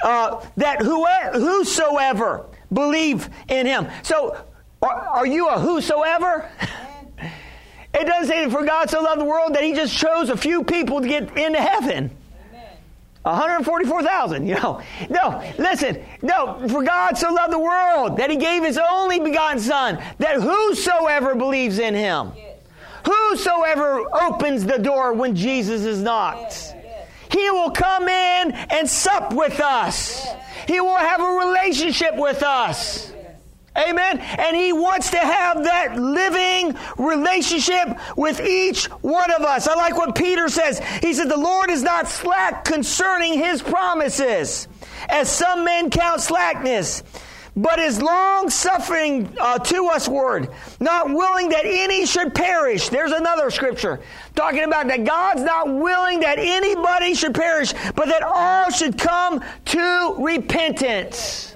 uh, 0.04 0.46
that 0.56 0.82
whoever, 0.82 1.38
whosoever 1.38 2.46
believe 2.72 3.30
in 3.50 3.66
him. 3.66 3.88
So 4.04 4.46
are, 4.82 4.96
are 4.96 5.28
you 5.28 5.50
a 5.50 5.60
whosoever? 5.60 6.50
It 7.98 8.06
doesn't 8.06 8.28
say 8.28 8.44
that 8.44 8.52
for 8.52 8.66
God 8.66 8.90
so 8.90 9.02
loved 9.02 9.22
the 9.22 9.26
world 9.26 9.56
that 9.56 9.64
he 9.64 9.74
just 9.74 9.98
chose 9.98 10.30
a 10.30 10.38
few 10.38 10.64
people 10.64 11.02
to 11.02 11.08
get 11.08 11.38
into 11.38 11.60
heaven. 11.60 12.12
144,000, 13.24 14.46
you 14.46 14.54
know. 14.56 14.82
No, 15.10 15.54
listen, 15.58 16.04
no, 16.22 16.68
for 16.70 16.84
God 16.84 17.18
so 17.18 17.34
loved 17.34 17.52
the 17.52 17.60
world 17.60 18.18
that 18.18 18.30
he 18.30 18.36
gave 18.36 18.64
his 18.64 18.78
only 18.78 19.20
begotten 19.20 19.60
Son, 19.60 19.98
that 20.20 20.42
whosoever 20.42 21.34
believes 21.34 21.80
in 21.80 21.96
him, 21.96 22.34
whosoever 23.04 24.06
opens 24.14 24.66
the 24.66 24.78
door 24.78 25.14
when 25.14 25.36
Jesus 25.36 25.82
is 25.82 26.04
knocked. 26.04 26.76
He 27.32 27.50
will 27.50 27.72
come 27.72 28.08
in 28.08 28.52
and 28.52 28.88
sup 28.88 29.34
with 29.34 29.60
us. 29.60 30.28
He 30.68 30.80
will 30.80 30.96
have 30.96 31.20
a 31.20 31.48
relationship 31.48 32.16
with 32.16 32.44
us. 32.44 33.12
Amen. 33.78 34.20
And 34.20 34.56
He 34.56 34.72
wants 34.74 35.12
to 35.12 35.18
have 35.20 35.64
that 35.64 36.00
living 36.00 36.78
relationship 36.98 37.98
with 38.16 38.40
each 38.42 38.86
one 38.86 39.32
of 39.32 39.42
us. 39.42 39.68
I 39.68 39.76
like 39.76 39.98
what 39.98 40.16
Peter 40.16 40.48
says. 40.48 40.80
He 41.02 41.14
said, 41.14 41.30
The 41.30 41.38
Lord 41.38 41.70
is 41.70 41.84
not 41.84 42.08
slack 42.08 42.66
concerning 42.66 43.34
His 43.34 43.62
promises, 43.62 44.68
as 45.10 45.30
some 45.30 45.66
men 45.66 45.90
count 45.90 46.22
slackness 46.22 47.04
but 47.56 47.80
is 47.80 48.02
long 48.02 48.50
suffering 48.50 49.34
uh, 49.40 49.60
to 49.60 49.88
us 49.88 50.10
word, 50.10 50.50
not 50.80 51.08
willing 51.08 51.50
that 51.50 51.66
any 51.66 52.06
should 52.06 52.36
perish. 52.36 52.90
There's 52.90 53.14
another 53.14 53.50
scripture 53.50 54.02
talking 54.36 54.64
about 54.64 54.88
that 54.88 55.06
God's 55.06 55.42
not 55.42 55.74
willing 55.74 56.20
that 56.20 56.38
anybody 56.38 57.14
should 57.14 57.34
perish, 57.34 57.74
but 57.96 58.08
that 58.08 58.24
all 58.24 58.70
should 58.72 58.98
come 58.98 59.42
to 59.66 60.16
repentance. 60.20 61.55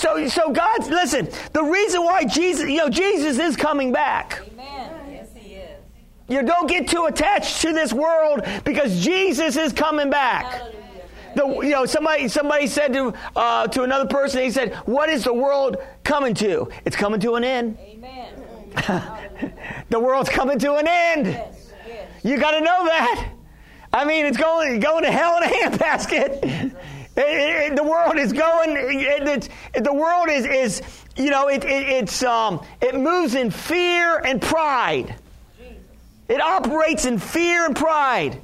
So, 0.00 0.26
so 0.28 0.50
God's, 0.50 0.88
listen, 0.88 1.28
the 1.52 1.62
reason 1.62 2.02
why 2.02 2.24
Jesus, 2.24 2.66
you 2.70 2.78
know, 2.78 2.88
Jesus 2.88 3.38
is 3.38 3.54
coming 3.54 3.92
back. 3.92 4.40
Amen. 4.50 4.92
Yes, 5.10 5.28
he 5.34 5.56
is. 5.56 5.78
You 6.26 6.42
don't 6.42 6.66
get 6.66 6.88
too 6.88 7.04
attached 7.04 7.60
to 7.60 7.74
this 7.74 7.92
world 7.92 8.40
because 8.64 9.04
Jesus 9.04 9.58
is 9.58 9.74
coming 9.74 10.08
back. 10.08 10.46
Hallelujah. 10.46 10.80
The, 11.36 11.46
you 11.66 11.70
know, 11.72 11.84
somebody 11.84 12.28
somebody 12.28 12.66
said 12.66 12.94
to 12.94 13.12
uh, 13.36 13.66
to 13.66 13.82
another 13.82 14.06
person, 14.06 14.42
he 14.42 14.50
said, 14.50 14.74
"What 14.86 15.10
is 15.10 15.22
the 15.24 15.34
world 15.34 15.76
coming 16.02 16.32
to? 16.36 16.70
It's 16.86 16.96
coming 16.96 17.20
to 17.20 17.34
an 17.34 17.44
end. 17.44 17.76
Amen. 17.78 19.52
the 19.90 20.00
world's 20.00 20.30
coming 20.30 20.58
to 20.60 20.76
an 20.76 20.88
end. 20.88 21.26
Yes, 21.26 21.72
yes. 21.86 22.08
You 22.24 22.38
got 22.38 22.52
to 22.52 22.60
know 22.60 22.86
that. 22.86 23.32
I 23.92 24.06
mean, 24.06 24.24
it's 24.24 24.38
going 24.38 24.80
going 24.80 25.04
to 25.04 25.12
hell 25.12 25.36
in 25.36 25.42
a 25.42 25.46
handbasket. 25.46 26.74
It, 27.16 27.72
it, 27.72 27.76
the 27.76 27.82
world 27.82 28.16
is 28.18 28.32
going. 28.32 28.76
It, 28.76 29.48
the 29.74 29.92
world 29.92 30.28
is 30.28 30.46
is 30.46 30.82
you 31.16 31.30
know 31.30 31.48
it, 31.48 31.64
it's 31.64 32.22
um, 32.22 32.64
it 32.80 32.94
moves 32.94 33.34
in 33.34 33.50
fear 33.50 34.18
and 34.18 34.40
pride. 34.40 35.14
It 36.28 36.40
operates 36.40 37.06
in 37.06 37.18
fear 37.18 37.66
and 37.66 37.74
pride. 37.74 38.40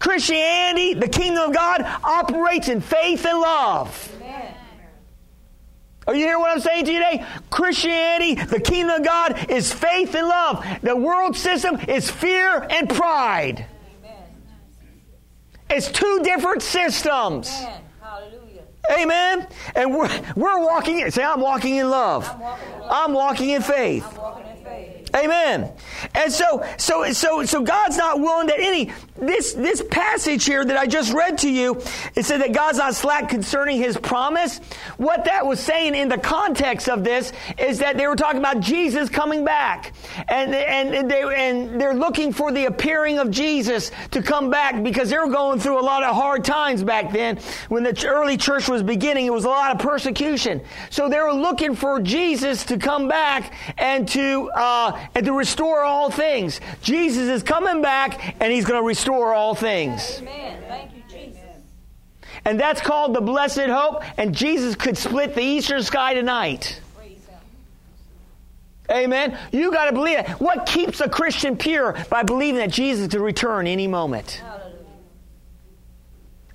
Christianity, 0.00 0.94
the 0.94 1.06
kingdom 1.06 1.50
of 1.50 1.54
God, 1.54 1.82
operates 2.02 2.68
in 2.68 2.80
faith 2.80 3.24
and 3.24 3.38
love. 3.38 4.12
Amen. 4.16 4.54
Are 6.08 6.14
you 6.16 6.24
hearing 6.24 6.40
what 6.40 6.50
I'm 6.50 6.60
saying 6.60 6.86
to 6.86 6.92
you 6.92 6.98
today? 6.98 7.24
Christianity, 7.48 8.34
the 8.34 8.58
kingdom 8.58 8.98
of 8.98 9.04
God, 9.04 9.48
is 9.48 9.72
faith 9.72 10.16
and 10.16 10.26
love. 10.26 10.66
The 10.82 10.96
world 10.96 11.36
system 11.36 11.78
is 11.86 12.10
fear 12.10 12.66
and 12.68 12.88
pride. 12.88 13.64
Amen. 14.00 14.22
It's 15.70 15.88
two 15.88 16.20
different 16.24 16.62
systems. 16.62 17.48
Amen. 17.60 17.82
Amen. 18.90 19.46
And 19.74 19.94
we're, 19.94 20.08
we're 20.34 20.60
walking, 20.60 21.10
say, 21.10 21.22
I'm 21.24 21.40
walking 21.40 21.76
in 21.76 21.88
love. 21.88 22.28
I'm 22.28 22.40
walking 22.40 22.70
in, 22.72 22.80
love. 22.80 22.90
I'm 22.90 23.12
walking 23.12 23.50
in 23.50 23.62
faith. 23.62 24.18
Amen. 25.14 25.70
And 26.14 26.32
so, 26.32 26.66
so, 26.78 27.12
so, 27.12 27.44
so 27.44 27.62
God's 27.62 27.98
not 27.98 28.18
willing 28.18 28.46
that 28.46 28.58
any, 28.58 28.92
this, 29.16 29.52
this 29.52 29.82
passage 29.90 30.44
here 30.46 30.64
that 30.64 30.76
I 30.76 30.86
just 30.86 31.12
read 31.12 31.38
to 31.38 31.50
you, 31.50 31.82
it 32.14 32.24
said 32.24 32.40
that 32.40 32.52
God's 32.52 32.78
not 32.78 32.94
slack 32.94 33.28
concerning 33.28 33.76
his 33.76 33.98
promise. 33.98 34.58
What 34.96 35.26
that 35.26 35.46
was 35.46 35.60
saying 35.60 35.94
in 35.94 36.08
the 36.08 36.16
context 36.16 36.88
of 36.88 37.04
this 37.04 37.32
is 37.58 37.78
that 37.80 37.98
they 37.98 38.06
were 38.06 38.16
talking 38.16 38.38
about 38.38 38.60
Jesus 38.60 39.10
coming 39.10 39.44
back. 39.44 39.92
And, 40.28 40.54
and, 40.54 41.10
they, 41.10 41.22
and 41.22 41.78
they're 41.78 41.94
looking 41.94 42.32
for 42.32 42.50
the 42.50 42.64
appearing 42.64 43.18
of 43.18 43.30
Jesus 43.30 43.90
to 44.12 44.22
come 44.22 44.48
back 44.48 44.82
because 44.82 45.10
they 45.10 45.18
were 45.18 45.28
going 45.28 45.60
through 45.60 45.78
a 45.78 45.84
lot 45.84 46.02
of 46.02 46.14
hard 46.14 46.42
times 46.42 46.82
back 46.82 47.12
then. 47.12 47.38
When 47.68 47.82
the 47.82 48.06
early 48.06 48.38
church 48.38 48.66
was 48.66 48.82
beginning, 48.82 49.26
it 49.26 49.32
was 49.32 49.44
a 49.44 49.48
lot 49.48 49.72
of 49.72 49.78
persecution. 49.78 50.62
So 50.88 51.10
they 51.10 51.20
were 51.20 51.34
looking 51.34 51.74
for 51.74 52.00
Jesus 52.00 52.64
to 52.64 52.78
come 52.78 53.08
back 53.08 53.52
and 53.76 54.08
to, 54.08 54.50
uh, 54.54 55.00
and 55.14 55.26
to 55.26 55.32
restore 55.32 55.82
all 55.82 56.10
things. 56.10 56.60
Jesus 56.82 57.28
is 57.28 57.42
coming 57.42 57.82
back 57.82 58.36
and 58.40 58.52
he's 58.52 58.64
going 58.64 58.80
to 58.80 58.86
restore 58.86 59.34
all 59.34 59.54
things. 59.54 60.18
Amen. 60.18 60.62
Thank 60.68 60.90
you, 60.96 61.02
Jesus. 61.08 61.40
And 62.44 62.58
that's 62.58 62.80
called 62.80 63.14
the 63.14 63.20
blessed 63.20 63.66
hope, 63.66 64.02
and 64.18 64.34
Jesus 64.34 64.74
could 64.74 64.98
split 64.98 65.34
the 65.34 65.42
eastern 65.42 65.82
sky 65.82 66.14
tonight. 66.14 66.80
Amen. 68.90 69.38
You 69.52 69.72
got 69.72 69.86
to 69.86 69.92
believe 69.92 70.18
it. 70.18 70.28
What 70.32 70.66
keeps 70.66 71.00
a 71.00 71.08
Christian 71.08 71.56
pure? 71.56 71.96
By 72.10 72.24
believing 72.24 72.56
that 72.56 72.70
Jesus 72.70 73.08
could 73.08 73.20
return 73.20 73.66
any 73.66 73.86
moment. 73.86 74.42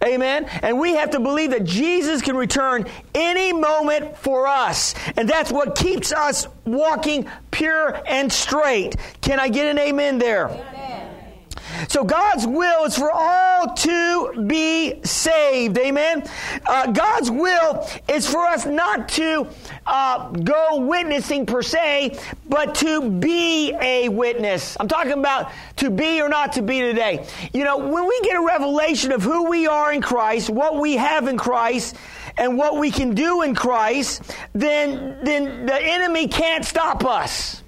Amen. 0.04 0.46
And 0.62 0.80
we 0.80 0.94
have 0.94 1.12
to 1.12 1.20
believe 1.20 1.52
that 1.52 1.64
Jesus 1.64 2.22
can 2.22 2.36
return 2.36 2.86
any 3.16 3.52
moment 3.52 4.18
for 4.18 4.48
us. 4.48 4.94
And 5.16 5.28
that's 5.28 5.52
what 5.52 5.76
keeps 5.76 6.12
us 6.12 6.48
walking 6.66 7.28
pure 7.52 8.02
and 8.06 8.32
straight. 8.32 8.96
Can 9.22 9.40
I 9.40 9.50
get 9.50 9.68
an 9.68 9.80
amen 9.80 10.20
there? 10.20 10.50
Amen. 10.50 11.07
So 11.90 12.04
God's 12.04 12.46
will 12.46 12.86
is 12.86 12.98
for 12.98 13.12
all 13.12 13.74
to 13.74 14.46
be 14.48 15.04
saved. 15.04 15.78
Amen. 15.78 16.24
Uh, 16.66 16.92
God's 16.92 17.32
will 17.32 17.88
is 18.08 18.30
for 18.30 18.46
us 18.46 18.66
not 18.66 19.10
to 19.10 19.48
uh, 19.86 20.30
go 20.32 20.82
witnessing 20.82 21.46
per 21.46 21.62
se, 21.62 22.20
but 22.48 22.76
to 22.76 23.10
be 23.10 23.74
a 23.82 24.10
witness. 24.10 24.78
I'm 24.80 24.88
talking 24.88 25.14
about 25.14 25.52
to 25.78 25.90
be 25.90 26.22
or 26.22 26.30
not 26.30 26.54
to 26.54 26.62
be 26.62 26.82
today. 26.82 27.26
You 27.54 27.64
know, 27.64 27.78
when 27.78 28.08
we 28.08 28.20
get 28.22 28.36
a 28.36 28.46
revelation 28.46 29.12
of 29.12 29.24
who 29.24 29.50
we 29.50 29.68
are 29.68 29.94
in 29.94 30.02
Christ, 30.02 30.50
what 30.50 30.80
we 30.80 30.98
have 30.98 31.28
in 31.28 31.38
Christ, 31.38 31.96
and 32.38 32.58
what 32.58 32.78
we 32.78 32.92
can 32.92 33.16
do 33.16 33.42
in 33.42 33.56
Christ, 33.56 34.22
then, 34.54 35.18
then 35.24 35.66
the 35.66 35.76
enemy 35.76 36.28
can't 36.28 36.64
stop 36.64 37.04
us 37.04 37.64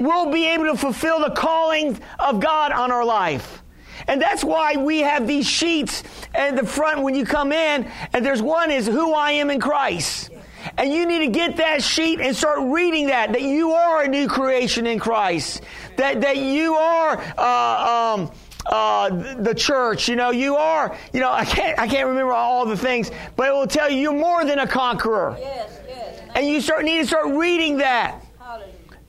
we'll 0.00 0.32
be 0.32 0.46
able 0.48 0.66
to 0.66 0.76
fulfill 0.76 1.20
the 1.20 1.30
calling 1.30 1.98
of 2.18 2.40
God 2.40 2.72
on 2.72 2.90
our 2.90 3.04
life. 3.04 3.62
And 4.08 4.20
that's 4.20 4.42
why 4.42 4.76
we 4.76 5.00
have 5.00 5.26
these 5.26 5.46
sheets 5.46 6.02
at 6.34 6.56
the 6.56 6.66
front 6.66 7.02
when 7.02 7.14
you 7.14 7.24
come 7.24 7.52
in, 7.52 7.90
and 8.12 8.24
there's 8.24 8.42
one 8.42 8.70
is 8.70 8.86
who 8.86 9.12
I 9.12 9.32
am 9.32 9.50
in 9.50 9.60
Christ. 9.60 10.30
And 10.78 10.92
you 10.92 11.06
need 11.06 11.20
to 11.20 11.28
get 11.28 11.56
that 11.56 11.82
sheet 11.82 12.20
and 12.20 12.34
start 12.36 12.60
reading 12.62 13.08
that, 13.08 13.32
that 13.32 13.42
you 13.42 13.72
are 13.72 14.02
a 14.02 14.08
new 14.08 14.28
creation 14.28 14.86
in 14.86 14.98
Christ. 14.98 15.62
That, 15.96 16.20
that 16.20 16.36
you 16.36 16.74
are, 16.74 17.18
uh, 17.36 18.14
um, 18.16 18.30
uh, 18.66 19.08
the 19.42 19.54
church. 19.54 20.08
You 20.08 20.16
know, 20.16 20.30
you 20.30 20.56
are, 20.56 20.96
you 21.12 21.20
know, 21.20 21.32
I 21.32 21.44
can't, 21.44 21.78
I 21.78 21.88
can't 21.88 22.08
remember 22.08 22.32
all 22.32 22.64
the 22.64 22.76
things, 22.76 23.10
but 23.34 23.48
it 23.48 23.52
will 23.52 23.66
tell 23.66 23.90
you 23.90 23.98
you're 23.98 24.12
more 24.12 24.44
than 24.44 24.60
a 24.60 24.66
conqueror. 24.66 25.36
Yes, 25.38 25.80
yes. 25.88 26.20
And 26.34 26.46
you 26.46 26.60
start, 26.60 26.84
need 26.84 27.00
to 27.00 27.06
start 27.06 27.34
reading 27.34 27.78
that. 27.78 28.21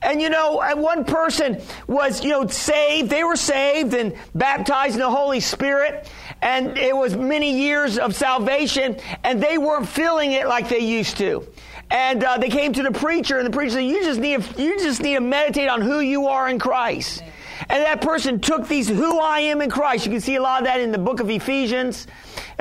And 0.03 0.21
you 0.21 0.29
know, 0.29 0.61
one 0.75 1.05
person 1.05 1.61
was, 1.87 2.23
you 2.23 2.29
know, 2.29 2.45
saved. 2.47 3.09
They 3.09 3.23
were 3.23 3.35
saved 3.35 3.93
and 3.93 4.15
baptized 4.35 4.95
in 4.95 4.99
the 4.99 5.09
Holy 5.09 5.39
Spirit. 5.39 6.09
And 6.41 6.77
it 6.77 6.95
was 6.95 7.15
many 7.15 7.61
years 7.61 7.97
of 7.97 8.13
salvation. 8.13 8.97
And 9.23 9.41
they 9.41 9.57
weren't 9.57 9.87
feeling 9.87 10.33
it 10.33 10.47
like 10.47 10.67
they 10.67 10.79
used 10.79 11.17
to. 11.17 11.47
And 11.89 12.23
uh, 12.23 12.37
they 12.37 12.49
came 12.49 12.73
to 12.73 12.81
the 12.81 12.91
preacher, 12.91 13.37
and 13.37 13.45
the 13.45 13.51
preacher 13.51 13.73
said, 13.73 13.85
"You 13.85 14.03
just 14.03 14.19
need, 14.19 14.43
you 14.57 14.79
just 14.79 15.01
need 15.01 15.13
to 15.13 15.19
meditate 15.19 15.69
on 15.69 15.81
who 15.81 15.99
you 15.99 16.27
are 16.27 16.49
in 16.49 16.57
Christ." 16.57 17.21
And 17.69 17.83
that 17.83 18.01
person 18.01 18.39
took 18.39 18.67
these 18.67 18.89
who 18.89 19.19
I 19.19 19.41
am 19.41 19.61
in 19.61 19.69
Christ. 19.69 20.05
You 20.05 20.11
can 20.11 20.21
see 20.21 20.35
a 20.35 20.41
lot 20.41 20.61
of 20.61 20.65
that 20.65 20.79
in 20.79 20.91
the 20.91 20.97
book 20.97 21.19
of 21.19 21.29
Ephesians 21.29 22.07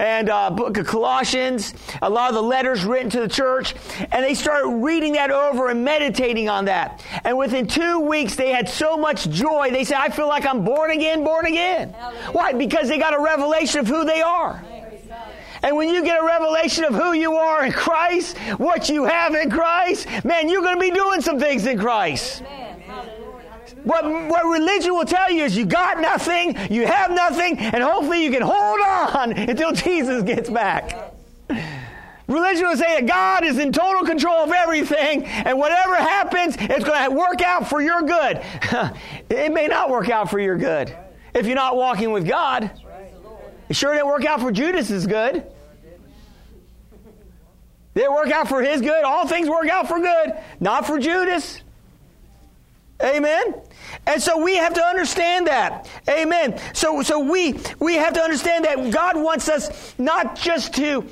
and 0.03 0.29
uh, 0.29 0.51
book 0.51 0.77
of 0.79 0.87
Colossians, 0.87 1.75
a 2.03 2.11
lot 2.11 2.29
of 2.29 2.35
the 2.35 2.43
letters 2.43 2.85
written 2.85 3.09
to 3.11 3.21
the 3.21 3.29
church. 3.29 3.75
And 4.11 4.25
they 4.25 4.35
started 4.35 4.69
reading 4.69 5.13
that 5.13 5.31
over 5.31 5.69
and 5.69 5.85
meditating 5.85 6.49
on 6.49 6.65
that. 6.65 7.05
And 7.23 7.39
within 7.39 7.69
two 7.69 8.01
weeks, 8.01 8.35
they 8.35 8.51
had 8.51 8.69
so 8.69 8.97
much 8.97 9.31
joy. 9.31 9.71
They 9.71 9.85
said, 9.85 9.99
I 9.99 10.09
feel 10.09 10.27
like 10.27 10.45
I'm 10.45 10.65
born 10.65 10.91
again, 10.91 11.23
born 11.23 11.47
again. 11.47 11.91
Why? 12.33 12.53
Because 12.53 12.89
they 12.89 12.99
got 12.99 13.15
a 13.15 13.21
revelation 13.21 13.79
of 13.79 13.87
who 13.87 14.05
they 14.05 14.21
are. 14.21 14.65
And 15.63 15.77
when 15.77 15.89
you 15.89 16.03
get 16.03 16.21
a 16.21 16.27
revelation 16.27 16.83
of 16.83 16.95
who 16.95 17.13
you 17.13 17.35
are 17.35 17.65
in 17.65 17.71
Christ, 17.71 18.37
what 18.59 18.89
you 18.89 19.05
have 19.05 19.37
in 19.37 19.49
Christ, 19.49 20.09
man, 20.25 20.49
you're 20.49 20.63
going 20.63 20.75
to 20.75 20.81
be 20.81 20.91
doing 20.91 21.21
some 21.21 21.39
things 21.39 21.67
in 21.67 21.79
Christ. 21.79 22.43
Amen. 22.43 22.72
What, 23.85 24.05
what 24.05 24.45
religion 24.45 24.95
will 24.95 25.05
tell 25.05 25.31
you 25.31 25.45
is 25.45 25.57
you 25.57 25.67
got 25.67 26.01
nothing, 26.01 26.57
you 26.71 26.87
have 26.87 27.11
nothing, 27.11 27.59
and 27.59 27.83
hopefully 27.83 28.25
you 28.25 28.31
can 28.31 28.43
hold 28.43 28.81
on 28.81 29.33
until 29.51 29.73
Jesus 29.73 30.23
gets 30.23 30.49
back. 30.49 31.15
Religion 32.29 32.67
will 32.67 32.77
say 32.77 33.01
that 33.01 33.07
God 33.07 33.45
is 33.45 33.59
in 33.59 33.73
total 33.73 34.07
control 34.07 34.39
of 34.39 34.53
everything, 34.53 35.25
and 35.25 35.59
whatever 35.59 35.97
happens, 35.97 36.57
it's 36.59 36.85
going 36.85 37.11
to 37.11 37.15
work 37.15 37.43
out 37.43 37.69
for 37.69 37.83
your 37.83 38.03
good. 38.03 38.41
it 39.29 39.53
may 39.53 39.67
not 39.67 39.91
work 39.91 40.09
out 40.09 40.31
for 40.31 40.39
your 40.39 40.57
good 40.57 40.97
if 41.35 41.47
you're 41.47 41.57
not 41.57 41.77
walking 41.77 42.13
with 42.13 42.27
God. 42.27 42.71
It 43.69 43.77
sure 43.77 43.93
didn't 43.93 44.07
work 44.07 44.25
out 44.25 44.41
for 44.41 44.53
Judas's 44.53 45.07
good. 45.07 45.47
Did 47.95 48.05
it 48.05 48.11
work 48.11 48.31
out 48.31 48.49
for 48.49 48.63
his 48.63 48.81
good? 48.81 49.05
All 49.05 49.27
things 49.27 49.49
work 49.49 49.69
out 49.69 49.89
for 49.89 49.99
good, 49.99 50.35
not 50.61 50.87
for 50.87 50.99
Judas. 50.99 51.63
Amen. 53.03 53.55
And 54.07 54.23
so 54.23 54.43
we 54.43 54.57
have 54.57 54.75
to 54.75 54.83
understand 54.83 55.47
that. 55.47 55.89
Amen. 56.09 56.59
So, 56.73 57.03
so 57.03 57.19
we, 57.19 57.59
we 57.79 57.95
have 57.95 58.15
to 58.15 58.21
understand 58.21 58.65
that 58.65 58.93
God 58.93 59.17
wants 59.17 59.49
us 59.49 59.95
not 59.99 60.37
just 60.37 60.75
to 60.75 61.07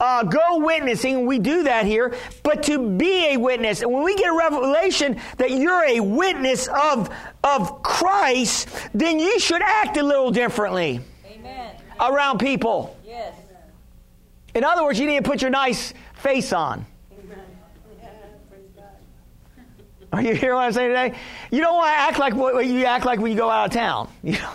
uh, 0.00 0.22
go 0.24 0.58
witnessing, 0.58 1.26
we 1.26 1.38
do 1.38 1.64
that 1.64 1.86
here, 1.86 2.14
but 2.42 2.62
to 2.64 2.96
be 2.96 3.34
a 3.34 3.36
witness. 3.36 3.82
And 3.82 3.92
when 3.92 4.04
we 4.04 4.16
get 4.16 4.30
a 4.30 4.36
revelation 4.36 5.20
that 5.38 5.50
you're 5.50 5.84
a 5.84 6.00
witness 6.00 6.68
of, 6.68 7.10
of 7.42 7.82
Christ, 7.82 8.68
then 8.94 9.18
you 9.18 9.38
should 9.38 9.62
act 9.62 9.96
a 9.96 10.02
little 10.02 10.30
differently 10.30 11.00
Amen. 11.26 11.76
around 12.00 12.38
people. 12.38 12.96
Yes. 13.04 13.34
In 14.54 14.62
other 14.62 14.84
words, 14.84 14.98
you 15.00 15.06
need 15.06 15.22
to 15.24 15.28
put 15.28 15.42
your 15.42 15.50
nice 15.50 15.92
face 16.14 16.52
on. 16.52 16.86
Are 20.14 20.22
you 20.22 20.34
hearing 20.34 20.56
what 20.56 20.64
I'm 20.64 20.72
saying 20.72 20.90
today? 20.90 21.18
You 21.50 21.60
don't 21.60 21.74
want 21.74 21.88
to 21.88 21.98
act 21.98 22.18
like 22.18 22.34
what 22.34 22.64
you 22.66 22.84
act 22.84 23.04
like 23.04 23.18
when 23.18 23.32
you 23.32 23.38
go 23.38 23.50
out 23.50 23.66
of 23.66 23.72
town. 23.72 24.08
You 24.22 24.32
know, 24.32 24.50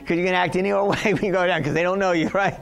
because 0.00 0.18
you 0.18 0.24
can 0.24 0.34
act 0.34 0.56
any 0.56 0.72
other 0.72 0.84
way 0.90 1.14
when 1.14 1.24
you 1.24 1.32
go 1.32 1.46
down 1.46 1.60
because 1.60 1.74
they 1.74 1.82
don't 1.82 1.98
know 1.98 2.12
you, 2.12 2.28
right? 2.28 2.58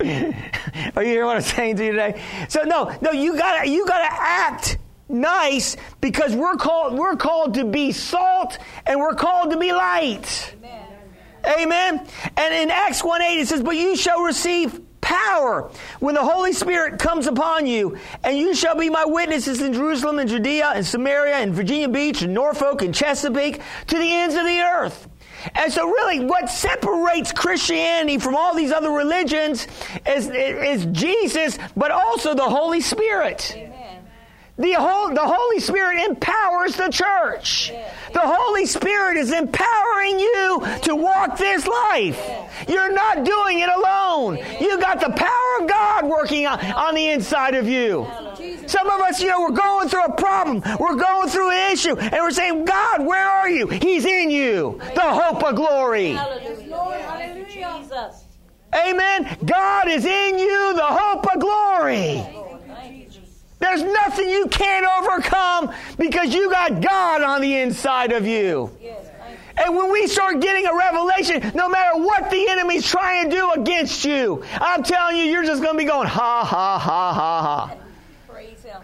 Are 0.00 1.02
you 1.02 1.10
hearing 1.10 1.26
what 1.26 1.36
I'm 1.36 1.42
saying 1.42 1.76
to 1.76 1.84
you 1.84 1.92
today? 1.92 2.22
So 2.48 2.62
no, 2.62 2.96
no, 3.02 3.10
you 3.10 3.36
gotta 3.36 3.68
you 3.68 3.86
gotta 3.86 4.08
act 4.10 4.78
nice 5.08 5.76
because 6.00 6.34
we're 6.34 6.56
called 6.56 6.96
we're 6.96 7.16
called 7.16 7.54
to 7.54 7.64
be 7.64 7.92
salt 7.92 8.58
and 8.86 8.98
we're 8.98 9.14
called 9.14 9.50
to 9.50 9.58
be 9.58 9.72
light. 9.72 10.54
Amen. 10.58 10.86
Amen. 11.60 12.06
And 12.36 12.54
in 12.54 12.70
Acts 12.70 13.04
1 13.04 13.22
8 13.22 13.40
it 13.40 13.48
says, 13.48 13.62
But 13.62 13.76
you 13.76 13.96
shall 13.96 14.22
receive 14.22 14.80
power 15.08 15.70
when 16.00 16.14
the 16.14 16.22
Holy 16.22 16.52
Spirit 16.52 16.98
comes 16.98 17.26
upon 17.26 17.66
you, 17.66 17.96
and 18.22 18.36
you 18.36 18.54
shall 18.54 18.76
be 18.76 18.90
my 18.90 19.06
witnesses 19.06 19.62
in 19.62 19.72
Jerusalem 19.72 20.18
and 20.18 20.28
Judea 20.28 20.72
and 20.74 20.84
Samaria 20.84 21.36
and 21.36 21.54
Virginia 21.54 21.88
Beach 21.88 22.20
and 22.20 22.34
Norfolk 22.34 22.82
and 22.82 22.94
Chesapeake 22.94 23.62
to 23.86 23.98
the 23.98 24.12
ends 24.12 24.34
of 24.34 24.44
the 24.44 24.60
earth. 24.60 25.08
And 25.54 25.72
so, 25.72 25.86
really, 25.86 26.26
what 26.26 26.50
separates 26.50 27.32
Christianity 27.32 28.18
from 28.18 28.36
all 28.36 28.54
these 28.54 28.72
other 28.72 28.90
religions 28.90 29.66
is, 30.06 30.28
is 30.28 30.84
Jesus, 30.86 31.58
but 31.76 31.90
also 31.90 32.34
the 32.34 32.42
Holy 32.42 32.80
Spirit. 32.80 33.56
The, 34.58 34.72
whole, 34.72 35.14
the 35.14 35.20
Holy 35.22 35.60
Spirit 35.60 36.04
empowers 36.04 36.74
the 36.74 36.88
church. 36.88 37.72
The 38.12 38.20
Holy 38.20 38.66
Spirit 38.66 39.16
is 39.16 39.30
empowering 39.30 40.18
you 40.18 40.62
to 40.82 40.96
walk 40.96 41.38
this 41.38 41.66
life. 41.66 42.20
You're 42.68 42.92
not 42.92 43.24
doing 43.24 43.60
it 43.60 43.68
alone. 43.68 44.38
You 44.60 44.80
got 44.80 45.00
the 45.00 45.10
power 45.10 45.60
of 45.60 45.68
God 45.68 46.06
working 46.06 46.46
on, 46.46 46.58
on 46.72 46.94
the 46.94 47.08
inside 47.08 47.54
of 47.54 47.68
you. 47.68 48.06
Some 48.66 48.88
of 48.90 49.00
us, 49.00 49.20
you 49.22 49.28
know, 49.28 49.40
we're 49.40 49.50
going 49.50 49.88
through 49.88 50.04
a 50.04 50.12
problem. 50.12 50.62
We're 50.78 50.96
going 50.96 51.28
through 51.28 51.50
an 51.52 51.72
issue. 51.72 51.96
And 51.96 52.14
we're 52.14 52.30
saying, 52.30 52.64
God, 52.64 53.06
where 53.06 53.26
are 53.26 53.48
you? 53.48 53.68
He's 53.68 54.04
in 54.04 54.30
you. 54.30 54.80
The 54.94 55.00
hope 55.00 55.42
of 55.44 55.54
glory. 55.54 56.12
Hallelujah. 56.12 57.04
Thank 57.16 57.38
you, 57.38 57.44
Jesus. 57.44 58.24
Amen. 58.74 59.38
God 59.44 59.88
is 59.88 60.04
in 60.04 60.38
you, 60.38 60.74
the 60.74 60.84
hope 60.84 61.26
of 61.32 61.40
glory. 61.40 62.16
Lord, 62.32 62.60
thank 62.66 62.96
you, 62.96 63.04
Jesus. 63.04 63.44
There's 63.58 63.82
nothing 63.82 64.28
you 64.28 64.46
can't 64.46 64.86
overcome 65.00 65.74
because 65.98 66.32
you 66.32 66.50
got 66.50 66.80
God 66.80 67.22
on 67.22 67.40
the 67.40 67.58
inside 67.58 68.12
of 68.12 68.26
you. 68.26 68.70
And 69.56 69.76
when 69.76 69.90
we 69.90 70.06
start 70.06 70.40
getting 70.40 70.66
a 70.66 70.74
revelation, 70.74 71.50
no 71.54 71.68
matter 71.68 71.98
what 71.98 72.30
the 72.30 72.48
enemy's 72.48 72.86
trying 72.86 73.28
to 73.28 73.36
do 73.36 73.50
against 73.52 74.04
you, 74.04 74.44
I'm 74.52 74.84
telling 74.84 75.16
you, 75.16 75.24
you're 75.24 75.44
just 75.44 75.62
going 75.62 75.74
to 75.74 75.78
be 75.78 75.84
going, 75.84 76.06
ha, 76.06 76.44
ha, 76.44 76.78
ha, 76.78 77.12
ha, 77.12 77.42
ha. 77.42 77.76
Praise 78.28 78.62
Him. 78.62 78.80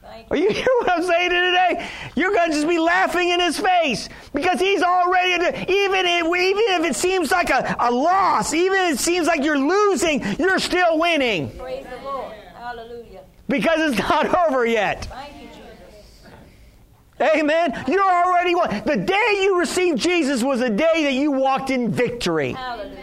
thank 0.00 0.09
Are 0.30 0.36
you. 0.36 0.50
hear 0.60 0.66
what 0.80 0.90
I'm 0.92 1.02
saying 1.02 1.30
today? 1.30 1.88
You're 2.14 2.32
going 2.32 2.50
to 2.50 2.54
just 2.54 2.68
be 2.68 2.78
laughing 2.78 3.30
in 3.30 3.40
his 3.40 3.58
face 3.58 4.08
because 4.34 4.60
he's 4.60 4.82
already, 4.82 5.32
even 5.32 6.06
if, 6.06 6.26
even 6.26 6.84
if 6.84 6.84
it 6.90 6.96
seems 6.96 7.30
like 7.30 7.50
a, 7.50 7.76
a 7.78 7.90
loss, 7.90 8.52
even 8.52 8.78
if 8.86 8.94
it 8.94 8.98
seems 8.98 9.26
like 9.26 9.42
you're 9.44 9.58
losing, 9.58 10.22
you're 10.38 10.58
still 10.58 10.98
winning 10.98 11.50
Praise 11.58 11.84
the 11.86 12.04
Lord. 12.04 12.32
Hallelujah. 12.54 13.20
because 13.48 13.92
it's 13.92 13.98
not 14.10 14.34
over 14.48 14.66
yet. 14.66 15.06
Thank 15.06 15.42
you, 15.42 15.48
Jesus. 15.48 17.36
Amen. 17.38 17.84
You're 17.88 18.02
already 18.02 18.54
won. 18.54 18.82
The 18.84 18.96
day 18.96 19.38
you 19.42 19.58
received 19.58 19.98
Jesus 19.98 20.42
was 20.42 20.60
the 20.60 20.70
day 20.70 21.04
that 21.04 21.12
you 21.12 21.32
walked 21.32 21.70
in 21.70 21.90
victory. 21.90 22.52
Hallelujah. 22.52 22.96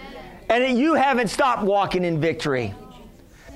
And 0.49 0.77
you 0.77 0.93
haven't 0.93 1.27
stopped 1.27 1.63
walking 1.63 2.05
in 2.05 2.21
victory. 2.21 2.73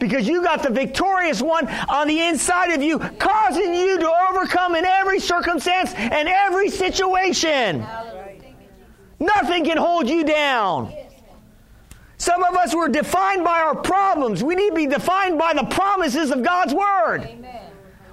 Because 0.01 0.27
you 0.27 0.41
got 0.41 0.63
the 0.63 0.71
victorious 0.71 1.43
one 1.43 1.67
on 1.87 2.07
the 2.07 2.21
inside 2.21 2.71
of 2.71 2.81
you, 2.81 2.97
causing 2.97 3.71
you 3.71 3.99
to 3.99 4.13
overcome 4.31 4.73
in 4.73 4.83
every 4.83 5.19
circumstance 5.19 5.93
and 5.93 6.27
every 6.27 6.71
situation. 6.71 7.85
Nothing 9.19 9.63
can 9.63 9.77
hold 9.77 10.09
you 10.09 10.23
down. 10.23 10.91
Some 12.17 12.43
of 12.43 12.55
us 12.55 12.73
were 12.73 12.89
defined 12.89 13.43
by 13.43 13.59
our 13.59 13.75
problems. 13.75 14.43
We 14.43 14.55
need 14.55 14.69
to 14.69 14.75
be 14.75 14.87
defined 14.87 15.37
by 15.37 15.53
the 15.53 15.65
promises 15.65 16.31
of 16.31 16.41
God's 16.41 16.73
Word. 16.73 17.25
Amen. 17.25 17.60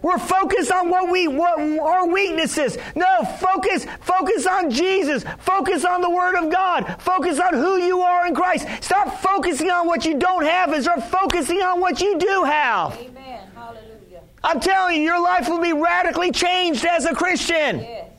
We're 0.08 0.18
focused 0.18 0.72
on 0.72 0.88
what 0.88 1.10
we 1.10 1.28
what 1.28 1.60
our 1.60 2.08
weaknesses. 2.08 2.78
No, 2.96 3.24
focus 3.38 3.84
focus 4.00 4.46
on 4.46 4.70
Jesus. 4.70 5.22
Focus 5.40 5.84
on 5.84 6.00
the 6.00 6.08
Word 6.08 6.34
of 6.34 6.50
God. 6.50 6.96
Focus 6.98 7.38
on 7.38 7.52
who 7.52 7.76
you 7.76 8.00
are 8.00 8.26
in 8.26 8.34
Christ. 8.34 8.66
Stop 8.82 9.20
focusing 9.20 9.70
on 9.70 9.86
what 9.86 10.06
you 10.06 10.18
don't 10.18 10.46
have 10.46 10.72
and 10.72 10.82
start 10.82 11.02
focusing 11.04 11.58
on 11.58 11.82
what 11.82 12.00
you 12.00 12.18
do 12.18 12.44
have. 12.44 12.98
Amen. 12.98 13.50
Hallelujah. 13.54 14.22
I'm 14.42 14.60
telling 14.60 14.96
you, 14.96 15.02
your 15.02 15.20
life 15.20 15.46
will 15.46 15.60
be 15.60 15.74
radically 15.74 16.32
changed 16.32 16.86
as 16.86 17.04
a 17.04 17.14
Christian. 17.14 17.80
Yes. 17.80 18.10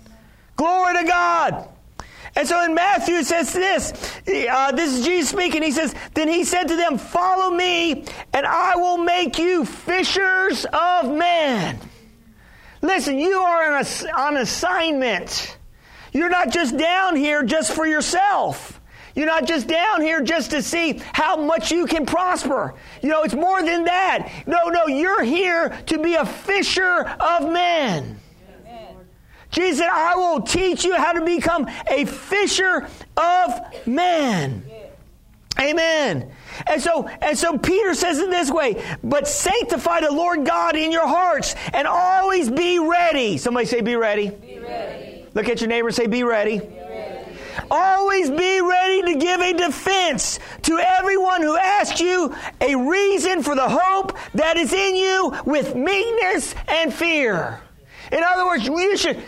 Glory 0.58 0.96
to 0.96 1.04
God. 1.06 1.69
And 2.40 2.48
so 2.48 2.64
in 2.64 2.74
Matthew 2.74 3.16
it 3.16 3.26
says 3.26 3.52
this. 3.52 3.92
Uh, 4.26 4.72
this 4.72 4.94
is 4.94 5.06
Jesus 5.06 5.30
speaking. 5.30 5.62
He 5.62 5.74
says, 5.74 5.94
Then 6.14 6.30
he 6.30 6.46
said 6.46 6.70
to 6.70 6.76
them, 6.78 6.98
Follow 6.98 7.54
me, 7.54 8.06
and 8.32 8.46
I 8.46 8.78
will 8.78 8.96
make 8.96 9.38
you 9.38 9.66
fishers 9.66 10.66
of 10.72 11.12
men. 11.12 11.78
Listen, 12.82 13.20
you 13.20 13.34
are 13.34 13.74
on, 13.74 13.84
a, 13.86 14.12
on 14.18 14.38
assignment. 14.38 15.58
You're 16.14 16.30
not 16.30 16.50
just 16.50 16.78
down 16.78 17.18
here 17.18 17.44
just 17.44 17.74
for 17.74 17.86
yourself. 17.86 18.80
You're 19.16 19.26
not 19.26 19.46
just 19.46 19.68
down 19.68 20.02
here 20.02 20.22
just 20.22 20.52
to 20.52 20.62
see 20.62 21.02
how 21.12 21.36
much 21.36 21.74
you 21.74 21.88
can 21.88 22.06
prosper. 22.06 22.74
You 23.02 23.10
know, 23.10 23.24
it's 23.24 23.36
more 23.36 23.62
than 23.62 23.84
that. 23.84 24.46
No, 24.48 24.70
no, 24.70 24.88
you're 24.88 25.24
here 25.24 25.78
to 25.88 26.00
be 26.00 26.14
a 26.14 26.26
fisher 26.26 27.02
of 27.20 27.52
men. 27.52 28.18
Jesus 29.52 29.80
said, 29.80 29.90
I 29.90 30.16
will 30.16 30.42
teach 30.42 30.84
you 30.84 30.96
how 30.96 31.14
to 31.14 31.26
become 31.26 31.68
a 31.88 32.06
fisher 32.06 32.88
of 33.18 33.88
men. 33.88 34.64
Amen. 35.60 36.32
And 36.68 36.82
so, 36.82 37.08
and 37.08 37.38
so 37.38 37.58
Peter 37.58 37.94
says 37.94 38.20
it 38.20 38.30
this 38.30 38.50
way, 38.50 38.82
but 39.04 39.28
sanctify 39.28 40.02
the 40.02 40.12
Lord 40.12 40.46
God 40.46 40.76
in 40.76 40.92
your 40.92 41.08
hearts 41.08 41.56
and 41.74 41.88
always 41.88 42.50
be 42.50 42.80
ready. 42.80 43.38
Somebody 43.38 43.66
say, 43.66 43.82
be 43.82 43.96
ready. 43.96 44.30
Be 44.30 44.60
ready. 44.60 45.26
Look 45.34 45.50
at 45.50 45.62
your 45.62 45.68
neighbor 45.68 45.88
and 45.88 45.96
say, 45.96 46.08
be 46.08 46.24
ready. 46.24 46.60
Be 46.60 46.66
ready. 46.66 47.26
Always 47.70 48.30
be 48.30 48.62
ready 48.62 49.14
to 49.14 49.20
give 49.20 49.42
a 49.42 49.54
defense 49.54 50.40
to 50.64 50.80
everyone 50.80 51.42
who 51.42 51.58
asks 51.58 52.00
you 52.00 52.34
a 52.62 52.76
reason 52.76 53.44
for 53.44 53.56
the 53.56 53.68
hope 53.68 54.18
that 54.36 54.56
is 54.58 54.72
in 54.72 54.96
you 54.96 55.36
with 55.46 55.76
meekness 55.76 56.56
and 56.68 56.94
fear. 56.94 57.60
In 58.12 58.24
other 58.24 58.46
words, 58.46 58.66
you 58.66 58.98
should. 58.98 59.22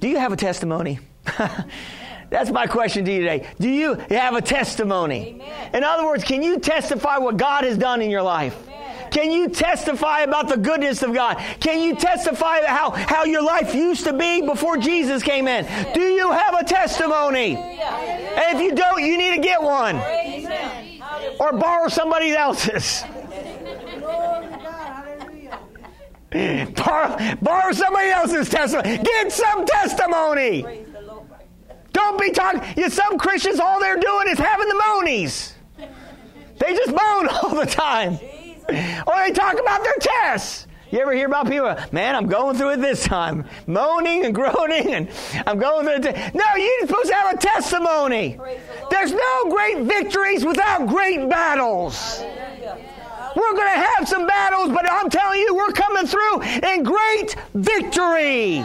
Do 0.00 0.08
you 0.08 0.18
have 0.18 0.32
a 0.32 0.36
testimony? 0.36 1.00
That's 2.30 2.50
my 2.50 2.66
question 2.66 3.04
to 3.06 3.12
you 3.12 3.20
today. 3.20 3.46
Do 3.58 3.68
you 3.68 3.94
have 4.10 4.34
a 4.34 4.42
testimony? 4.42 5.34
Amen. 5.34 5.74
In 5.74 5.84
other 5.84 6.04
words, 6.04 6.24
can 6.24 6.42
you 6.42 6.58
testify 6.58 7.18
what 7.18 7.36
God 7.36 7.64
has 7.64 7.78
done 7.78 8.02
in 8.02 8.10
your 8.10 8.22
life? 8.22 8.56
Amen. 8.66 9.10
Can 9.10 9.32
you 9.32 9.48
testify 9.48 10.20
about 10.20 10.48
the 10.48 10.58
goodness 10.58 11.02
of 11.02 11.14
God? 11.14 11.38
Can 11.60 11.80
you 11.80 11.96
testify 11.96 12.66
how, 12.66 12.90
how 12.90 13.24
your 13.24 13.42
life 13.42 13.74
used 13.74 14.04
to 14.04 14.12
be 14.12 14.42
before 14.42 14.76
Jesus 14.76 15.22
came 15.22 15.48
in? 15.48 15.64
Do 15.94 16.02
you 16.02 16.30
have 16.30 16.54
a 16.54 16.64
testimony? 16.64 17.54
Hallelujah. 17.54 18.34
And 18.36 18.56
if 18.58 18.62
you 18.62 18.74
don't, 18.74 19.02
you 19.02 19.16
need 19.16 19.36
to 19.36 19.40
get 19.40 19.62
one 19.62 19.96
or 21.40 21.52
borrow 21.52 21.88
somebody 21.88 22.32
else's. 22.32 23.04
borrow, 26.76 27.36
borrow 27.40 27.72
somebody 27.72 28.10
else's 28.10 28.48
testimony. 28.48 28.98
Get 28.98 29.32
some 29.32 29.64
testimony. 29.64 30.62
Praise 30.62 30.86
the 30.92 31.00
Lord. 31.02 31.26
Don't 31.92 32.20
be 32.20 32.30
talking. 32.30 32.62
You, 32.76 32.90
some 32.90 33.18
Christians, 33.18 33.58
all 33.60 33.80
they're 33.80 33.96
doing 33.96 34.28
is 34.28 34.38
having 34.38 34.68
the 34.68 34.74
monies. 34.74 35.54
They 36.58 36.74
just 36.74 36.90
moan 36.90 37.28
all 37.42 37.54
the 37.54 37.66
time. 37.66 38.18
Or 39.06 39.14
they 39.24 39.32
talk 39.32 39.58
about 39.58 39.82
their 39.82 39.96
tests. 39.98 40.66
You 40.90 41.00
ever 41.00 41.12
hear 41.12 41.26
about 41.26 41.48
people, 41.48 41.76
man, 41.92 42.14
I'm 42.14 42.26
going 42.28 42.56
through 42.56 42.70
it 42.70 42.80
this 42.80 43.04
time, 43.04 43.44
moaning 43.66 44.24
and 44.24 44.34
groaning, 44.34 44.94
and 44.94 45.10
I'm 45.46 45.58
going 45.58 45.84
through 45.84 46.10
it. 46.10 46.34
No, 46.34 46.44
you're 46.56 46.86
supposed 46.86 47.08
to 47.08 47.14
have 47.14 47.34
a 47.34 47.38
testimony. 47.38 48.36
The 48.36 48.86
There's 48.90 49.12
no 49.12 49.50
great 49.50 49.82
victories 49.82 50.46
without 50.46 50.86
great 50.86 51.28
battles. 51.28 52.18
Hallelujah. 52.18 52.47
We're 53.38 53.52
going 53.52 53.72
to 53.72 53.86
have 53.86 54.08
some 54.08 54.26
battles, 54.26 54.70
but 54.70 54.90
I'm 54.90 55.08
telling 55.08 55.38
you, 55.38 55.54
we're 55.54 55.72
coming 55.72 56.06
through 56.06 56.42
in 56.42 56.82
great 56.82 57.36
victory. 57.54 58.58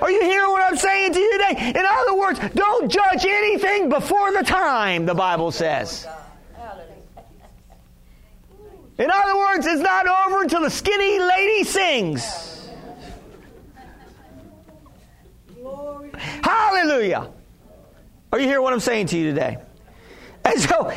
Are 0.00 0.10
you 0.10 0.22
hearing 0.22 0.50
what 0.50 0.62
I'm 0.62 0.76
saying 0.78 1.12
to 1.12 1.18
you 1.18 1.32
today? 1.32 1.72
In 1.76 1.84
other 1.86 2.14
words, 2.14 2.40
don't 2.54 2.90
judge 2.90 3.26
anything 3.26 3.90
before 3.90 4.32
the 4.32 4.42
time, 4.42 5.04
the 5.04 5.14
Bible 5.14 5.52
says. 5.52 6.06
In 8.98 9.10
other 9.10 9.36
words, 9.36 9.66
it's 9.66 9.82
not 9.82 10.06
over 10.08 10.42
until 10.42 10.62
the 10.62 10.70
skinny 10.70 11.18
lady 11.18 11.64
sings. 11.64 12.70
Hallelujah. 16.42 17.30
Are 18.32 18.40
you 18.40 18.46
hearing 18.46 18.62
what 18.62 18.72
I'm 18.72 18.80
saying 18.80 19.08
to 19.08 19.18
you 19.18 19.28
today? 19.28 19.58
And 20.44 20.60
so, 20.60 20.90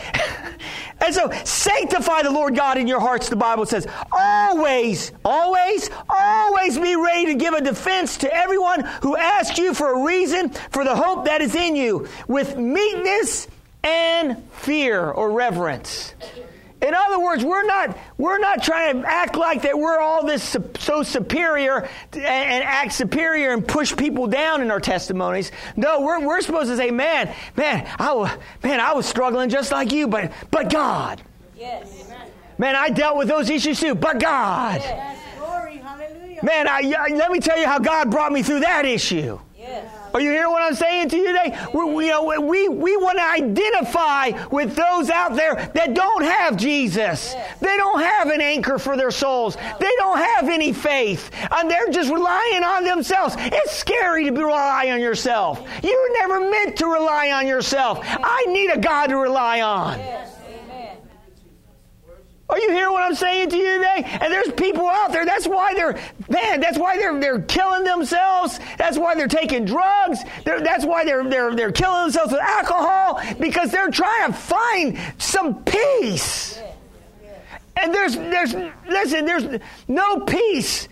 and 1.01 1.13
so 1.13 1.31
sanctify 1.43 2.23
the 2.23 2.31
Lord 2.31 2.55
God 2.55 2.77
in 2.77 2.87
your 2.87 2.99
hearts, 2.99 3.29
the 3.29 3.35
Bible 3.35 3.65
says. 3.65 3.87
Always, 4.11 5.11
always, 5.23 5.89
always 6.09 6.77
be 6.77 6.95
ready 6.95 7.27
to 7.27 7.35
give 7.35 7.53
a 7.53 7.61
defense 7.61 8.17
to 8.17 8.33
everyone 8.33 8.81
who 9.01 9.15
asks 9.15 9.57
you 9.57 9.73
for 9.73 10.01
a 10.01 10.05
reason 10.05 10.49
for 10.49 10.83
the 10.83 10.95
hope 10.95 11.25
that 11.25 11.41
is 11.41 11.55
in 11.55 11.75
you 11.75 12.07
with 12.27 12.57
meekness 12.57 13.47
and 13.83 14.43
fear 14.51 15.09
or 15.09 15.31
reverence. 15.31 16.13
In 16.81 16.93
other 16.93 17.19
words, 17.19 17.43
we're 17.43 17.65
not, 17.65 17.97
we're 18.17 18.37
not 18.39 18.63
trying 18.63 19.01
to 19.01 19.07
act 19.07 19.35
like 19.35 19.63
that 19.63 19.77
we're 19.77 19.99
all 19.99 20.25
this 20.25 20.55
so 20.79 21.03
superior 21.03 21.89
and, 22.13 22.23
and, 22.23 22.63
act 22.63 22.93
superior 22.93 23.51
and 23.51 23.67
push 23.67 23.95
people 23.95 24.27
down 24.27 24.61
in 24.61 24.71
our 24.71 24.79
testimonies. 24.79 25.51
No, 25.75 26.01
we're, 26.01 26.25
we're 26.25 26.41
supposed 26.41 26.69
to 26.69 26.77
say, 26.77 26.89
man, 26.89 27.33
man, 27.57 27.89
I, 27.99 28.13
was, 28.13 28.31
man, 28.63 28.79
I 28.79 28.93
was 28.93 29.05
struggling 29.05 29.49
just 29.49 29.71
like 29.71 29.91
you, 29.91 30.07
but, 30.07 30.31
but 30.51 30.69
God. 30.69 31.21
Yes. 31.57 31.99
Man, 32.57 32.75
I 32.75 32.89
dealt 32.89 33.17
with 33.17 33.29
those 33.29 33.49
issues 33.49 33.79
too, 33.79 33.95
but 33.95 34.19
God. 34.19 34.81
Yes. 34.81 35.17
Glory, 35.37 35.77
hallelujah. 35.77 36.43
Man, 36.43 36.67
I, 36.67 36.81
let 37.15 37.31
me 37.31 37.39
tell 37.39 37.57
you 37.57 37.65
how 37.65 37.79
God 37.79 38.11
brought 38.11 38.33
me 38.33 38.43
through 38.43 38.59
that 38.59 38.85
issue. 38.85 39.39
Yes. 39.57 39.89
Are 40.13 40.21
you 40.21 40.31
hearing 40.31 40.51
what 40.51 40.61
I'm 40.61 40.75
saying 40.75 41.09
to 41.09 41.17
you 41.17 41.27
today? 41.27 41.57
We, 41.73 41.83
we, 41.93 42.05
you 42.05 42.11
know, 42.11 42.41
we, 42.41 42.67
we 42.69 42.97
want 42.97 43.17
to 43.17 43.23
identify 43.23 44.31
with 44.47 44.75
those 44.75 45.09
out 45.09 45.35
there 45.35 45.69
that 45.73 45.93
don't 45.93 46.23
have 46.23 46.57
Jesus. 46.57 47.33
They 47.59 47.77
don't 47.77 48.01
have 48.01 48.29
an 48.29 48.41
anchor 48.41 48.79
for 48.79 48.97
their 48.97 49.11
souls. 49.11 49.55
They 49.55 49.91
don't 49.97 50.17
have 50.17 50.49
any 50.49 50.73
faith. 50.73 51.31
And 51.51 51.69
they're 51.69 51.89
just 51.89 52.11
relying 52.11 52.63
on 52.63 52.83
themselves. 52.83 53.35
It's 53.37 53.75
scary 53.75 54.25
to 54.25 54.31
rely 54.31 54.89
on 54.91 54.99
yourself. 54.99 55.65
You 55.83 55.95
were 55.95 56.27
never 56.27 56.49
meant 56.49 56.77
to 56.77 56.87
rely 56.87 57.31
on 57.31 57.47
yourself. 57.47 57.99
I 58.03 58.45
need 58.49 58.71
a 58.71 58.79
God 58.79 59.07
to 59.07 59.17
rely 59.17 59.61
on. 59.61 59.99
Are 62.49 62.57
you 62.57 62.71
hearing 62.71 62.91
what 62.91 63.03
I'm 63.03 63.13
saying 63.13 63.49
to 63.51 63.57
you 63.57 63.77
today? 63.77 64.01
And 64.05 64.33
there's 64.33 64.51
people 64.53 64.87
out 64.87 65.11
there. 65.11 65.23
That's 65.23 65.47
why 65.47 65.75
they're 65.75 65.99
man. 66.29 66.59
That's 66.59 66.79
why 66.79 66.97
they're 66.97 67.19
they're 67.19 67.41
killing 67.43 67.83
themselves. 67.83 68.59
That's 68.77 68.97
why 68.97 69.13
they're 69.13 69.27
taking 69.27 69.65
drugs. 69.65 70.19
They're, 70.45 70.59
that's 70.59 70.83
why 70.83 71.05
they're 71.05 71.29
they're 71.29 71.55
they're 71.55 71.71
killing 71.71 72.05
themselves 72.05 72.31
with 72.31 72.41
alcohol 72.41 73.21
because 73.39 73.71
they're 73.71 73.91
trying 73.91 74.31
to 74.31 74.37
find 74.37 74.97
some 75.19 75.63
peace. 75.63 76.59
And 77.77 77.93
there's 77.93 78.15
there's 78.15 78.55
listen. 78.87 79.25
There's 79.25 79.61
no 79.87 80.21
peace 80.21 80.89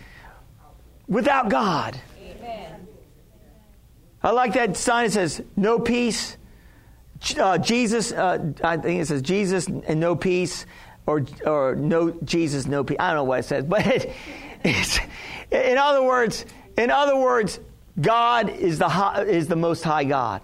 without 1.08 1.48
God. 1.48 1.98
Amen. 2.22 2.86
I 4.22 4.30
like 4.30 4.54
that 4.54 4.76
sign. 4.76 5.06
It 5.06 5.12
says 5.12 5.42
no 5.56 5.80
peace. 5.80 6.36
Uh, 7.36 7.58
Jesus. 7.58 8.12
Uh, 8.12 8.52
I 8.62 8.76
think 8.76 9.00
it 9.00 9.06
says 9.06 9.22
Jesus 9.22 9.66
and 9.66 9.98
no 9.98 10.14
peace 10.14 10.64
or 11.08 11.24
or 11.46 11.74
no 11.74 12.10
Jesus, 12.22 12.66
no 12.66 12.84
peace. 12.84 12.98
I 13.00 13.08
don't 13.08 13.16
know 13.16 13.24
what 13.24 13.40
it 13.40 13.44
says, 13.44 13.64
but 13.64 13.86
it, 13.86 14.12
it's 14.62 15.00
in 15.50 15.78
other 15.78 16.02
words, 16.02 16.44
in 16.76 16.90
other 16.90 17.16
words, 17.16 17.58
God 17.98 18.50
is 18.50 18.78
the 18.78 18.88
high, 18.88 19.22
is 19.22 19.48
the 19.48 19.56
most 19.56 19.82
high 19.82 20.04
God. 20.04 20.42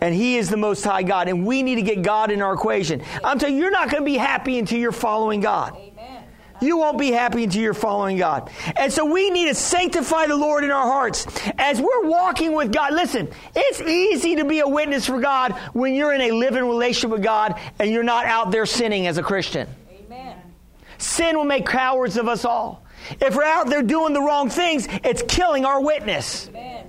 And 0.00 0.14
He 0.14 0.38
is 0.38 0.48
the 0.48 0.56
Most 0.56 0.82
High 0.82 1.02
God, 1.02 1.28
and 1.28 1.44
we 1.44 1.62
need 1.62 1.74
to 1.74 1.82
get 1.82 2.00
God 2.00 2.30
in 2.30 2.40
our 2.40 2.54
equation. 2.54 3.02
I'm 3.22 3.38
telling 3.38 3.56
you, 3.56 3.60
you're 3.60 3.70
not 3.70 3.90
going 3.90 4.02
to 4.02 4.06
be 4.06 4.16
happy 4.16 4.58
until 4.58 4.78
you're 4.78 4.92
following 4.92 5.42
God. 5.42 5.76
Amen. 5.76 6.24
You 6.62 6.78
won't 6.78 6.98
be 6.98 7.10
happy 7.10 7.44
until 7.44 7.60
you're 7.60 7.74
following 7.74 8.16
God. 8.16 8.50
And 8.76 8.90
so 8.90 9.04
we 9.04 9.28
need 9.28 9.48
to 9.48 9.54
sanctify 9.54 10.26
the 10.26 10.36
Lord 10.36 10.64
in 10.64 10.70
our 10.70 10.86
hearts. 10.86 11.26
As 11.58 11.80
we're 11.80 12.08
walking 12.08 12.54
with 12.54 12.72
God, 12.72 12.94
listen, 12.94 13.28
it's 13.54 13.80
easy 13.82 14.36
to 14.36 14.44
be 14.46 14.60
a 14.60 14.68
witness 14.68 15.06
for 15.06 15.20
God 15.20 15.52
when 15.74 15.94
you're 15.94 16.14
in 16.14 16.20
a 16.20 16.32
living 16.32 16.64
relationship 16.64 17.10
with 17.10 17.22
God 17.22 17.58
and 17.78 17.90
you're 17.90 18.02
not 18.02 18.24
out 18.24 18.50
there 18.50 18.64
sinning 18.64 19.06
as 19.06 19.18
a 19.18 19.22
Christian. 19.22 19.68
Sin 21.00 21.36
will 21.36 21.44
make 21.44 21.66
cowards 21.66 22.16
of 22.16 22.28
us 22.28 22.44
all. 22.44 22.84
If 23.20 23.34
we're 23.34 23.42
out 23.42 23.68
there 23.68 23.82
doing 23.82 24.12
the 24.12 24.20
wrong 24.20 24.50
things, 24.50 24.86
it's 25.02 25.22
killing 25.22 25.64
our 25.64 25.80
witness. 25.80 26.48
Amen. 26.48 26.86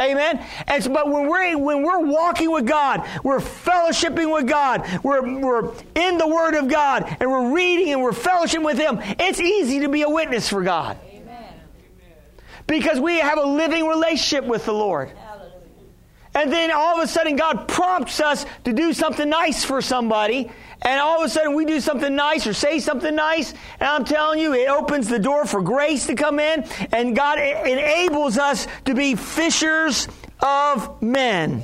Amen. 0.00 0.42
And 0.66 0.82
so, 0.82 0.90
but 0.90 1.10
when 1.10 1.28
we're 1.28 1.58
when 1.58 1.82
we're 1.82 2.00
walking 2.00 2.50
with 2.50 2.66
God, 2.66 3.06
we're 3.22 3.38
fellowshipping 3.38 4.32
with 4.32 4.48
God, 4.48 4.88
we're 5.02 5.40
we're 5.40 5.72
in 5.94 6.16
the 6.16 6.26
Word 6.26 6.54
of 6.54 6.68
God, 6.68 7.04
and 7.20 7.30
we're 7.30 7.54
reading 7.54 7.92
and 7.92 8.02
we're 8.02 8.12
fellowshipping 8.12 8.64
with 8.64 8.78
Him. 8.78 8.98
It's 9.18 9.40
easy 9.40 9.80
to 9.80 9.90
be 9.90 10.02
a 10.02 10.08
witness 10.08 10.48
for 10.48 10.62
God 10.62 10.96
Amen. 11.06 11.52
because 12.66 12.98
we 12.98 13.18
have 13.18 13.36
a 13.36 13.44
living 13.44 13.86
relationship 13.86 14.48
with 14.48 14.64
the 14.64 14.72
Lord. 14.72 15.10
Hallelujah. 15.10 15.29
And 16.34 16.52
then 16.52 16.70
all 16.70 16.98
of 16.98 17.04
a 17.04 17.08
sudden, 17.08 17.36
God 17.36 17.66
prompts 17.66 18.20
us 18.20 18.46
to 18.64 18.72
do 18.72 18.92
something 18.92 19.28
nice 19.28 19.64
for 19.64 19.82
somebody. 19.82 20.50
And 20.82 21.00
all 21.00 21.18
of 21.18 21.26
a 21.26 21.28
sudden, 21.28 21.54
we 21.54 21.64
do 21.64 21.80
something 21.80 22.14
nice 22.14 22.46
or 22.46 22.54
say 22.54 22.78
something 22.78 23.14
nice. 23.14 23.52
And 23.80 23.88
I'm 23.88 24.04
telling 24.04 24.38
you, 24.38 24.54
it 24.54 24.68
opens 24.68 25.08
the 25.08 25.18
door 25.18 25.44
for 25.44 25.60
grace 25.60 26.06
to 26.06 26.14
come 26.14 26.38
in. 26.38 26.64
And 26.92 27.16
God 27.16 27.38
enables 27.38 28.38
us 28.38 28.66
to 28.84 28.94
be 28.94 29.16
fishers 29.16 30.08
of 30.38 31.02
men. 31.02 31.62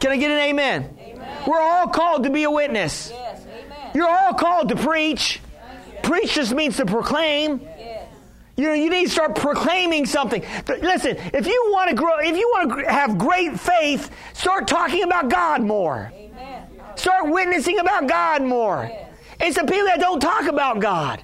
Can 0.00 0.12
I 0.12 0.16
get 0.16 0.30
an 0.30 0.38
amen? 0.38 0.96
Amen. 1.00 1.42
We're 1.46 1.60
all 1.60 1.88
called 1.88 2.24
to 2.24 2.30
be 2.30 2.44
a 2.44 2.50
witness. 2.50 3.10
Yes. 3.10 3.42
Amen. 3.46 3.90
You're 3.94 4.08
all 4.08 4.34
called 4.34 4.68
to 4.68 4.76
preach. 4.76 5.40
Preach 6.02 6.34
just 6.34 6.54
means 6.54 6.76
to 6.76 6.86
proclaim. 6.86 7.60
Yes. 7.60 7.77
You 8.58 8.64
know, 8.64 8.74
you 8.74 8.90
need 8.90 9.04
to 9.04 9.10
start 9.10 9.36
proclaiming 9.36 10.04
something. 10.04 10.42
Listen, 10.66 11.16
if 11.32 11.46
you 11.46 11.68
want 11.70 11.90
to 11.90 11.94
grow, 11.94 12.18
if 12.18 12.36
you 12.36 12.48
want 12.48 12.80
to 12.80 12.92
have 12.92 13.16
great 13.16 13.58
faith, 13.58 14.10
start 14.32 14.66
talking 14.66 15.04
about 15.04 15.30
God 15.30 15.62
more. 15.62 16.10
Amen. 16.12 16.66
Start 16.96 17.30
witnessing 17.30 17.78
about 17.78 18.08
God 18.08 18.42
more. 18.42 18.90
It's 19.38 19.56
the 19.56 19.64
people 19.64 19.86
that 19.86 20.00
don't 20.00 20.18
talk 20.18 20.48
about 20.48 20.80
God. 20.80 21.22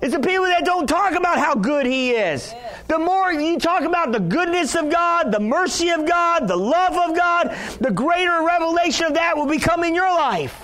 It's 0.00 0.14
the 0.14 0.20
people 0.20 0.44
that 0.44 0.64
don't 0.64 0.86
talk 0.86 1.14
about 1.14 1.38
how 1.38 1.56
good 1.56 1.84
He 1.84 2.12
is. 2.12 2.54
The 2.86 3.00
more 3.00 3.32
you 3.32 3.58
talk 3.58 3.82
about 3.82 4.12
the 4.12 4.20
goodness 4.20 4.76
of 4.76 4.88
God, 4.88 5.32
the 5.32 5.40
mercy 5.40 5.90
of 5.90 6.06
God, 6.06 6.46
the 6.46 6.54
love 6.56 6.96
of 6.96 7.16
God, 7.16 7.56
the 7.80 7.90
greater 7.90 8.44
revelation 8.44 9.06
of 9.06 9.14
that 9.14 9.36
will 9.36 9.46
become 9.46 9.82
in 9.82 9.96
your 9.96 10.08
life. 10.08 10.62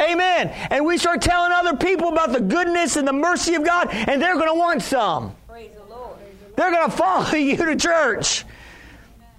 Amen. 0.00 0.48
And 0.70 0.84
we 0.84 0.98
start 0.98 1.22
telling 1.22 1.52
other 1.52 1.76
people 1.76 2.08
about 2.08 2.32
the 2.32 2.40
goodness 2.40 2.96
and 2.96 3.06
the 3.06 3.12
mercy 3.12 3.54
of 3.54 3.64
God, 3.64 3.88
and 3.90 4.20
they're 4.20 4.34
going 4.34 4.48
to 4.48 4.58
want 4.58 4.82
some. 4.82 5.34
Praise 5.48 5.70
the 5.72 5.84
Lord. 5.94 6.16
They're 6.56 6.70
going 6.70 6.90
to 6.90 6.96
follow 6.96 7.30
you 7.34 7.56
to 7.56 7.76
church. 7.76 8.44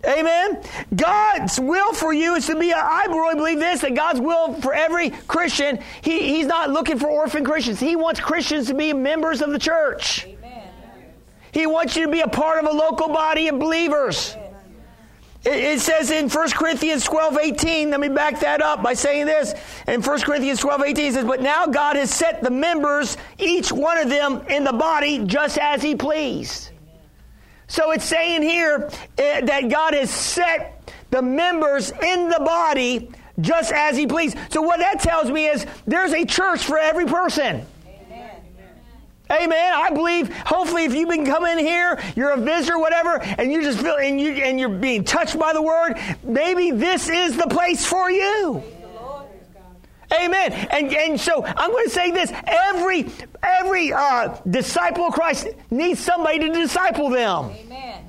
Amen. 0.06 0.62
God's 0.96 1.60
will 1.60 1.94
for 1.94 2.14
you 2.14 2.36
is 2.36 2.46
to 2.48 2.58
be, 2.58 2.72
a, 2.72 2.78
I 2.78 3.06
really 3.06 3.36
believe 3.36 3.60
this, 3.60 3.82
that 3.82 3.96
God's 3.96 4.22
will 4.22 4.54
for 4.54 4.74
every 4.74 5.10
Christian, 5.10 5.80
he, 6.02 6.36
He's 6.36 6.46
not 6.46 6.70
looking 6.70 7.00
for 7.00 7.08
orphan 7.08 7.44
Christians. 7.44 7.80
He 7.80 7.96
wants 7.96 8.20
Christians 8.20 8.68
to 8.68 8.76
be 8.76 8.94
members 8.94 9.42
of 9.42 9.50
the 9.50 9.60
church. 9.60 10.26
Amen. 10.26 10.70
He 11.52 11.66
wants 11.66 11.96
you 11.96 12.06
to 12.06 12.12
be 12.12 12.22
a 12.22 12.28
part 12.28 12.64
of 12.64 12.70
a 12.70 12.78
local 12.78 13.08
body 13.08 13.48
of 13.48 13.58
believers. 13.58 14.36
It, 14.38 14.45
it 15.46 15.80
says 15.80 16.10
in 16.10 16.28
1 16.28 16.50
Corinthians 16.52 17.04
12, 17.04 17.38
18, 17.38 17.92
let 17.92 18.00
me 18.00 18.10
back 18.10 18.40
that 18.40 18.62
up 18.62 18.82
by 18.82 18.96
saying 18.96 19.28
this. 19.28 19.54
In 19.88 20.02
1 20.02 20.22
Corinthians 20.22 20.60
12, 20.60 20.82
18, 20.82 21.06
it 21.06 21.14
says, 21.14 21.26
But 21.26 21.42
now 21.42 21.68
God 21.68 21.96
has 21.96 22.12
set 22.12 22.42
the 22.42 22.50
members, 22.50 23.16
each 23.38 23.72
one 23.72 23.98
of 24.00 24.10
them, 24.10 24.42
in 24.50 24.64
the 24.64 24.74
body 24.74 25.20
just 25.26 25.60
as 25.60 25.84
He 25.84 25.96
pleased. 25.96 26.72
So 27.68 27.92
it's 27.92 28.06
saying 28.06 28.42
here 28.42 28.90
eh, 29.18 29.42
that 29.42 29.70
God 29.70 29.94
has 29.94 30.10
set 30.10 30.92
the 31.12 31.22
members 31.22 31.92
in 31.92 32.30
the 32.30 32.42
body 32.44 33.12
just 33.40 33.72
as 33.72 33.96
He 33.96 34.08
pleased. 34.08 34.38
So 34.50 34.62
what 34.62 34.80
that 34.80 35.00
tells 35.00 35.30
me 35.30 35.48
is 35.48 35.66
there's 35.86 36.14
a 36.14 36.26
church 36.26 36.64
for 36.64 36.80
every 36.80 37.06
person. 37.06 37.66
Amen. 39.32 39.74
I 39.74 39.90
believe. 39.90 40.36
Hopefully, 40.40 40.86
if 40.86 40.94
you've 40.94 41.10
been 41.10 41.26
coming 41.26 41.58
here, 41.58 42.00
you're 42.16 42.32
a 42.32 42.38
visitor, 42.38 42.78
whatever, 42.78 43.22
and 43.22 43.52
you 43.52 43.62
just 43.62 43.80
feel 43.80 43.96
and 43.96 44.22
you 44.22 44.32
and 44.32 44.60
you're 44.60 44.70
being 44.70 45.04
touched 45.04 45.40
by 45.40 45.54
the 45.54 45.62
word. 45.62 45.96
Maybe 46.24 46.72
this 46.72 47.10
is 47.10 47.36
the 47.36 47.48
place 47.48 47.86
for 47.86 48.12
you. 48.12 48.64
Amen. 50.14 50.54
And 50.54 50.94
and 50.94 51.20
so 51.20 51.44
I'm 51.44 51.72
going 51.72 51.86
to 51.86 51.90
say 51.90 52.12
this: 52.12 52.32
every 52.46 53.10
every 53.42 53.92
uh, 53.92 54.38
disciple 54.50 55.06
of 55.06 55.14
Christ 55.14 55.48
needs 55.72 56.00
somebody 56.00 56.40
to 56.40 56.50
disciple 56.50 57.10
them. 57.10 57.52
Amen. 57.52 58.06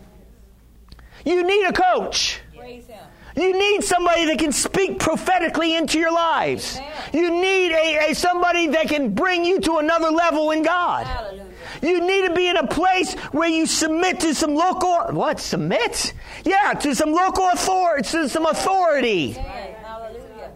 You 1.25 1.43
need 1.47 1.67
a 1.67 1.73
coach. 1.73 2.41
Praise 2.57 2.87
Him. 2.87 3.05
You 3.37 3.59
need 3.59 3.85
somebody 3.85 4.25
that 4.27 4.39
can 4.39 4.53
speak 4.53 4.99
prophetically 4.99 5.77
into 5.77 5.99
your 5.99 6.13
lives. 6.13 6.81
You 7.13 7.31
need 7.31 7.73
a, 7.73 8.11
a 8.11 8.15
somebody 8.15 8.69
that 8.69 8.89
can 8.89 9.15
bring 9.15 9.45
you 9.45 9.61
to 9.61 9.77
another 9.77 10.11
level 10.11 10.51
in 10.53 10.63
God. 10.63 11.07
Hallelujah. 11.07 11.45
You 11.83 12.01
need 12.01 12.29
to 12.29 12.35
be 12.35 12.49
in 12.49 12.57
a 12.57 12.67
place 12.67 13.15
where 13.33 13.49
you 13.49 13.67
submit 13.67 14.21
to 14.21 14.35
some 14.35 14.55
local 14.55 14.97
what 15.13 15.41
submit? 15.41 16.15
Yeah, 16.45 16.73
to 16.75 16.95
some 16.95 17.13
local 17.13 17.49
authority, 17.51 18.09
to 18.11 18.29
some 18.29 18.47
authority. 18.47 19.37
Amen. 19.39 19.75
Hallelujah. 19.85 20.53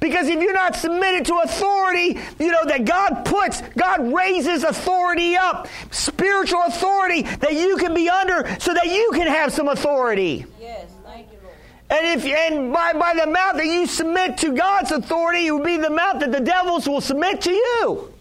Because 0.00 0.26
if 0.28 0.40
you're 0.40 0.54
not 0.54 0.76
submitted 0.76 1.26
to 1.26 1.34
authority, 1.44 2.18
you 2.38 2.50
know 2.50 2.64
that 2.64 2.84
God 2.84 3.24
puts, 3.24 3.60
God 3.76 4.12
raises 4.12 4.64
authority 4.64 5.36
up, 5.36 5.68
spiritual 5.90 6.62
authority 6.66 7.22
that 7.22 7.52
you 7.52 7.76
can 7.76 7.94
be 7.94 8.08
under, 8.08 8.46
so 8.58 8.72
that 8.72 8.86
you 8.86 9.10
can 9.12 9.26
have 9.26 9.52
some 9.52 9.68
authority. 9.68 10.46
Yes. 10.60 10.90
Thank 11.04 11.30
you, 11.32 11.38
Lord. 11.42 11.56
And 11.90 12.06
if 12.06 12.24
and 12.24 12.72
by, 12.72 12.92
by 12.94 13.14
the 13.14 13.30
mouth 13.30 13.56
that 13.56 13.66
you 13.66 13.86
submit 13.86 14.38
to 14.38 14.52
God's 14.52 14.90
authority, 14.90 15.46
it 15.46 15.50
will 15.52 15.64
be 15.64 15.76
the 15.76 15.90
mouth 15.90 16.20
that 16.20 16.32
the 16.32 16.40
devils 16.40 16.88
will 16.88 17.00
submit 17.00 17.42
to 17.42 17.52
you. 17.52 18.14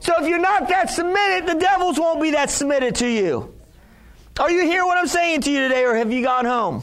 So 0.00 0.14
if 0.18 0.28
you're 0.28 0.38
not 0.38 0.68
that 0.68 0.90
submitted, 0.90 1.46
the 1.46 1.58
devils 1.58 1.98
won't 1.98 2.20
be 2.20 2.32
that 2.32 2.50
submitted 2.50 2.96
to 2.96 3.06
you. 3.06 3.54
Are 4.38 4.50
you 4.50 4.62
hearing 4.62 4.86
what 4.86 4.98
I'm 4.98 5.06
saying 5.06 5.42
to 5.42 5.50
you 5.50 5.68
today, 5.68 5.84
or 5.84 5.94
have 5.94 6.10
you 6.10 6.24
gone 6.24 6.46
home? 6.46 6.82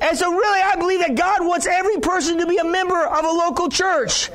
And 0.00 0.16
so, 0.16 0.30
really, 0.30 0.60
I 0.62 0.76
believe 0.76 1.00
that 1.00 1.16
God 1.16 1.44
wants 1.44 1.66
every 1.66 1.98
person 1.98 2.38
to 2.38 2.46
be 2.46 2.56
a 2.58 2.64
member 2.64 3.04
of 3.04 3.24
a 3.24 3.28
local 3.28 3.68
church. 3.68 4.30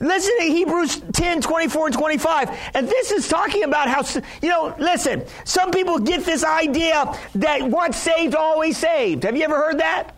Listen 0.00 0.36
to 0.38 0.44
Hebrews 0.44 1.02
10, 1.12 1.40
24, 1.40 1.86
and 1.86 1.94
25. 1.94 2.50
And 2.74 2.88
this 2.88 3.10
is 3.10 3.28
talking 3.28 3.64
about 3.64 3.88
how, 3.88 4.02
you 4.42 4.48
know, 4.48 4.74
listen, 4.78 5.24
some 5.44 5.70
people 5.70 5.98
get 5.98 6.24
this 6.24 6.44
idea 6.44 7.16
that 7.36 7.62
once 7.62 7.96
saved, 7.96 8.34
always 8.34 8.76
saved. 8.76 9.22
Have 9.22 9.36
you 9.36 9.44
ever 9.44 9.56
heard 9.56 9.78
that? 9.78 10.14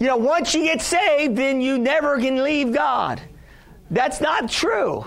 You 0.00 0.06
know, 0.06 0.16
once 0.16 0.54
you 0.54 0.62
get 0.64 0.82
saved, 0.82 1.36
then 1.36 1.60
you 1.60 1.78
never 1.78 2.18
can 2.18 2.42
leave 2.42 2.72
God. 2.72 3.20
That's 3.90 4.20
not 4.20 4.50
true. 4.50 5.06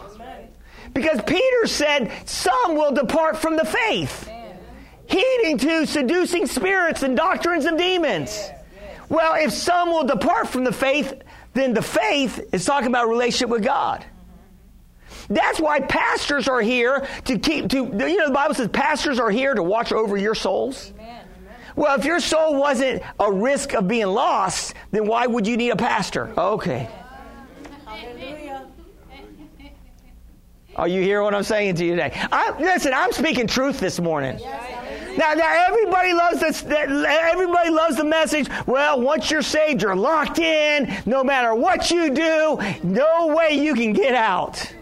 Because 0.94 1.22
Peter 1.26 1.68
said, 1.68 2.12
some 2.26 2.76
will 2.76 2.92
depart 2.92 3.38
from 3.38 3.56
the 3.56 3.66
faith, 3.66 4.30
heeding 5.08 5.58
to 5.60 5.86
seducing 5.86 6.48
spirits 6.48 7.04
and 7.04 7.16
doctrines 7.16 7.66
of 7.66 7.78
demons. 7.78 8.50
Well, 9.08 9.36
if 9.36 9.52
some 9.52 9.90
will 9.90 10.06
depart 10.06 10.48
from 10.48 10.64
the 10.64 10.72
faith, 10.72 11.14
then 11.60 11.74
the 11.74 11.82
faith 11.82 12.50
is 12.54 12.66
talking 12.66 12.88
about 12.88 13.10
relationship 13.10 13.50
with 13.50 13.64
God. 13.64 14.06
That's 15.30 15.60
why 15.60 15.80
pastors 15.82 16.48
are 16.48 16.62
here 16.62 17.08
to 17.26 17.38
keep 17.38 17.70
to 17.70 17.78
you 17.78 18.18
know 18.18 18.28
the 18.28 18.34
Bible 18.34 18.56
says 18.56 18.70
pastors 18.70 19.20
are 19.20 19.30
here 19.30 19.54
to 19.54 19.62
watch 19.62 19.92
over 19.92 20.18
your 20.18 20.36
souls. 20.36 20.92
Amen. 20.96 21.26
Well, 21.76 21.98
if 21.98 22.04
your 22.04 22.20
soul 22.20 22.60
wasn't 22.60 23.04
a 23.20 23.32
risk 23.32 23.74
of 23.74 23.88
being 23.88 24.08
lost, 24.08 24.74
then 24.92 25.08
why 25.08 25.28
would 25.28 25.48
you 25.48 25.56
need 25.56 25.70
a 25.70 25.76
pastor? 25.76 26.34
Okay. 26.38 26.90
Hallelujah. 27.86 28.68
Are 30.76 30.88
you 30.88 31.02
hearing 31.02 31.26
what 31.26 31.36
I'm 31.36 31.44
saying 31.44 31.76
to 31.76 31.86
you 31.86 31.92
today? 31.92 32.12
I, 32.32 32.58
listen, 32.60 32.94
I'm 32.94 33.12
speaking 33.12 33.48
truth 33.48 33.80
this 33.80 34.00
morning. 34.00 34.40
Now, 35.18 35.34
now 35.34 35.66
everybody 35.68 36.14
loves 36.14 36.40
this. 36.40 36.64
Everybody 36.64 37.70
loves 37.70 37.98
the 37.98 38.04
message. 38.04 38.48
Well, 38.66 39.02
once 39.02 39.30
you're 39.32 39.42
saved, 39.42 39.82
you're 39.82 39.96
locked 39.96 40.40
in. 40.40 40.96
No 41.06 41.24
matter 41.24 41.54
what 41.56 41.92
you 41.92 42.14
do, 42.14 42.60
no 42.84 43.36
way 43.36 43.52
you 43.52 43.74
can 43.74 43.94
get 43.94 44.16
out. 44.16 44.74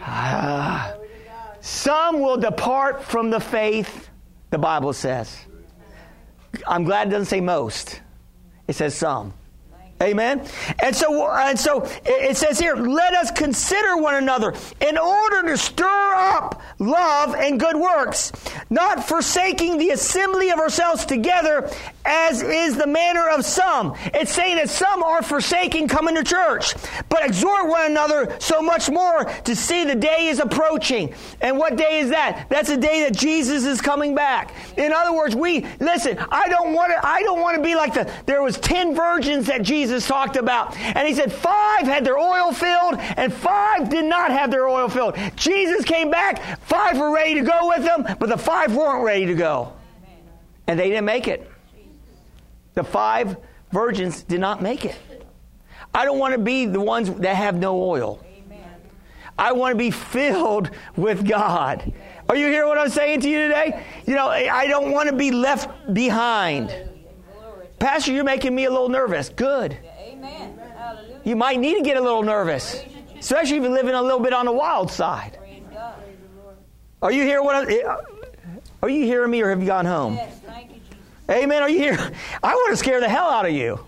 Some 1.60 2.20
will 2.20 2.36
depart 2.36 3.04
from 3.04 3.30
the 3.30 3.40
faith. 3.40 4.10
The 4.50 4.58
Bible 4.58 4.92
says. 4.92 5.46
I'm 6.66 6.84
glad 6.84 7.08
it 7.08 7.10
doesn't 7.10 7.26
say 7.26 7.40
most. 7.40 8.00
It 8.68 8.74
says 8.74 8.94
some. 8.94 9.32
Amen. 10.02 10.46
And 10.82 10.94
so, 10.94 11.30
and 11.30 11.58
so 11.58 11.88
it 12.04 12.36
says 12.36 12.58
here, 12.58 12.74
let 12.74 13.14
us 13.14 13.30
consider 13.30 13.96
one 13.96 14.16
another 14.16 14.54
in 14.80 14.98
order 14.98 15.42
to 15.48 15.56
stir 15.56 16.14
up 16.14 16.60
love 16.78 17.34
and 17.34 17.60
good 17.60 17.76
works, 17.76 18.32
not 18.68 19.06
forsaking 19.06 19.78
the 19.78 19.90
assembly 19.90 20.50
of 20.50 20.58
ourselves 20.58 21.04
together, 21.04 21.70
as 22.04 22.42
is 22.42 22.76
the 22.76 22.86
manner 22.86 23.28
of 23.28 23.44
some. 23.44 23.94
It's 24.06 24.32
saying 24.32 24.56
that 24.56 24.68
some 24.68 25.02
are 25.04 25.22
forsaking 25.22 25.86
coming 25.86 26.16
to 26.16 26.24
church, 26.24 26.74
but 27.08 27.24
exhort 27.24 27.68
one 27.68 27.90
another 27.90 28.36
so 28.40 28.60
much 28.60 28.90
more 28.90 29.24
to 29.24 29.54
see 29.54 29.84
the 29.84 29.94
day 29.94 30.26
is 30.26 30.40
approaching. 30.40 31.14
And 31.40 31.58
what 31.58 31.76
day 31.76 32.00
is 32.00 32.10
that? 32.10 32.46
That's 32.48 32.68
the 32.68 32.76
day 32.76 33.04
that 33.04 33.16
Jesus 33.16 33.64
is 33.64 33.80
coming 33.80 34.14
back. 34.14 34.52
In 34.76 34.92
other 34.92 35.12
words, 35.12 35.36
we 35.36 35.64
listen. 35.78 36.18
I 36.18 36.48
don't 36.48 36.72
want 36.72 36.92
to. 36.92 37.06
I 37.06 37.22
don't 37.22 37.40
want 37.40 37.56
to 37.56 37.62
be 37.62 37.76
like 37.76 37.94
the. 37.94 38.10
There 38.26 38.42
was 38.42 38.58
ten 38.58 38.94
virgins 38.94 39.46
that 39.46 39.62
Jesus 39.62 39.91
talked 40.00 40.36
about. 40.36 40.76
And 40.76 41.06
he 41.06 41.14
said 41.14 41.32
five 41.32 41.84
had 41.84 42.04
their 42.04 42.18
oil 42.18 42.52
filled 42.52 42.98
and 42.98 43.32
five 43.32 43.88
did 43.88 44.04
not 44.04 44.30
have 44.30 44.50
their 44.50 44.68
oil 44.68 44.88
filled. 44.88 45.16
Jesus 45.36 45.84
came 45.84 46.10
back, 46.10 46.60
five 46.60 46.98
were 46.98 47.12
ready 47.12 47.34
to 47.34 47.42
go 47.42 47.68
with 47.68 47.82
him, 47.82 48.06
but 48.18 48.28
the 48.28 48.38
five 48.38 48.74
weren't 48.74 49.04
ready 49.04 49.26
to 49.26 49.34
go. 49.34 49.72
And 50.66 50.78
they 50.78 50.88
didn't 50.88 51.04
make 51.04 51.28
it. 51.28 51.50
The 52.74 52.84
five 52.84 53.36
virgins 53.70 54.22
did 54.22 54.40
not 54.40 54.62
make 54.62 54.84
it. 54.84 54.96
I 55.94 56.04
don't 56.04 56.18
want 56.18 56.32
to 56.32 56.38
be 56.38 56.66
the 56.66 56.80
ones 56.80 57.10
that 57.10 57.36
have 57.36 57.56
no 57.56 57.82
oil. 57.82 58.24
I 59.38 59.52
want 59.52 59.72
to 59.72 59.78
be 59.78 59.90
filled 59.90 60.70
with 60.96 61.26
God. 61.26 61.92
Are 62.28 62.36
you 62.36 62.46
hearing 62.46 62.68
what 62.68 62.78
I'm 62.78 62.88
saying 62.88 63.20
to 63.22 63.28
you 63.28 63.48
today? 63.48 63.84
You 64.06 64.14
know, 64.14 64.28
I 64.28 64.66
don't 64.66 64.92
want 64.92 65.08
to 65.08 65.16
be 65.16 65.30
left 65.30 65.92
behind. 65.92 66.72
Pastor, 67.82 68.12
you're 68.12 68.22
making 68.22 68.54
me 68.54 68.66
a 68.66 68.70
little 68.70 68.88
nervous. 68.88 69.28
Good. 69.28 69.76
Amen. 69.98 70.56
Hallelujah. 70.76 71.20
You 71.24 71.34
might 71.34 71.58
need 71.58 71.78
to 71.78 71.82
get 71.82 71.96
a 71.96 72.00
little 72.00 72.22
nervous, 72.22 72.80
especially 73.18 73.56
if 73.56 73.64
you're 73.64 73.72
living 73.72 73.96
a 73.96 74.00
little 74.00 74.20
bit 74.20 74.32
on 74.32 74.46
the 74.46 74.52
wild 74.52 74.88
side. 74.88 75.36
Are 77.02 77.10
you 77.10 77.24
here? 77.24 77.42
what 77.42 77.68
Are 78.82 78.88
you 78.88 79.04
hearing 79.04 79.32
me 79.32 79.42
or 79.42 79.50
have 79.50 79.60
you 79.60 79.66
gone 79.66 79.84
home? 79.84 80.14
Yes. 80.14 80.38
Thank 80.46 80.70
you, 80.70 80.76
Jesus. 80.76 81.42
Amen. 81.42 81.60
Are 81.60 81.68
you 81.68 81.78
here? 81.78 82.12
I 82.40 82.54
want 82.54 82.70
to 82.70 82.76
scare 82.76 83.00
the 83.00 83.08
hell 83.08 83.28
out 83.28 83.46
of 83.46 83.52
you. 83.52 83.84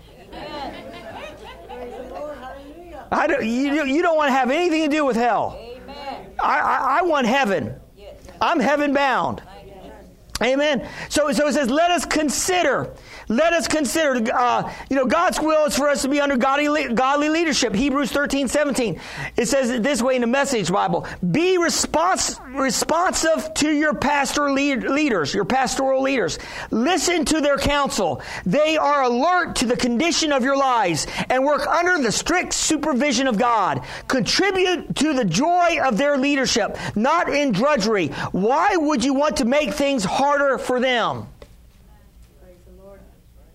I 3.13 3.27
don't, 3.27 3.45
you, 3.45 3.85
you 3.85 4.01
don't 4.01 4.17
want 4.17 4.27
to 4.27 4.33
have 4.33 4.51
anything 4.51 4.89
to 4.89 4.93
do 4.93 5.05
with 5.05 5.15
hell. 5.15 5.57
Amen. 5.57 6.33
I, 6.41 6.59
I, 6.59 6.99
I 6.99 7.01
want 7.03 7.27
heaven. 7.27 7.73
Yes. 7.95 8.17
I'm 8.41 8.59
heaven 8.59 8.93
bound. 8.93 9.41
Thank 9.45 9.67
you, 9.67 9.73
Jesus. 9.73 10.51
Amen. 10.53 10.89
So, 11.07 11.31
so 11.31 11.47
it 11.47 11.53
says, 11.53 11.69
let 11.69 11.91
us 11.91 12.03
consider. 12.03 12.93
Let 13.27 13.53
us 13.53 13.67
consider, 13.67 14.31
uh, 14.33 14.71
you 14.89 14.95
know, 14.95 15.05
God's 15.05 15.39
will 15.39 15.65
is 15.65 15.75
for 15.75 15.89
us 15.89 16.03
to 16.03 16.09
be 16.09 16.21
under 16.21 16.37
godly, 16.37 16.93
godly 16.93 17.29
leadership. 17.29 17.73
Hebrews 17.73 18.11
13, 18.11 18.47
17. 18.47 18.99
It 19.35 19.47
says 19.47 19.69
it 19.71 19.83
this 19.83 20.01
way 20.01 20.15
in 20.15 20.21
the 20.21 20.27
Message 20.27 20.71
Bible. 20.71 21.07
Be 21.31 21.57
respons- 21.57 22.39
responsive 22.55 23.53
to 23.55 23.71
your 23.71 23.95
pastor 23.95 24.51
lead- 24.51 24.83
leaders, 24.83 25.33
your 25.33 25.45
pastoral 25.45 26.01
leaders. 26.01 26.37
Listen 26.69 27.25
to 27.25 27.41
their 27.41 27.57
counsel. 27.57 28.21
They 28.45 28.77
are 28.77 29.03
alert 29.03 29.55
to 29.57 29.65
the 29.65 29.77
condition 29.77 30.31
of 30.31 30.43
your 30.43 30.57
lives 30.57 31.07
and 31.29 31.43
work 31.43 31.65
under 31.65 32.01
the 32.01 32.11
strict 32.11 32.53
supervision 32.53 33.27
of 33.27 33.37
God. 33.37 33.81
Contribute 34.07 34.95
to 34.97 35.13
the 35.13 35.25
joy 35.25 35.79
of 35.83 35.97
their 35.97 36.17
leadership, 36.17 36.77
not 36.95 37.29
in 37.29 37.51
drudgery. 37.51 38.09
Why 38.31 38.75
would 38.75 39.03
you 39.03 39.13
want 39.13 39.37
to 39.37 39.45
make 39.45 39.73
things 39.73 40.03
harder 40.03 40.57
for 40.57 40.79
them? 40.79 41.27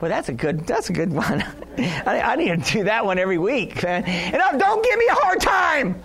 Well, 0.01 0.09
that's 0.09 0.29
a 0.29 0.33
good. 0.33 0.67
That's 0.67 0.91
a 0.91 0.93
good 0.93 1.13
one. 1.13 1.45
I, 1.79 2.21
I, 2.21 2.37
need 2.37 2.65
to 2.65 2.73
do 2.73 2.85
that 2.85 3.05
one 3.05 3.19
every 3.19 3.39
week, 3.39 3.83
man. 3.83 4.05
And 4.05 4.37
uh, 4.37 4.57
don't 4.57 4.85
give 4.85 4.99
me 4.99 5.07
a 5.11 5.15
hard 5.15 5.41
time. 5.41 6.03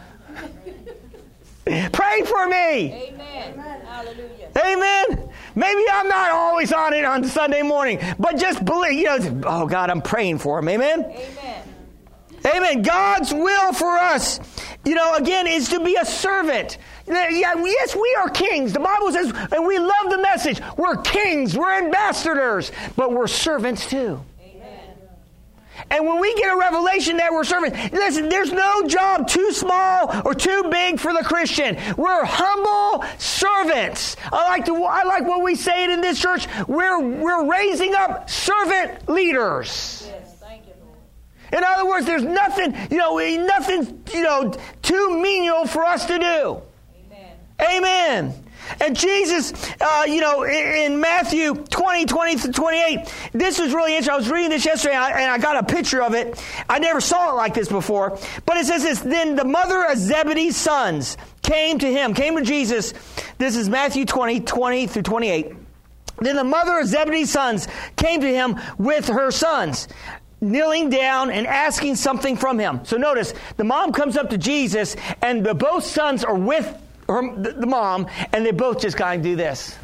Pray 1.91 2.22
for 2.24 2.48
me. 2.48 3.14
Amen. 3.14 3.60
Hallelujah. 3.86 4.50
Amen. 4.58 5.30
Maybe 5.56 5.84
I'm 5.91 6.08
not 6.08 6.32
always 6.32 6.72
on 6.74 6.93
it 6.93 7.06
on 7.06 7.24
Sunday 7.24 7.62
morning, 7.62 8.00
but 8.20 8.38
just 8.38 8.64
believe. 8.64 8.93
You 8.93 9.06
know, 9.06 9.41
oh 9.46 9.68
God, 9.68 9.89
I'm 9.89 10.02
praying 10.02 10.39
for 10.39 10.60
him. 10.60 10.70
Amen. 10.70 11.06
Amen. 11.06 11.75
Amen. 12.46 12.82
God's 12.82 13.34
will 13.34 13.74
for 13.74 13.98
us, 13.98 14.39
you 14.84 14.96
know, 14.96 15.16
again, 15.16 15.48
is 15.48 15.70
to 15.70 15.80
be 15.80 15.96
a 16.00 16.06
servant. 16.06 16.78
Yeah, 17.08 17.30
yes, 17.30 17.96
we 17.96 18.16
are 18.20 18.30
kings. 18.30 18.74
The 18.74 18.80
Bible 18.80 19.12
says, 19.12 19.32
and 19.52 19.66
we 19.66 19.80
love 19.80 20.10
the 20.10 20.20
message. 20.20 20.62
We're 20.78 20.98
kings, 20.98 21.58
we're 21.58 21.72
ambassadors, 21.72 22.72
but 22.96 23.12
we're 23.12 23.28
servants 23.28 23.89
too. 23.89 24.24
And 25.89 26.08
when 26.08 26.20
we 26.20 26.34
get 26.36 26.52
a 26.52 26.58
revelation 26.58 27.18
that 27.18 27.32
we're 27.32 27.43
servants, 27.43 27.78
listen, 27.91 28.30
there's 28.30 28.52
no 28.52 28.88
job 28.88 29.28
too 29.28 29.52
small 29.52 30.10
or 30.26 30.34
too 30.34 30.64
big 30.72 31.00
for 31.00 31.14
the 31.14 31.24
Christian. 31.24 31.78
We're 31.98 32.26
humble 32.26 33.06
servants. 33.20 34.16
I 34.32 34.48
like 34.50 34.66
to, 34.66 34.84
I 34.84 35.04
like 35.04 35.26
what 35.28 35.43
we 35.43 35.56
say 35.56 35.84
it 35.84 35.89
in 35.91 36.02
this 36.02 36.20
church. 36.20 36.48
We're, 36.68 37.00
we're 37.00 37.52
raising 37.52 37.93
up 37.93 38.30
servant 38.30 39.10
leaders. 39.10 40.08
Yes. 40.08 40.25
Thank 41.56 41.62
you, 41.62 41.62
Lord. 41.62 41.64
In 41.64 41.64
other 41.64 41.89
words, 41.89 42.06
there's 42.06 42.24
nothing, 42.24 42.76
you 42.91 42.97
know, 42.97 43.18
nothing, 43.45 44.03
you 44.14 44.24
know, 44.24 44.53
too 44.82 45.22
menial 45.22 45.66
for 45.66 45.84
us 45.84 46.06
to 46.06 46.20
do. 46.20 46.62
Amen. 47.62 47.78
Amen. 47.78 48.45
And 48.82 48.97
Jesus, 48.97 49.53
uh, 49.80 50.06
you 50.08 50.22
know, 50.22 50.43
in, 50.43 50.93
in 50.93 50.99
Matthew 50.99 51.53
20, 51.53 52.06
20 52.06 52.36
to 52.38 52.51
28, 52.51 53.14
this 53.32 53.60
was 53.60 53.74
really 53.74 53.95
interesting. 53.95 54.14
I 54.14 54.18
was 54.18 54.30
reading 54.30 54.49
this 54.49 54.66
yesterday 54.66 54.95
and 54.95 55.03
I, 55.03 55.22
and 55.22 55.32
I 55.32 55.38
got 55.38 55.58
a 55.58 55.64
picture 55.64 56.01
of 56.01 56.16
it. 56.16 56.43
I 56.68 56.80
never 56.80 56.99
saw 56.99 57.32
it 57.32 57.36
like 57.36 57.53
this 57.53 57.70
before. 57.70 58.18
But 58.45 58.58
it 58.58 58.66
says 58.66 58.82
this 58.82 58.99
Then 59.01 59.36
the 59.36 59.45
mother 59.45 59.86
of 59.86 59.97
Zebedee's 59.97 60.58
sons 60.58 61.16
came 61.43 61.78
to 61.80 61.91
him, 61.91 62.16
came 62.16 62.36
to 62.38 62.43
Jesus. 62.43 62.93
This 63.38 63.56
is 63.56 63.70
Matthew 63.70 64.06
20, 64.06 64.41
20 64.41 64.88
through 64.88 65.03
28. 65.03 65.53
Then 66.20 66.38
the 66.38 66.43
mother 66.43 66.80
of 66.80 66.88
Zebedee's 66.88 67.30
sons 67.30 67.68
came 67.97 68.22
to 68.22 68.28
him 68.28 68.60
with 68.78 69.08
her 69.08 69.32
sons, 69.32 69.88
kneeling 70.42 70.90
down 70.90 71.32
and 71.32 71.48
asking 71.48 71.96
something 71.96 72.38
from 72.38 72.60
him. 72.60 72.84
So 72.86 72.98
notice, 72.98 73.34
the 73.58 73.64
mom 73.64 73.92
comes 73.92 74.18
up 74.18 74.30
to 74.32 74.38
Jesus, 74.38 74.96
and 75.22 75.46
the 75.46 75.54
both 75.54 75.84
sons 75.84 76.24
are 76.24 76.36
with 76.36 76.82
her, 77.08 77.36
the, 77.36 77.68
mom, 77.68 78.08
and 78.34 78.46
they 78.46 78.52
both 78.52 78.82
just 78.82 78.98
kind 78.98 79.20
of 79.20 79.24
do 79.24 79.36
this. 79.36 79.78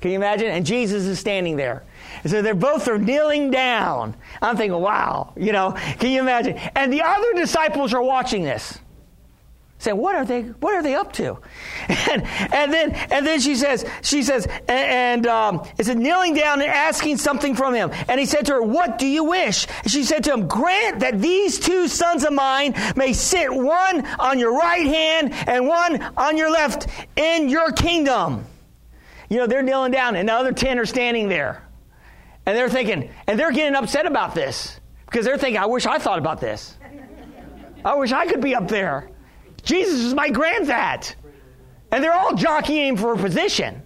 Can 0.00 0.10
you 0.10 0.16
imagine? 0.16 0.48
And 0.48 0.64
Jesus 0.64 1.04
is 1.04 1.18
standing 1.18 1.56
there. 1.56 1.82
And 2.22 2.30
so 2.30 2.42
they're 2.42 2.54
both 2.54 2.86
are 2.88 2.98
kneeling 2.98 3.50
down. 3.50 4.14
I'm 4.40 4.56
thinking, 4.56 4.80
wow, 4.80 5.32
you 5.36 5.52
know, 5.52 5.72
can 5.98 6.10
you 6.10 6.20
imagine? 6.20 6.56
And 6.74 6.92
the 6.92 7.02
other 7.02 7.34
disciples 7.34 7.92
are 7.94 8.02
watching 8.02 8.42
this 8.42 8.78
saying, 9.78 9.96
"What 9.96 10.14
are 10.16 10.24
they? 10.24 10.42
What 10.42 10.74
are 10.74 10.82
they 10.82 10.94
up 10.94 11.12
to?" 11.14 11.38
And, 11.88 12.22
and 12.52 12.72
then 12.72 12.92
and 13.10 13.26
then 13.26 13.40
she 13.40 13.56
says, 13.56 13.84
she 14.02 14.22
says, 14.22 14.46
and, 14.46 14.70
and 14.70 15.26
um, 15.26 15.62
it's 15.78 15.88
a 15.88 15.94
kneeling 15.94 16.34
down 16.34 16.60
and 16.60 16.70
asking 16.70 17.18
something 17.18 17.54
from 17.54 17.74
him. 17.74 17.90
And 18.08 18.18
he 18.18 18.26
said 18.26 18.46
to 18.46 18.54
her, 18.54 18.62
"What 18.62 18.98
do 18.98 19.06
you 19.06 19.24
wish?" 19.24 19.66
And 19.82 19.90
she 19.90 20.04
said 20.04 20.24
to 20.24 20.32
him, 20.32 20.48
"Grant 20.48 21.00
that 21.00 21.20
these 21.20 21.58
two 21.58 21.88
sons 21.88 22.24
of 22.24 22.32
mine 22.32 22.74
may 22.96 23.12
sit 23.12 23.52
one 23.52 24.06
on 24.18 24.38
your 24.38 24.56
right 24.56 24.86
hand 24.86 25.32
and 25.46 25.66
one 25.66 26.02
on 26.16 26.36
your 26.36 26.50
left 26.50 26.86
in 27.16 27.48
your 27.48 27.72
kingdom." 27.72 28.46
You 29.28 29.38
know, 29.38 29.46
they're 29.46 29.62
kneeling 29.62 29.92
down, 29.92 30.16
and 30.16 30.28
the 30.28 30.32
other 30.32 30.52
ten 30.52 30.78
are 30.78 30.86
standing 30.86 31.28
there, 31.28 31.66
and 32.46 32.56
they're 32.56 32.70
thinking, 32.70 33.10
and 33.26 33.38
they're 33.38 33.52
getting 33.52 33.74
upset 33.74 34.06
about 34.06 34.34
this 34.34 34.80
because 35.06 35.24
they're 35.24 35.38
thinking, 35.38 35.60
"I 35.60 35.66
wish 35.66 35.86
I 35.86 35.98
thought 35.98 36.18
about 36.18 36.40
this. 36.40 36.76
I 37.84 37.94
wish 37.94 38.12
I 38.12 38.26
could 38.26 38.40
be 38.40 38.54
up 38.54 38.68
there." 38.68 39.10
Jesus 39.66 40.00
is 40.00 40.14
my 40.14 40.30
granddad. 40.30 41.14
And 41.92 42.02
they're 42.02 42.14
all 42.14 42.34
jockeying 42.34 42.96
for 42.96 43.12
a 43.12 43.18
position. 43.18 43.82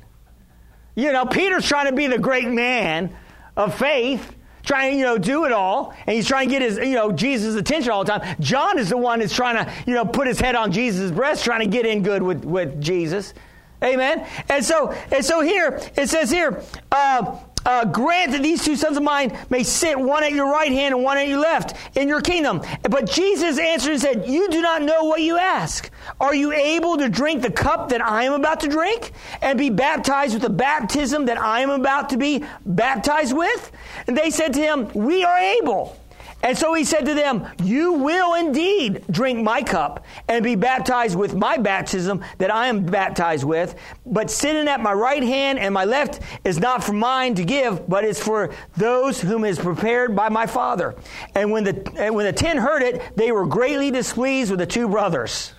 You 0.94 1.12
know, 1.12 1.26
Peter's 1.26 1.66
trying 1.66 1.86
to 1.86 1.92
be 1.92 2.06
the 2.06 2.18
great 2.18 2.48
man 2.48 3.14
of 3.56 3.74
faith, 3.74 4.34
trying 4.62 4.92
to, 4.92 4.98
you 4.98 5.04
know, 5.04 5.18
do 5.18 5.44
it 5.44 5.52
all. 5.52 5.94
And 6.06 6.14
he's 6.14 6.28
trying 6.28 6.48
to 6.48 6.52
get 6.52 6.62
his, 6.62 6.76
you 6.76 6.94
know, 6.94 7.10
Jesus' 7.10 7.56
attention 7.56 7.90
all 7.90 8.04
the 8.04 8.18
time. 8.18 8.36
John 8.40 8.78
is 8.78 8.90
the 8.90 8.96
one 8.96 9.20
that's 9.20 9.34
trying 9.34 9.64
to, 9.64 9.72
you 9.86 9.94
know, 9.94 10.04
put 10.04 10.26
his 10.28 10.38
head 10.38 10.54
on 10.54 10.72
Jesus' 10.72 11.10
breast, 11.10 11.44
trying 11.44 11.60
to 11.60 11.66
get 11.66 11.86
in 11.86 12.02
good 12.02 12.22
with, 12.22 12.44
with 12.44 12.80
Jesus. 12.80 13.34
Amen. 13.82 14.26
And 14.48 14.64
so, 14.64 14.90
and 15.10 15.24
so 15.24 15.40
here, 15.40 15.80
it 15.96 16.08
says 16.10 16.30
here, 16.30 16.62
uh, 16.92 17.38
uh, 17.64 17.84
grant 17.84 18.32
that 18.32 18.42
these 18.42 18.64
two 18.64 18.76
sons 18.76 18.96
of 18.96 19.02
mine 19.02 19.36
may 19.50 19.62
sit 19.62 19.98
one 19.98 20.24
at 20.24 20.32
your 20.32 20.50
right 20.50 20.72
hand 20.72 20.94
and 20.94 21.04
one 21.04 21.18
at 21.18 21.28
your 21.28 21.40
left 21.40 21.76
in 21.96 22.08
your 22.08 22.20
kingdom. 22.20 22.62
But 22.82 23.10
Jesus 23.10 23.58
answered 23.58 23.92
and 23.92 24.00
said, 24.00 24.28
You 24.28 24.48
do 24.48 24.62
not 24.62 24.82
know 24.82 25.04
what 25.04 25.20
you 25.20 25.38
ask. 25.38 25.90
Are 26.20 26.34
you 26.34 26.52
able 26.52 26.96
to 26.98 27.08
drink 27.08 27.42
the 27.42 27.50
cup 27.50 27.90
that 27.90 28.00
I 28.00 28.24
am 28.24 28.32
about 28.32 28.60
to 28.60 28.68
drink 28.68 29.12
and 29.42 29.58
be 29.58 29.70
baptized 29.70 30.34
with 30.34 30.42
the 30.42 30.50
baptism 30.50 31.26
that 31.26 31.38
I 31.38 31.60
am 31.60 31.70
about 31.70 32.10
to 32.10 32.16
be 32.16 32.44
baptized 32.64 33.36
with? 33.36 33.72
And 34.06 34.16
they 34.16 34.30
said 34.30 34.54
to 34.54 34.60
him, 34.60 34.90
We 34.94 35.24
are 35.24 35.38
able. 35.38 35.99
And 36.42 36.56
so 36.56 36.72
he 36.74 36.84
said 36.84 37.04
to 37.06 37.14
them, 37.14 37.46
You 37.62 37.92
will 37.92 38.34
indeed 38.34 39.04
drink 39.10 39.42
my 39.42 39.62
cup 39.62 40.04
and 40.28 40.42
be 40.42 40.54
baptized 40.54 41.16
with 41.16 41.34
my 41.34 41.58
baptism 41.58 42.24
that 42.38 42.52
I 42.52 42.68
am 42.68 42.84
baptized 42.84 43.44
with. 43.44 43.74
But 44.06 44.30
sitting 44.30 44.68
at 44.68 44.80
my 44.80 44.92
right 44.92 45.22
hand 45.22 45.58
and 45.58 45.74
my 45.74 45.84
left 45.84 46.20
is 46.44 46.58
not 46.58 46.82
for 46.82 46.92
mine 46.92 47.34
to 47.34 47.44
give, 47.44 47.88
but 47.88 48.04
it's 48.04 48.22
for 48.22 48.54
those 48.76 49.20
whom 49.20 49.44
is 49.44 49.58
prepared 49.58 50.16
by 50.16 50.28
my 50.28 50.46
Father. 50.46 50.94
And 51.34 51.50
when 51.50 51.64
the, 51.64 51.92
and 51.96 52.14
when 52.14 52.24
the 52.24 52.32
ten 52.32 52.56
heard 52.56 52.82
it, 52.82 53.16
they 53.16 53.32
were 53.32 53.46
greatly 53.46 53.90
displeased 53.90 54.50
with 54.50 54.60
the 54.60 54.66
two 54.66 54.88
brothers. 54.88 55.52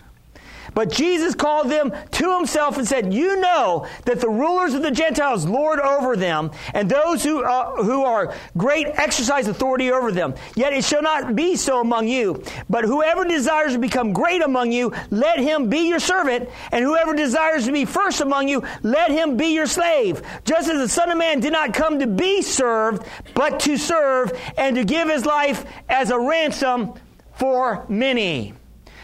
But 0.73 0.89
Jesus 0.91 1.35
called 1.35 1.69
them 1.69 1.91
to 2.11 2.37
himself 2.37 2.77
and 2.77 2.87
said, 2.87 3.13
You 3.13 3.39
know 3.39 3.87
that 4.05 4.21
the 4.21 4.29
rulers 4.29 4.73
of 4.73 4.81
the 4.81 4.91
Gentiles 4.91 5.45
lord 5.45 5.79
over 5.79 6.15
them, 6.15 6.51
and 6.73 6.89
those 6.89 7.23
who, 7.23 7.43
uh, 7.43 7.83
who 7.83 8.03
are 8.03 8.33
great 8.57 8.87
exercise 8.87 9.47
authority 9.47 9.91
over 9.91 10.11
them. 10.11 10.33
Yet 10.55 10.73
it 10.73 10.85
shall 10.85 11.01
not 11.01 11.35
be 11.35 11.55
so 11.55 11.81
among 11.81 12.07
you. 12.07 12.43
But 12.69 12.85
whoever 12.85 13.25
desires 13.25 13.73
to 13.73 13.79
become 13.79 14.13
great 14.13 14.41
among 14.41 14.71
you, 14.71 14.93
let 15.09 15.39
him 15.39 15.69
be 15.69 15.89
your 15.89 15.99
servant. 15.99 16.49
And 16.71 16.83
whoever 16.83 17.13
desires 17.13 17.65
to 17.65 17.71
be 17.71 17.85
first 17.85 18.21
among 18.21 18.47
you, 18.47 18.63
let 18.81 19.11
him 19.11 19.37
be 19.37 19.47
your 19.47 19.67
slave. 19.67 20.21
Just 20.45 20.69
as 20.69 20.77
the 20.77 20.89
Son 20.89 21.11
of 21.11 21.17
Man 21.17 21.39
did 21.39 21.53
not 21.53 21.73
come 21.73 21.99
to 21.99 22.07
be 22.07 22.41
served, 22.41 23.05
but 23.33 23.59
to 23.61 23.77
serve, 23.77 24.31
and 24.57 24.75
to 24.75 24.85
give 24.85 25.09
his 25.09 25.25
life 25.25 25.65
as 25.89 26.11
a 26.11 26.19
ransom 26.19 26.93
for 27.33 27.85
many. 27.89 28.53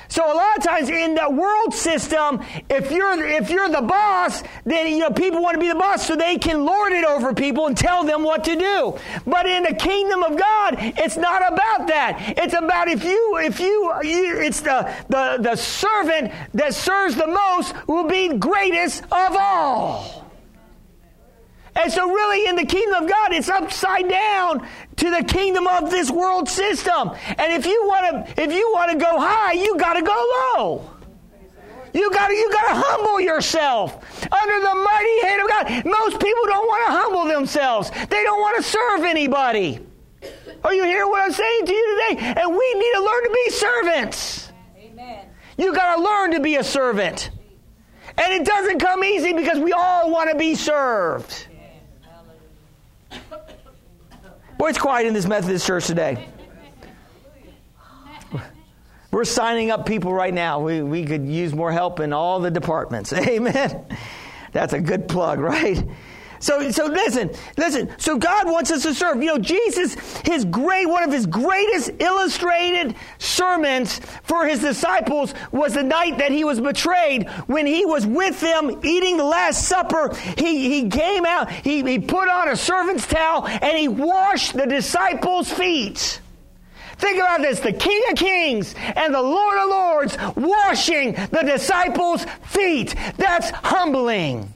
So 0.09 0.25
a 0.25 0.33
lot 0.33 0.57
of 0.57 0.63
times 0.63 0.89
in 0.89 1.15
the 1.15 1.29
world 1.29 1.73
system, 1.73 2.41
if 2.69 2.91
you're 2.91 3.23
if 3.23 3.49
you're 3.49 3.69
the 3.69 3.81
boss, 3.81 4.43
then 4.65 4.87
you 4.87 4.99
know 4.99 5.11
people 5.11 5.41
want 5.41 5.55
to 5.55 5.59
be 5.59 5.67
the 5.67 5.75
boss 5.75 6.05
so 6.05 6.15
they 6.15 6.37
can 6.37 6.65
lord 6.65 6.93
it 6.93 7.03
over 7.03 7.33
people 7.33 7.67
and 7.67 7.77
tell 7.77 8.03
them 8.03 8.23
what 8.23 8.43
to 8.45 8.55
do. 8.55 8.97
But 9.25 9.45
in 9.45 9.63
the 9.63 9.73
kingdom 9.75 10.23
of 10.23 10.37
God, 10.37 10.75
it's 10.79 11.17
not 11.17 11.41
about 11.41 11.87
that. 11.87 12.35
It's 12.37 12.53
about 12.53 12.87
if 12.87 13.03
you 13.03 13.37
if 13.41 13.59
you, 13.59 13.93
you 14.03 14.39
it's 14.39 14.61
the, 14.61 14.91
the 15.09 15.37
the 15.41 15.55
servant 15.55 16.31
that 16.53 16.73
serves 16.73 17.15
the 17.15 17.27
most 17.27 17.75
will 17.87 18.07
be 18.07 18.37
greatest 18.37 19.03
of 19.03 19.35
all. 19.37 20.26
And 21.77 21.93
so, 21.93 22.09
really, 22.09 22.47
in 22.47 22.55
the 22.55 22.65
kingdom 22.65 23.03
of 23.03 23.09
God, 23.09 23.33
it's 23.33 23.49
upside 23.49 24.09
down 24.09 24.67
to 24.95 25.09
the 25.11 25.23
kingdom 25.23 25.67
of 25.67 25.91
this 25.91 26.09
world 26.09 26.49
system. 26.49 27.11
And 27.37 27.53
if 27.53 27.67
you 27.67 27.85
want 27.85 28.27
to, 28.27 28.41
if 28.41 28.51
you 28.51 28.71
want 28.73 28.91
to 28.91 28.97
go 28.97 29.19
high, 29.19 29.53
you 29.53 29.77
got 29.77 29.93
to 29.93 30.01
go 30.01 30.55
low. 30.57 30.91
You 31.93 32.11
got 32.11 32.27
to, 32.27 32.33
you 32.33 32.51
got 32.51 32.73
to 32.73 32.81
humble 32.83 33.21
yourself 33.21 34.03
under 34.31 34.59
the 34.59 34.75
mighty 34.75 35.27
hand 35.27 35.41
of 35.41 35.47
God. 35.47 35.85
Most 35.85 36.19
people 36.19 36.45
don't 36.45 36.67
want 36.67 36.87
to 36.87 36.91
humble 36.93 37.25
themselves. 37.25 37.91
They 37.91 38.23
don't 38.23 38.39
want 38.41 38.57
to 38.57 38.63
serve 38.63 39.03
anybody. 39.03 39.79
Are 40.63 40.73
you 40.73 40.83
hearing 40.83 41.09
what 41.09 41.21
I'm 41.21 41.31
saying 41.31 41.65
to 41.65 41.71
you 41.71 42.09
today? 42.09 42.33
And 42.37 42.55
we 42.55 42.73
need 42.73 42.93
to 42.93 43.01
learn 43.01 43.23
to 43.23 43.31
be 43.45 43.49
servants. 43.51 44.51
Amen. 44.77 45.25
You 45.57 45.73
got 45.73 45.95
to 45.95 46.01
learn 46.01 46.31
to 46.31 46.39
be 46.39 46.55
a 46.55 46.63
servant. 46.63 47.29
And 48.17 48.33
it 48.33 48.45
doesn't 48.45 48.79
come 48.79 49.03
easy 49.03 49.33
because 49.33 49.59
we 49.59 49.73
all 49.73 50.11
want 50.11 50.31
to 50.31 50.37
be 50.37 50.55
served. 50.55 51.46
Boy, 54.57 54.69
it's 54.69 54.79
quiet 54.79 55.05
in 55.05 55.13
this 55.13 55.27
Methodist 55.27 55.67
church 55.67 55.85
today. 55.85 56.27
We're 59.11 59.23
signing 59.23 59.71
up 59.71 59.85
people 59.85 60.11
right 60.13 60.33
now. 60.33 60.59
We, 60.59 60.81
we 60.81 61.05
could 61.05 61.27
use 61.27 61.53
more 61.53 61.71
help 61.71 61.99
in 61.99 62.11
all 62.11 62.39
the 62.39 62.51
departments. 62.51 63.13
Amen. 63.13 63.85
That's 64.51 64.73
a 64.73 64.81
good 64.81 65.07
plug, 65.07 65.39
right? 65.39 65.83
So, 66.39 66.71
so 66.71 66.85
listen, 66.85 67.31
listen. 67.57 67.89
So 67.97 68.17
God 68.17 68.47
wants 68.47 68.71
us 68.71 68.83
to 68.83 68.93
serve. 68.93 69.17
You 69.17 69.27
know, 69.27 69.37
Jesus, 69.37 69.95
his 70.21 70.45
great, 70.45 70.85
one 70.85 71.03
of 71.03 71.11
his 71.11 71.25
greatest 71.25 71.91
illustrated 71.99 72.95
sermons 73.17 73.99
for 74.23 74.45
his 74.45 74.59
disciples 74.59 75.33
was 75.51 75.73
the 75.73 75.83
night 75.83 76.19
that 76.19 76.31
he 76.31 76.43
was 76.43 76.59
betrayed. 76.59 77.29
When 77.47 77.65
he 77.65 77.85
was 77.85 78.05
with 78.05 78.39
them 78.39 78.79
eating 78.83 79.17
the 79.17 79.23
Last 79.23 79.67
Supper, 79.67 80.15
he, 80.37 80.81
he 80.81 80.89
came 80.89 81.25
out, 81.25 81.51
he, 81.51 81.83
he 81.83 81.99
put 81.99 82.29
on 82.29 82.49
a 82.49 82.55
servant's 82.55 83.07
towel, 83.07 83.47
and 83.47 83.77
he 83.77 83.87
washed 83.87 84.53
the 84.53 84.65
disciples' 84.65 85.51
feet. 85.51 86.21
Think 86.97 87.19
about 87.19 87.41
this 87.41 87.59
the 87.59 87.73
King 87.73 88.01
of 88.11 88.17
Kings 88.17 88.73
and 88.77 89.13
the 89.13 89.21
Lord 89.21 89.57
of 89.59 89.69
Lords 89.69 90.17
washing 90.35 91.13
the 91.13 91.43
disciples' 91.45 92.25
feet. 92.43 92.95
That's 93.17 93.51
humbling. 93.51 94.53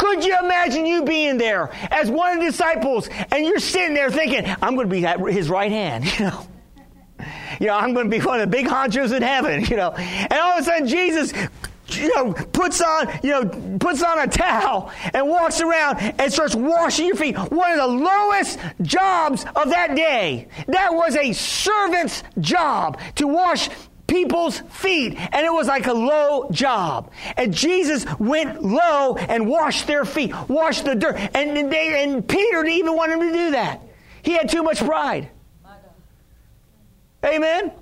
Could 0.00 0.24
you 0.24 0.34
imagine 0.42 0.86
you 0.86 1.04
being 1.04 1.36
there 1.36 1.68
as 1.90 2.10
one 2.10 2.38
of 2.38 2.42
the 2.42 2.50
disciples 2.50 3.06
and 3.30 3.44
you're 3.44 3.58
sitting 3.58 3.92
there 3.92 4.10
thinking, 4.10 4.46
I'm 4.62 4.74
going 4.74 4.88
to 4.88 4.90
be 4.90 5.04
at 5.04 5.20
his 5.20 5.50
right 5.50 5.70
hand, 5.70 6.06
you 6.18 6.24
know? 6.24 6.46
You 7.60 7.66
know, 7.66 7.74
I'm 7.74 7.92
going 7.92 8.10
to 8.10 8.18
be 8.18 8.24
one 8.24 8.40
of 8.40 8.50
the 8.50 8.56
big 8.56 8.66
honchos 8.66 9.14
in 9.14 9.22
heaven, 9.22 9.62
you 9.66 9.76
know? 9.76 9.90
And 9.90 10.32
all 10.32 10.52
of 10.52 10.60
a 10.60 10.64
sudden, 10.64 10.88
Jesus, 10.88 11.34
you 11.88 12.16
know, 12.16 12.32
puts 12.32 12.80
on, 12.80 13.10
you 13.22 13.30
know, 13.30 13.76
puts 13.78 14.02
on 14.02 14.18
a 14.20 14.26
towel 14.26 14.90
and 15.12 15.28
walks 15.28 15.60
around 15.60 15.98
and 15.98 16.32
starts 16.32 16.54
washing 16.54 17.08
your 17.08 17.16
feet. 17.16 17.36
One 17.36 17.72
of 17.72 17.76
the 17.76 17.86
lowest 17.86 18.58
jobs 18.80 19.44
of 19.54 19.68
that 19.68 19.94
day. 19.94 20.48
That 20.68 20.94
was 20.94 21.14
a 21.14 21.34
servant's 21.34 22.22
job 22.38 22.98
to 23.16 23.26
wash 23.26 23.68
people's 24.10 24.58
feet. 24.58 25.16
And 25.16 25.46
it 25.46 25.52
was 25.52 25.68
like 25.68 25.86
a 25.86 25.94
low 25.94 26.50
job. 26.50 27.12
And 27.36 27.54
Jesus 27.54 28.04
went 28.18 28.62
low 28.62 29.16
and 29.16 29.48
washed 29.48 29.86
their 29.86 30.04
feet, 30.04 30.34
washed 30.48 30.84
the 30.84 30.94
dirt. 30.94 31.16
And, 31.34 31.72
they, 31.72 32.02
and 32.02 32.26
Peter 32.26 32.62
didn't 32.62 32.78
even 32.78 32.96
want 32.96 33.12
him 33.12 33.20
to 33.20 33.32
do 33.32 33.50
that. 33.52 33.80
He 34.22 34.32
had 34.32 34.48
too 34.50 34.62
much 34.62 34.78
pride. 34.80 35.30
Amen? 37.24 37.72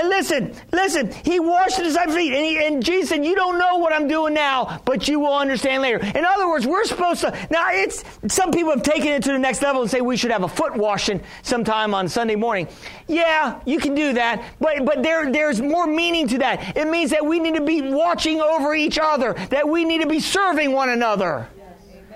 And 0.00 0.08
listen, 0.08 0.54
listen, 0.72 1.12
he 1.12 1.38
washed 1.40 1.76
disciples' 1.76 2.16
feet. 2.16 2.32
And, 2.32 2.42
he, 2.42 2.66
and 2.66 2.82
Jesus 2.82 3.10
said, 3.10 3.22
You 3.22 3.34
don't 3.34 3.58
know 3.58 3.76
what 3.76 3.92
I'm 3.92 4.08
doing 4.08 4.32
now, 4.32 4.80
but 4.86 5.06
you 5.08 5.20
will 5.20 5.34
understand 5.34 5.82
later. 5.82 5.98
In 5.98 6.24
other 6.24 6.48
words, 6.48 6.66
we're 6.66 6.86
supposed 6.86 7.20
to. 7.20 7.48
Now, 7.50 7.68
it's 7.70 8.02
some 8.28 8.50
people 8.50 8.70
have 8.70 8.82
taken 8.82 9.08
it 9.08 9.22
to 9.24 9.32
the 9.32 9.38
next 9.38 9.60
level 9.60 9.82
and 9.82 9.90
say 9.90 10.00
we 10.00 10.16
should 10.16 10.30
have 10.30 10.42
a 10.42 10.48
foot 10.48 10.74
washing 10.74 11.22
sometime 11.42 11.92
on 11.92 12.08
Sunday 12.08 12.34
morning. 12.34 12.66
Yeah, 13.08 13.60
you 13.66 13.78
can 13.78 13.94
do 13.94 14.14
that. 14.14 14.42
But, 14.58 14.86
but 14.86 15.02
there, 15.02 15.30
there's 15.30 15.60
more 15.60 15.86
meaning 15.86 16.28
to 16.28 16.38
that. 16.38 16.78
It 16.78 16.88
means 16.88 17.10
that 17.10 17.26
we 17.26 17.38
need 17.38 17.56
to 17.56 17.64
be 17.64 17.82
watching 17.82 18.40
over 18.40 18.74
each 18.74 18.98
other, 18.98 19.34
that 19.50 19.68
we 19.68 19.84
need 19.84 20.00
to 20.00 20.08
be 20.08 20.20
serving 20.20 20.72
one 20.72 20.88
another. 20.88 21.46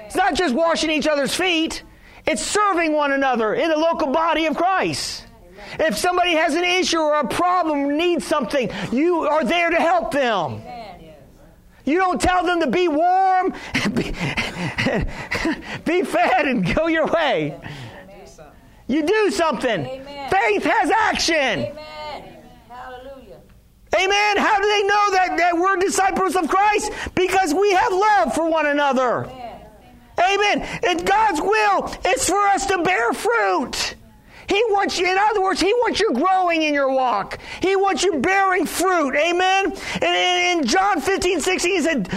It's 0.06 0.16
not 0.16 0.34
just 0.34 0.54
washing 0.54 0.90
each 0.90 1.06
other's 1.06 1.34
feet, 1.34 1.82
it's 2.26 2.40
serving 2.40 2.94
one 2.94 3.12
another 3.12 3.52
in 3.52 3.68
the 3.68 3.76
local 3.76 4.10
body 4.10 4.46
of 4.46 4.56
Christ. 4.56 5.23
If 5.78 5.96
somebody 5.96 6.32
has 6.32 6.54
an 6.54 6.64
issue 6.64 6.98
or 6.98 7.20
a 7.20 7.28
problem, 7.28 7.96
needs 7.96 8.26
something, 8.26 8.70
you 8.92 9.20
are 9.20 9.44
there 9.44 9.70
to 9.70 9.76
help 9.76 10.12
them. 10.12 10.62
You 11.84 11.98
don't 11.98 12.20
tell 12.20 12.44
them 12.44 12.60
to 12.60 12.66
be 12.66 12.88
warm, 12.88 13.52
be, 13.94 14.04
be 15.84 16.02
fed, 16.02 16.48
and 16.48 16.74
go 16.74 16.86
your 16.86 17.06
way. 17.06 17.60
You 18.86 19.06
do 19.06 19.30
something. 19.30 19.86
Amen. 19.86 20.30
Faith 20.30 20.64
has 20.64 20.90
action. 20.90 21.34
Amen. 21.36 21.74
Hallelujah. 22.68 23.40
Amen. 23.94 24.36
How 24.36 24.60
do 24.60 24.68
they 24.68 24.82
know 24.82 25.10
that, 25.12 25.36
that 25.38 25.56
we're 25.56 25.76
disciples 25.76 26.36
of 26.36 26.48
Christ? 26.48 26.92
Because 27.14 27.54
we 27.54 27.72
have 27.72 27.92
love 27.92 28.34
for 28.34 28.50
one 28.50 28.66
another. 28.66 29.24
Amen. 29.24 29.60
Amen. 30.18 30.80
And 30.86 31.06
God's 31.06 31.40
will 31.40 31.94
is 32.12 32.28
for 32.28 32.40
us 32.40 32.66
to 32.66 32.82
bear 32.82 33.12
fruit. 33.12 33.94
He 34.48 34.62
wants 34.70 34.98
you, 34.98 35.10
in 35.10 35.16
other 35.18 35.42
words, 35.42 35.60
He 35.60 35.72
wants 35.74 36.00
you 36.00 36.12
growing 36.12 36.62
in 36.62 36.74
your 36.74 36.90
walk. 36.90 37.38
He 37.60 37.76
wants 37.76 38.02
you 38.02 38.18
bearing 38.18 38.66
fruit. 38.66 39.14
Amen. 39.14 39.72
And 40.02 40.60
in, 40.60 40.66
John 40.66 41.00
15, 41.00 41.40
16, 41.40 41.70
he 41.70 41.80
said, 41.80 42.08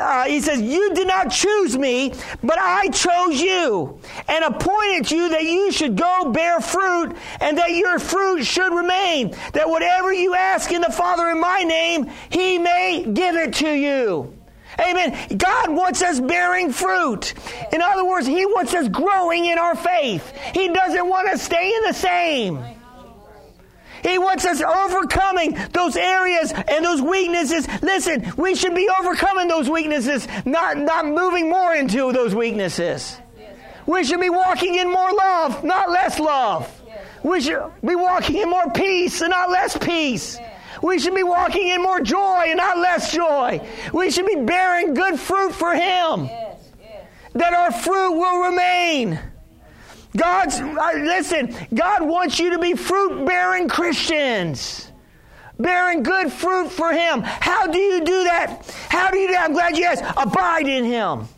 uh, 0.00 0.24
He 0.24 0.40
says, 0.40 0.60
You 0.60 0.94
did 0.94 1.06
not 1.06 1.30
choose 1.30 1.76
me, 1.76 2.12
but 2.42 2.58
I 2.58 2.88
chose 2.88 3.40
you 3.40 4.00
and 4.28 4.44
appointed 4.44 5.10
you 5.10 5.28
that 5.30 5.44
you 5.44 5.72
should 5.72 5.96
go 5.96 6.30
bear 6.32 6.60
fruit 6.60 7.16
and 7.40 7.58
that 7.58 7.72
your 7.72 7.98
fruit 7.98 8.44
should 8.44 8.74
remain. 8.74 9.34
That 9.52 9.68
whatever 9.68 10.12
you 10.12 10.34
ask 10.34 10.72
in 10.72 10.80
the 10.80 10.92
Father 10.92 11.28
in 11.30 11.40
my 11.40 11.62
name, 11.62 12.10
He 12.30 12.58
may 12.58 13.04
give 13.12 13.36
it 13.36 13.54
to 13.54 13.70
you. 13.70 14.36
Amen. 14.78 15.36
God 15.36 15.70
wants 15.70 16.02
us 16.02 16.20
bearing 16.20 16.72
fruit. 16.72 17.34
In 17.72 17.80
other 17.80 18.04
words, 18.04 18.26
He 18.26 18.44
wants 18.46 18.74
us 18.74 18.88
growing 18.88 19.46
in 19.46 19.58
our 19.58 19.74
faith. 19.74 20.36
He 20.54 20.68
doesn't 20.68 21.08
want 21.08 21.28
us 21.28 21.42
staying 21.42 21.80
the 21.86 21.94
same. 21.94 22.62
He 24.02 24.18
wants 24.18 24.44
us 24.44 24.60
overcoming 24.60 25.58
those 25.72 25.96
areas 25.96 26.52
and 26.52 26.84
those 26.84 27.02
weaknesses. 27.02 27.66
Listen, 27.82 28.32
we 28.36 28.54
should 28.54 28.74
be 28.74 28.88
overcoming 29.00 29.48
those 29.48 29.68
weaknesses, 29.68 30.28
not, 30.44 30.76
not 30.76 31.06
moving 31.06 31.48
more 31.48 31.74
into 31.74 32.12
those 32.12 32.34
weaknesses. 32.34 33.18
We 33.86 34.04
should 34.04 34.20
be 34.20 34.30
walking 34.30 34.74
in 34.74 34.90
more 34.90 35.12
love, 35.12 35.64
not 35.64 35.90
less 35.90 36.18
love. 36.18 36.70
We 37.22 37.40
should 37.40 37.62
be 37.84 37.94
walking 37.96 38.36
in 38.36 38.50
more 38.50 38.70
peace 38.70 39.20
and 39.20 39.30
not 39.30 39.50
less 39.50 39.76
peace. 39.76 40.38
We 40.82 40.98
should 40.98 41.14
be 41.14 41.22
walking 41.22 41.68
in 41.68 41.82
more 41.82 42.00
joy 42.00 42.44
and 42.48 42.56
not 42.56 42.78
less 42.78 43.12
joy. 43.12 43.60
We 43.92 44.10
should 44.10 44.26
be 44.26 44.36
bearing 44.36 44.94
good 44.94 45.18
fruit 45.18 45.52
for 45.52 45.74
Him. 45.74 46.26
Yes. 46.26 46.68
Yes. 46.80 47.04
That 47.34 47.54
our 47.54 47.72
fruit 47.72 48.12
will 48.12 48.50
remain. 48.50 49.18
God's, 50.16 50.60
uh, 50.60 50.92
listen, 50.96 51.54
God 51.74 52.02
wants 52.02 52.38
you 52.38 52.50
to 52.50 52.58
be 52.58 52.74
fruit 52.74 53.26
bearing 53.26 53.68
Christians. 53.68 54.90
Bearing 55.58 56.02
good 56.02 56.32
fruit 56.32 56.70
for 56.70 56.92
Him. 56.92 57.22
How 57.22 57.66
do 57.66 57.78
you 57.78 58.04
do 58.04 58.24
that? 58.24 58.74
How 58.88 59.10
do 59.10 59.18
you 59.18 59.28
do 59.28 59.32
that? 59.32 59.46
I'm 59.46 59.52
glad 59.52 59.76
you 59.76 59.84
asked. 59.84 60.04
Abide 60.16 60.68
in 60.68 60.84
Him. 60.84 61.28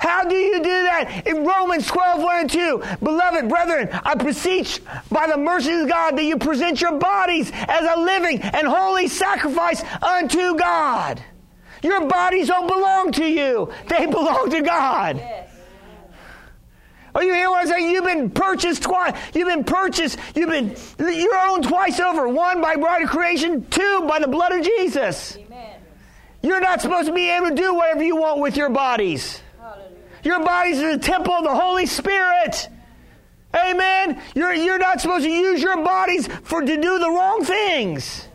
How 0.00 0.24
do 0.24 0.34
you 0.34 0.62
do 0.62 0.64
that? 0.64 1.26
In 1.26 1.44
Romans 1.44 1.86
12, 1.86 2.22
1 2.22 2.40
and 2.40 2.50
2. 2.50 2.82
Beloved 3.02 3.48
brethren, 3.50 3.90
I 3.92 4.14
beseech 4.14 4.80
by 5.10 5.26
the 5.26 5.36
mercies 5.36 5.82
of 5.82 5.90
God 5.90 6.16
that 6.16 6.24
you 6.24 6.38
present 6.38 6.80
your 6.80 6.98
bodies 6.98 7.52
as 7.52 7.96
a 7.96 8.00
living 8.00 8.40
and 8.40 8.66
holy 8.66 9.08
sacrifice 9.08 9.82
unto 10.02 10.56
God. 10.56 11.22
Your 11.82 12.06
bodies 12.06 12.48
don't 12.48 12.66
belong 12.66 13.12
to 13.12 13.26
you. 13.26 13.70
They 13.88 14.06
belong 14.06 14.48
to 14.50 14.62
God. 14.62 15.18
Yes. 15.18 15.50
Are 17.14 17.22
you 17.22 17.34
hearing 17.34 17.50
what 17.50 17.60
I'm 17.60 17.66
saying? 17.66 17.90
You've 17.90 18.04
been 18.04 18.30
purchased 18.30 18.82
twice. 18.82 19.14
You've 19.34 19.48
been 19.48 19.64
purchased. 19.64 20.18
You've 20.34 20.48
been, 20.48 20.76
you're 20.98 21.38
owned 21.50 21.64
twice 21.64 22.00
over. 22.00 22.26
One 22.26 22.62
by 22.62 22.74
right 22.74 23.02
of 23.02 23.10
creation. 23.10 23.66
Two 23.68 24.04
by 24.08 24.18
the 24.18 24.28
blood 24.28 24.52
of 24.52 24.64
Jesus. 24.64 25.36
Amen. 25.36 25.80
You're 26.42 26.60
not 26.60 26.80
supposed 26.80 27.08
to 27.08 27.12
be 27.12 27.28
able 27.28 27.50
to 27.50 27.54
do 27.54 27.74
whatever 27.74 28.02
you 28.02 28.16
want 28.16 28.40
with 28.40 28.56
your 28.56 28.70
bodies. 28.70 29.42
Your 30.22 30.44
bodies 30.44 30.80
are 30.80 30.96
the 30.96 31.02
temple 31.02 31.32
of 31.32 31.44
the 31.44 31.54
Holy 31.54 31.86
Spirit. 31.86 32.68
Amen. 33.54 34.22
You're, 34.34 34.54
you're 34.54 34.78
not 34.78 35.00
supposed 35.00 35.24
to 35.24 35.30
use 35.30 35.62
your 35.62 35.82
bodies 35.82 36.28
for 36.44 36.60
to 36.60 36.76
do 36.76 36.98
the 36.98 37.10
wrong 37.10 37.44
things. 37.44 38.28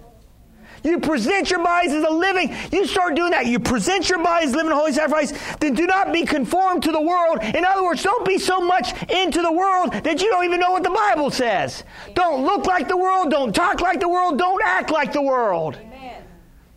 You 0.86 1.00
present 1.00 1.50
your 1.50 1.64
bodies 1.64 1.94
as 1.94 2.04
a 2.04 2.12
living. 2.12 2.56
You 2.72 2.86
start 2.86 3.16
doing 3.16 3.32
that. 3.32 3.48
You 3.48 3.60
present 3.60 4.08
your 4.08 4.24
bodies 4.24 4.50
as 4.50 4.56
living 4.56 4.72
holy 4.72 4.94
sacrifice. 4.94 5.34
Then 5.56 5.74
do 5.74 5.88
not 5.88 6.14
be 6.14 6.26
conformed 6.26 6.84
to 6.84 6.92
the 6.92 7.02
world. 7.02 7.40
In 7.42 7.66
other 7.66 7.84
words, 7.84 8.04
don't 8.04 8.24
be 8.24 8.38
so 8.38 8.62
much 8.62 8.94
into 9.10 9.42
the 9.42 9.52
world 9.52 9.94
that 9.94 10.22
you 10.22 10.30
don't 10.30 10.46
even 10.46 10.60
know 10.60 10.72
what 10.72 10.84
the 10.84 10.92
Bible 10.92 11.32
says. 11.32 11.84
Don't 12.14 12.46
look 12.46 12.68
like 12.68 12.88
the 12.88 12.98
world. 12.98 13.32
Don't 13.32 13.54
talk 13.54 13.82
like 13.82 14.00
the 14.00 14.08
world. 14.08 14.38
Don't 14.38 14.62
act 14.64 14.92
like 14.92 15.12
the 15.12 15.24
world. 15.24 15.76
Amen. 15.76 16.24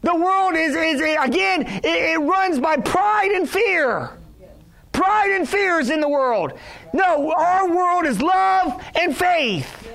The 0.01 0.15
world 0.15 0.55
is, 0.55 0.75
is 0.75 1.01
again, 1.01 1.67
it, 1.67 1.85
it 1.85 2.19
runs 2.19 2.59
by 2.61 2.79
pride 2.79 3.33
and 3.33 3.49
fear. 3.49 4.18
Pride 4.99 5.31
and 5.31 5.49
fear 5.49 5.79
is 5.79 5.91
in 5.91 6.01
the 6.01 6.09
world. 6.09 6.59
No, 6.93 7.33
our 7.33 7.73
world 7.73 8.05
is 8.05 8.21
love 8.21 8.83
and 9.01 9.17
faith. 9.17 9.89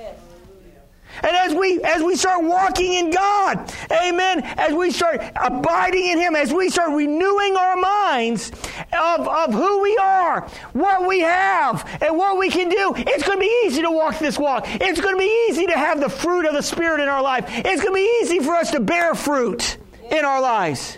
And 1.22 1.36
as 1.36 1.52
we 1.52 1.82
as 1.82 2.02
we 2.02 2.16
start 2.16 2.42
walking 2.42 2.94
in 2.94 3.10
God, 3.10 3.70
amen, 3.92 4.40
as 4.42 4.72
we 4.72 4.90
start 4.90 5.20
abiding 5.36 6.06
in 6.06 6.18
Him, 6.18 6.34
as 6.34 6.54
we 6.54 6.70
start 6.70 6.92
renewing 6.92 7.54
our 7.54 7.76
minds 7.76 8.50
of, 8.98 9.28
of 9.28 9.52
who 9.52 9.82
we 9.82 9.94
are, 9.98 10.48
what 10.72 11.06
we 11.06 11.20
have, 11.20 11.86
and 12.00 12.16
what 12.16 12.38
we 12.38 12.48
can 12.48 12.70
do, 12.70 12.94
it's 12.96 13.24
to 13.24 13.36
be 13.36 13.64
easy 13.66 13.82
to 13.82 13.90
walk 13.90 14.18
this 14.18 14.38
walk. 14.38 14.64
It's 14.66 15.00
to 15.00 15.16
be 15.18 15.48
easy 15.50 15.66
to 15.66 15.76
have 15.76 16.00
the 16.00 16.08
fruit 16.08 16.46
of 16.46 16.54
the 16.54 16.62
Spirit 16.62 17.00
in 17.00 17.08
our 17.10 17.22
life. 17.22 17.44
It's 17.48 17.84
to 17.84 17.92
be 17.92 18.20
easy 18.22 18.40
for 18.40 18.54
us 18.54 18.70
to 18.70 18.80
bear 18.80 19.14
fruit 19.14 19.76
in 20.10 20.24
our 20.24 20.40
lives. 20.40 20.96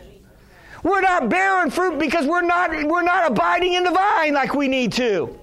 We're 0.87 1.01
not 1.01 1.29
bearing 1.29 1.73
fruit 1.73 1.99
because 1.99 2.27
we're 2.27 2.43
not 2.43 2.71
we're 2.71 3.03
not 3.03 3.33
abiding 3.33 3.73
in 3.73 3.83
the 3.83 3.91
vine 3.91 4.35
like 4.35 4.55
we 4.55 4.69
need 4.69 4.93
to. 4.93 5.37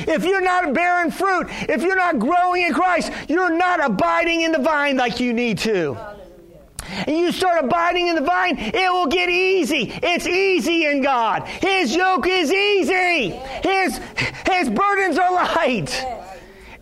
If 0.00 0.24
you're 0.24 0.42
not 0.42 0.74
bearing 0.74 1.10
fruit, 1.10 1.46
if 1.70 1.80
you're 1.80 1.96
not 1.96 2.18
growing 2.18 2.64
in 2.64 2.74
Christ, 2.74 3.12
you're 3.28 3.56
not 3.56 3.82
abiding 3.82 4.42
in 4.42 4.52
the 4.52 4.58
vine 4.58 4.98
like 4.98 5.20
you 5.20 5.32
need 5.32 5.56
to. 5.60 5.96
And 7.06 7.16
you 7.16 7.32
start 7.32 7.64
abiding 7.64 8.08
in 8.08 8.14
the 8.14 8.20
vine, 8.20 8.58
it 8.58 8.92
will 8.92 9.06
get 9.06 9.30
easy. 9.30 9.90
It's 10.02 10.26
easy 10.26 10.84
in 10.84 11.00
God. 11.02 11.44
His 11.44 11.96
yoke 11.96 12.26
is 12.28 12.52
easy. 12.52 13.30
His, 13.62 14.00
his 14.50 14.68
burdens 14.68 15.16
are 15.16 15.32
light. 15.32 16.04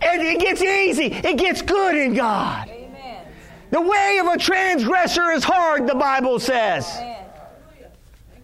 And 0.03 0.23
it 0.23 0.41
gets 0.41 0.61
easy. 0.61 1.05
It 1.05 1.39
gets 1.39 1.63
good 1.63 1.95
in 1.95 2.15
God. 2.15 2.69
The 3.71 3.81
way 3.81 4.19
of 4.21 4.27
a 4.27 4.39
transgressor 4.39 5.31
is 5.31 5.45
hard, 5.45 5.87
the 5.87 5.95
Bible 5.95 6.41
says. 6.41 7.20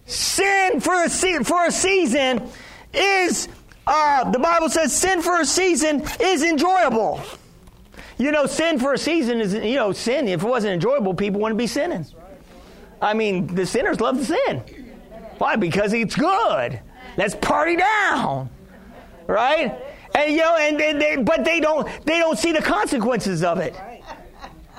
Sin 0.07 0.79
for 0.79 1.03
a, 1.03 1.09
se- 1.09 1.43
for 1.43 1.65
a 1.65 1.71
season 1.71 2.49
is, 2.93 3.47
uh, 3.85 4.29
the 4.31 4.39
Bible 4.39 4.69
says, 4.69 4.95
sin 4.95 5.21
for 5.21 5.41
a 5.41 5.45
season 5.45 6.03
is 6.19 6.43
enjoyable. 6.43 7.21
You 8.17 8.31
know, 8.31 8.47
sin 8.47 8.79
for 8.79 8.93
a 8.93 8.97
season 8.97 9.39
is, 9.39 9.53
you 9.53 9.75
know, 9.75 9.91
sin, 9.91 10.27
if 10.27 10.41
it 10.41 10.47
wasn't 10.47 10.73
enjoyable, 10.73 11.13
people 11.13 11.41
wouldn't 11.41 11.59
be 11.59 11.67
sinning. 11.67 12.05
I 13.01 13.13
mean, 13.13 13.53
the 13.53 13.65
sinners 13.65 13.99
love 13.99 14.17
to 14.17 14.25
sin. 14.25 14.63
Why? 15.37 15.55
Because 15.55 15.93
it's 15.93 16.15
good. 16.15 16.79
Let's 17.15 17.35
party 17.35 17.75
down. 17.75 18.49
Right? 19.27 19.77
And 20.15 20.31
you 20.31 20.39
know, 20.39 20.55
and 20.57 20.79
they, 20.79 20.93
they, 20.93 21.17
but 21.17 21.43
they 21.43 21.59
don't 21.59 21.87
they 22.05 22.17
don't 22.17 22.39
see 22.39 22.53
the 22.53 22.61
consequences 22.61 23.43
of 23.43 23.59
it. 23.59 23.75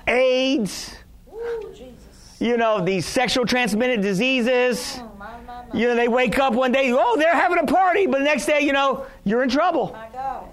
AIDS, 0.09 0.97
you 2.41 2.57
know, 2.57 2.85
these 2.85 3.07
sexual 3.07 3.45
transmitted 3.47 4.01
diseases. 4.01 4.99
You 5.74 5.88
know, 5.88 5.94
they 5.94 6.08
wake 6.08 6.38
up 6.38 6.54
one 6.54 6.72
day, 6.72 6.92
oh, 6.92 7.16
they're 7.16 7.34
having 7.34 7.58
a 7.58 7.66
party, 7.66 8.06
but 8.06 8.18
the 8.18 8.24
next 8.24 8.46
day, 8.46 8.60
you 8.60 8.72
know, 8.72 9.06
you're 9.24 9.42
in 9.42 9.48
trouble. 9.48 9.92
My 9.92 10.08
God. 10.12 10.48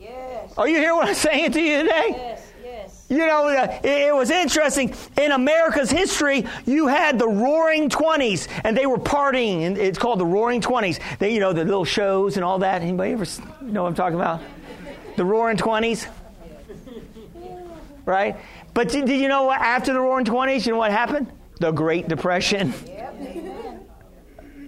Yes. 0.00 0.52
Are 0.58 0.68
you 0.68 0.76
hearing 0.76 0.96
what 0.96 1.08
I'm 1.08 1.14
saying 1.14 1.52
to 1.52 1.60
you 1.60 1.82
today? 1.82 2.08
Yes. 2.10 2.52
Yes. 2.62 3.06
You 3.08 3.18
know, 3.18 3.48
uh, 3.48 3.80
it, 3.82 4.08
it 4.08 4.14
was 4.14 4.30
interesting. 4.30 4.94
In 5.16 5.32
America's 5.32 5.90
history, 5.90 6.46
you 6.66 6.86
had 6.86 7.18
the 7.18 7.28
Roaring 7.28 7.88
Twenties, 7.88 8.48
and 8.64 8.76
they 8.76 8.86
were 8.86 8.98
partying, 8.98 9.62
and 9.62 9.78
it's 9.78 9.98
called 9.98 10.20
the 10.20 10.26
Roaring 10.26 10.60
Twenties. 10.60 11.00
They, 11.18 11.32
you 11.32 11.40
know, 11.40 11.52
the 11.52 11.64
little 11.64 11.84
shows 11.84 12.36
and 12.36 12.44
all 12.44 12.58
that. 12.58 12.82
Anybody 12.82 13.12
ever 13.12 13.24
know 13.62 13.82
what 13.82 13.88
I'm 13.88 13.94
talking 13.94 14.16
about? 14.16 14.40
The 15.16 15.24
Roaring 15.24 15.56
Twenties. 15.56 16.06
right? 18.04 18.36
But 18.74 18.90
did, 18.90 19.06
did 19.06 19.20
you 19.20 19.28
know 19.28 19.44
what? 19.44 19.60
After 19.60 19.92
the 19.92 20.00
Roaring 20.00 20.24
Twenties, 20.26 20.66
you 20.66 20.72
know 20.72 20.78
what 20.78 20.90
happened? 20.90 21.30
The 21.60 21.70
Great 21.70 22.08
Depression. 22.08 22.74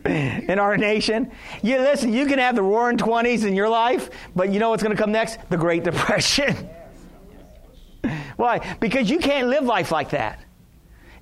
In 0.07 0.59
our 0.59 0.77
nation. 0.77 1.31
You 1.63 1.79
listen, 1.79 2.13
you 2.13 2.27
can 2.27 2.39
have 2.39 2.55
the 2.55 2.63
roaring 2.63 2.97
20s 2.97 3.47
in 3.47 3.55
your 3.55 3.69
life, 3.69 4.11
but 4.35 4.51
you 4.51 4.59
know 4.59 4.71
what's 4.71 4.83
going 4.83 4.97
to 4.97 5.01
come 5.01 5.13
next? 5.13 5.39
The 5.51 5.57
Great 5.57 5.85
Depression. 5.85 6.69
Why? 8.37 8.77
Because 8.81 9.11
you 9.11 9.19
can't 9.19 9.49
live 9.49 9.65
life 9.65 9.91
like 9.91 10.11
that. 10.11 10.46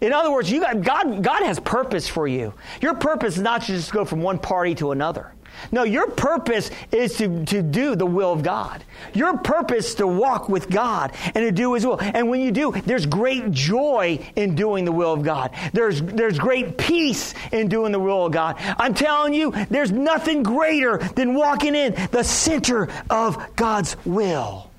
In 0.05 0.13
other 0.13 0.31
words, 0.31 0.51
you 0.51 0.61
got, 0.61 0.83
God, 0.83 1.23
God 1.23 1.43
has 1.45 1.59
purpose 1.59 2.07
for 2.07 2.29
you. 2.29 2.53
Your 2.83 2.93
purpose 2.93 3.37
is 3.37 3.43
not 3.43 3.63
to 3.63 3.69
just 3.69 3.91
go 3.91 4.05
from 4.05 4.21
one 4.21 4.39
party 4.39 4.75
to 4.75 4.91
another. 4.93 5.33
No, 5.73 5.83
your 5.85 6.11
purpose 6.11 6.71
is 6.93 7.17
to, 7.17 7.47
to 7.47 7.63
do 7.63 7.97
the 7.97 8.05
will 8.05 8.31
of 8.31 8.43
God. 8.43 8.85
Your 9.15 9.39
purpose 9.39 9.89
is 9.89 9.95
to 9.95 10.07
walk 10.07 10.51
with 10.51 10.69
God 10.69 11.13
and 11.27 11.37
to 11.37 11.51
do 11.51 11.73
His 11.73 11.87
will. 11.87 11.99
And 11.99 12.29
when 12.29 12.43
you 12.43 12.53
do, 12.53 12.73
there's 12.73 13.07
great 13.07 13.51
joy 13.51 14.19
in 14.37 14.55
doing 14.55 14.85
the 14.85 14.93
will 14.93 15.15
of 15.15 15.23
God. 15.23 15.53
There's, 15.73 16.03
there's 16.03 16.39
great 16.39 16.77
peace 16.77 17.33
in 17.51 17.69
doing 17.69 17.93
the 17.93 18.01
will 18.01 18.27
of 18.27 18.33
God. 18.33 18.57
I'm 18.59 18.93
telling 18.93 19.33
you, 19.33 19.53
there's 19.71 19.91
nothing 19.91 20.43
greater 20.43 20.99
than 20.99 21.35
walking 21.35 21.75
in 21.75 21.95
the 22.11 22.25
center 22.25 22.91
of 23.09 23.57
God's 23.57 23.97
will. 24.05 24.71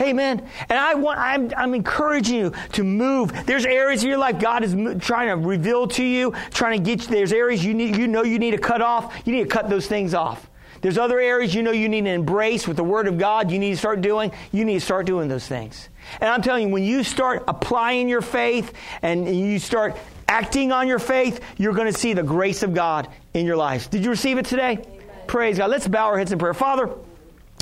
Amen. 0.00 0.48
And 0.68 0.78
I 0.78 0.94
want, 0.94 1.18
I'm, 1.18 1.52
I'm 1.56 1.74
encouraging 1.74 2.36
you 2.36 2.52
to 2.72 2.84
move. 2.84 3.32
There's 3.46 3.64
areas 3.64 4.02
of 4.02 4.08
your 4.08 4.18
life 4.18 4.38
God 4.38 4.62
is 4.62 4.74
trying 5.02 5.28
to 5.28 5.36
reveal 5.36 5.88
to 5.88 6.04
you, 6.04 6.34
trying 6.50 6.78
to 6.78 6.84
get 6.84 7.02
you. 7.02 7.08
There's 7.08 7.32
areas 7.32 7.64
you 7.64 7.74
need, 7.74 7.96
you 7.96 8.06
know 8.06 8.22
you 8.22 8.38
need 8.38 8.52
to 8.52 8.58
cut 8.58 8.80
off. 8.80 9.14
You 9.24 9.32
need 9.32 9.42
to 9.42 9.48
cut 9.48 9.68
those 9.68 9.86
things 9.86 10.14
off. 10.14 10.48
There's 10.80 10.98
other 10.98 11.18
areas 11.18 11.54
you 11.54 11.62
know 11.62 11.72
you 11.72 11.88
need 11.88 12.04
to 12.04 12.10
embrace 12.10 12.68
with 12.68 12.76
the 12.76 12.84
Word 12.84 13.08
of 13.08 13.18
God. 13.18 13.50
You 13.50 13.58
need 13.58 13.70
to 13.70 13.76
start 13.76 14.00
doing. 14.00 14.30
You 14.52 14.64
need 14.64 14.74
to 14.74 14.80
start 14.80 15.06
doing 15.06 15.28
those 15.28 15.46
things. 15.46 15.88
And 16.20 16.30
I'm 16.30 16.42
telling 16.42 16.68
you, 16.68 16.72
when 16.72 16.84
you 16.84 17.02
start 17.02 17.44
applying 17.48 18.08
your 18.08 18.22
faith 18.22 18.72
and 19.02 19.28
you 19.36 19.58
start 19.58 19.96
acting 20.28 20.70
on 20.70 20.86
your 20.86 21.00
faith, 21.00 21.40
you're 21.56 21.72
going 21.72 21.92
to 21.92 21.98
see 21.98 22.12
the 22.12 22.22
grace 22.22 22.62
of 22.62 22.74
God 22.74 23.08
in 23.34 23.44
your 23.44 23.56
life. 23.56 23.90
Did 23.90 24.04
you 24.04 24.10
receive 24.10 24.38
it 24.38 24.46
today? 24.46 24.78
Amen. 24.78 25.00
Praise 25.26 25.58
God. 25.58 25.70
Let's 25.70 25.88
bow 25.88 26.06
our 26.06 26.18
heads 26.18 26.30
in 26.30 26.38
prayer. 26.38 26.54
Father. 26.54 26.90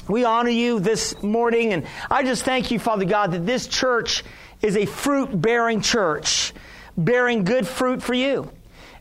We 0.09 0.25
honor 0.25 0.51
you 0.51 0.79
this 0.79 1.21
morning, 1.21 1.73
and 1.73 1.85
I 2.09 2.23
just 2.23 2.45
thank 2.45 2.71
you, 2.71 2.79
Father 2.79 3.05
God, 3.05 3.33
that 3.33 3.45
this 3.45 3.67
church 3.67 4.23
is 4.63 4.77
a 4.77 4.87
fruit 4.87 5.41
bearing 5.41 5.81
church, 5.81 6.53
bearing 6.97 7.43
good 7.43 7.67
fruit 7.67 8.03
for 8.03 8.15
you. 8.15 8.51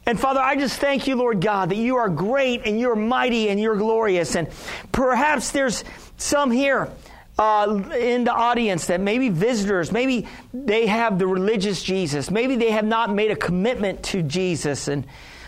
And 0.08 0.20
Father, 0.20 0.40
I 0.40 0.56
just 0.56 0.80
thank 0.80 1.08
you, 1.08 1.16
Lord 1.16 1.42
God, 1.42 1.70
that 1.70 1.78
you 1.78 1.98
are 1.98 2.10
great 2.10 2.62
and 2.66 2.80
you're 2.80 2.96
mighty 2.96 3.50
and 3.50 3.60
you're 3.60 3.76
glorious. 3.76 4.36
And 4.36 4.48
perhaps 4.92 5.52
there's 5.52 5.84
some 6.18 6.50
here 6.50 6.90
uh, 7.38 7.82
in 7.94 8.24
the 8.24 8.34
audience 8.34 8.88
that 8.88 9.00
maybe 9.00 9.30
visitors, 9.30 9.92
maybe 9.92 10.28
they 10.54 10.88
have 10.88 11.20
the 11.20 11.28
religious 11.28 11.84
Jesus, 11.84 12.32
maybe 12.32 12.56
they 12.56 12.72
have 12.72 12.86
not 12.86 13.14
made 13.14 13.32
a 13.32 13.36
commitment 13.36 14.04
to 14.04 14.24
Jesus. 14.24 14.88
And 14.88 15.06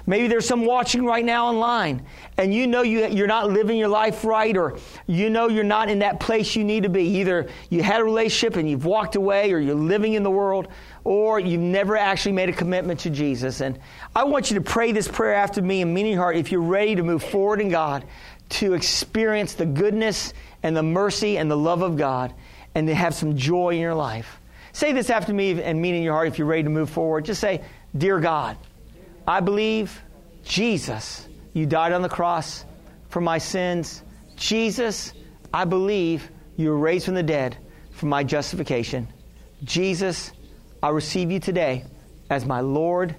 Maybe 0.09 0.27
there's 0.27 0.47
some 0.47 0.65
watching 0.65 1.03
right 1.05 1.23
now 1.23 1.47
online, 1.47 2.05
and 2.37 2.53
you 2.53 2.65
know 2.65 2.81
you, 2.81 3.07
you're 3.07 3.27
not 3.27 3.51
living 3.51 3.77
your 3.77 3.89
life 3.89 4.23
right, 4.23 4.55
or 4.55 4.77
you 5.05 5.29
know 5.29 5.49
you're 5.49 5.65
not 5.65 5.89
in 5.89 5.99
that 5.99 6.21
place 6.21 6.55
you 6.55 6.63
need 6.63 6.83
to 6.83 6.89
be. 6.89 7.03
Either 7.19 7.49
you 7.69 7.83
had 7.83 7.99
a 7.99 8.05
relationship 8.05 8.55
and 8.55 8.69
you've 8.69 8.85
walked 8.85 9.17
away, 9.17 9.51
or 9.51 9.59
you're 9.59 9.75
living 9.75 10.13
in 10.13 10.23
the 10.23 10.31
world, 10.31 10.69
or 11.03 11.41
you've 11.41 11.59
never 11.59 11.97
actually 11.97 12.31
made 12.31 12.47
a 12.47 12.53
commitment 12.53 13.01
to 13.01 13.09
Jesus. 13.09 13.59
And 13.59 13.77
I 14.15 14.23
want 14.23 14.49
you 14.49 14.55
to 14.55 14.61
pray 14.61 14.93
this 14.93 15.09
prayer 15.09 15.35
after 15.35 15.61
me 15.61 15.81
in 15.81 15.93
meaning 15.93 16.15
heart 16.15 16.37
if 16.37 16.53
you're 16.53 16.61
ready 16.61 16.95
to 16.95 17.03
move 17.03 17.21
forward 17.21 17.59
in 17.59 17.67
God, 17.67 18.05
to 18.49 18.75
experience 18.75 19.55
the 19.55 19.65
goodness 19.65 20.33
and 20.63 20.75
the 20.75 20.83
mercy 20.83 21.37
and 21.37 21.51
the 21.51 21.57
love 21.57 21.81
of 21.81 21.97
God, 21.97 22.33
and 22.75 22.87
to 22.87 22.95
have 22.95 23.13
some 23.13 23.35
joy 23.35 23.71
in 23.71 23.81
your 23.81 23.93
life. 23.93 24.39
Say 24.71 24.93
this 24.93 25.09
after 25.09 25.33
me 25.33 25.61
and 25.61 25.81
mean 25.81 25.95
in 25.95 26.03
your 26.03 26.13
heart 26.13 26.29
if 26.29 26.39
you're 26.39 26.47
ready 26.47 26.63
to 26.63 26.69
move 26.69 26.89
forward. 26.89 27.25
Just 27.25 27.41
say, 27.41 27.61
Dear 27.97 28.21
God, 28.21 28.57
I 29.27 29.41
believe, 29.41 30.01
Jesus, 30.43 31.27
you 31.53 31.65
died 31.65 31.91
on 31.91 32.01
the 32.01 32.09
cross 32.09 32.63
for 33.09 33.19
my 33.19 33.37
sins. 33.37 34.01
Jesus, 34.37 35.13
I 35.53 35.65
believe 35.65 36.31
you 36.55 36.69
were 36.69 36.77
raised 36.77 37.05
from 37.05 37.15
the 37.15 37.23
dead 37.23 37.57
for 37.91 38.05
my 38.05 38.23
justification. 38.23 39.07
Jesus, 39.63 40.31
I 40.81 40.89
receive 40.89 41.29
you 41.31 41.39
today 41.39 41.83
as 42.29 42.45
my 42.45 42.61
Lord 42.61 43.15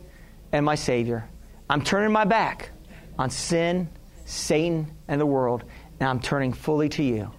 and 0.52 0.64
my 0.64 0.76
Savior. 0.76 1.28
I'm 1.68 1.82
turning 1.82 2.12
my 2.12 2.24
back 2.24 2.70
on 3.18 3.28
sin, 3.28 3.88
Satan, 4.24 4.90
and 5.08 5.20
the 5.20 5.26
world, 5.26 5.64
and 6.00 6.08
I'm 6.08 6.20
turning 6.20 6.52
fully 6.52 6.88
to 6.90 7.02
you. 7.02 7.30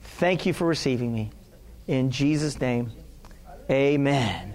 Thank 0.00 0.46
you 0.46 0.52
for 0.52 0.66
receiving 0.66 1.12
me. 1.12 1.32
In 1.86 2.10
Jesus' 2.10 2.60
name, 2.60 2.92
amen. 3.68 4.54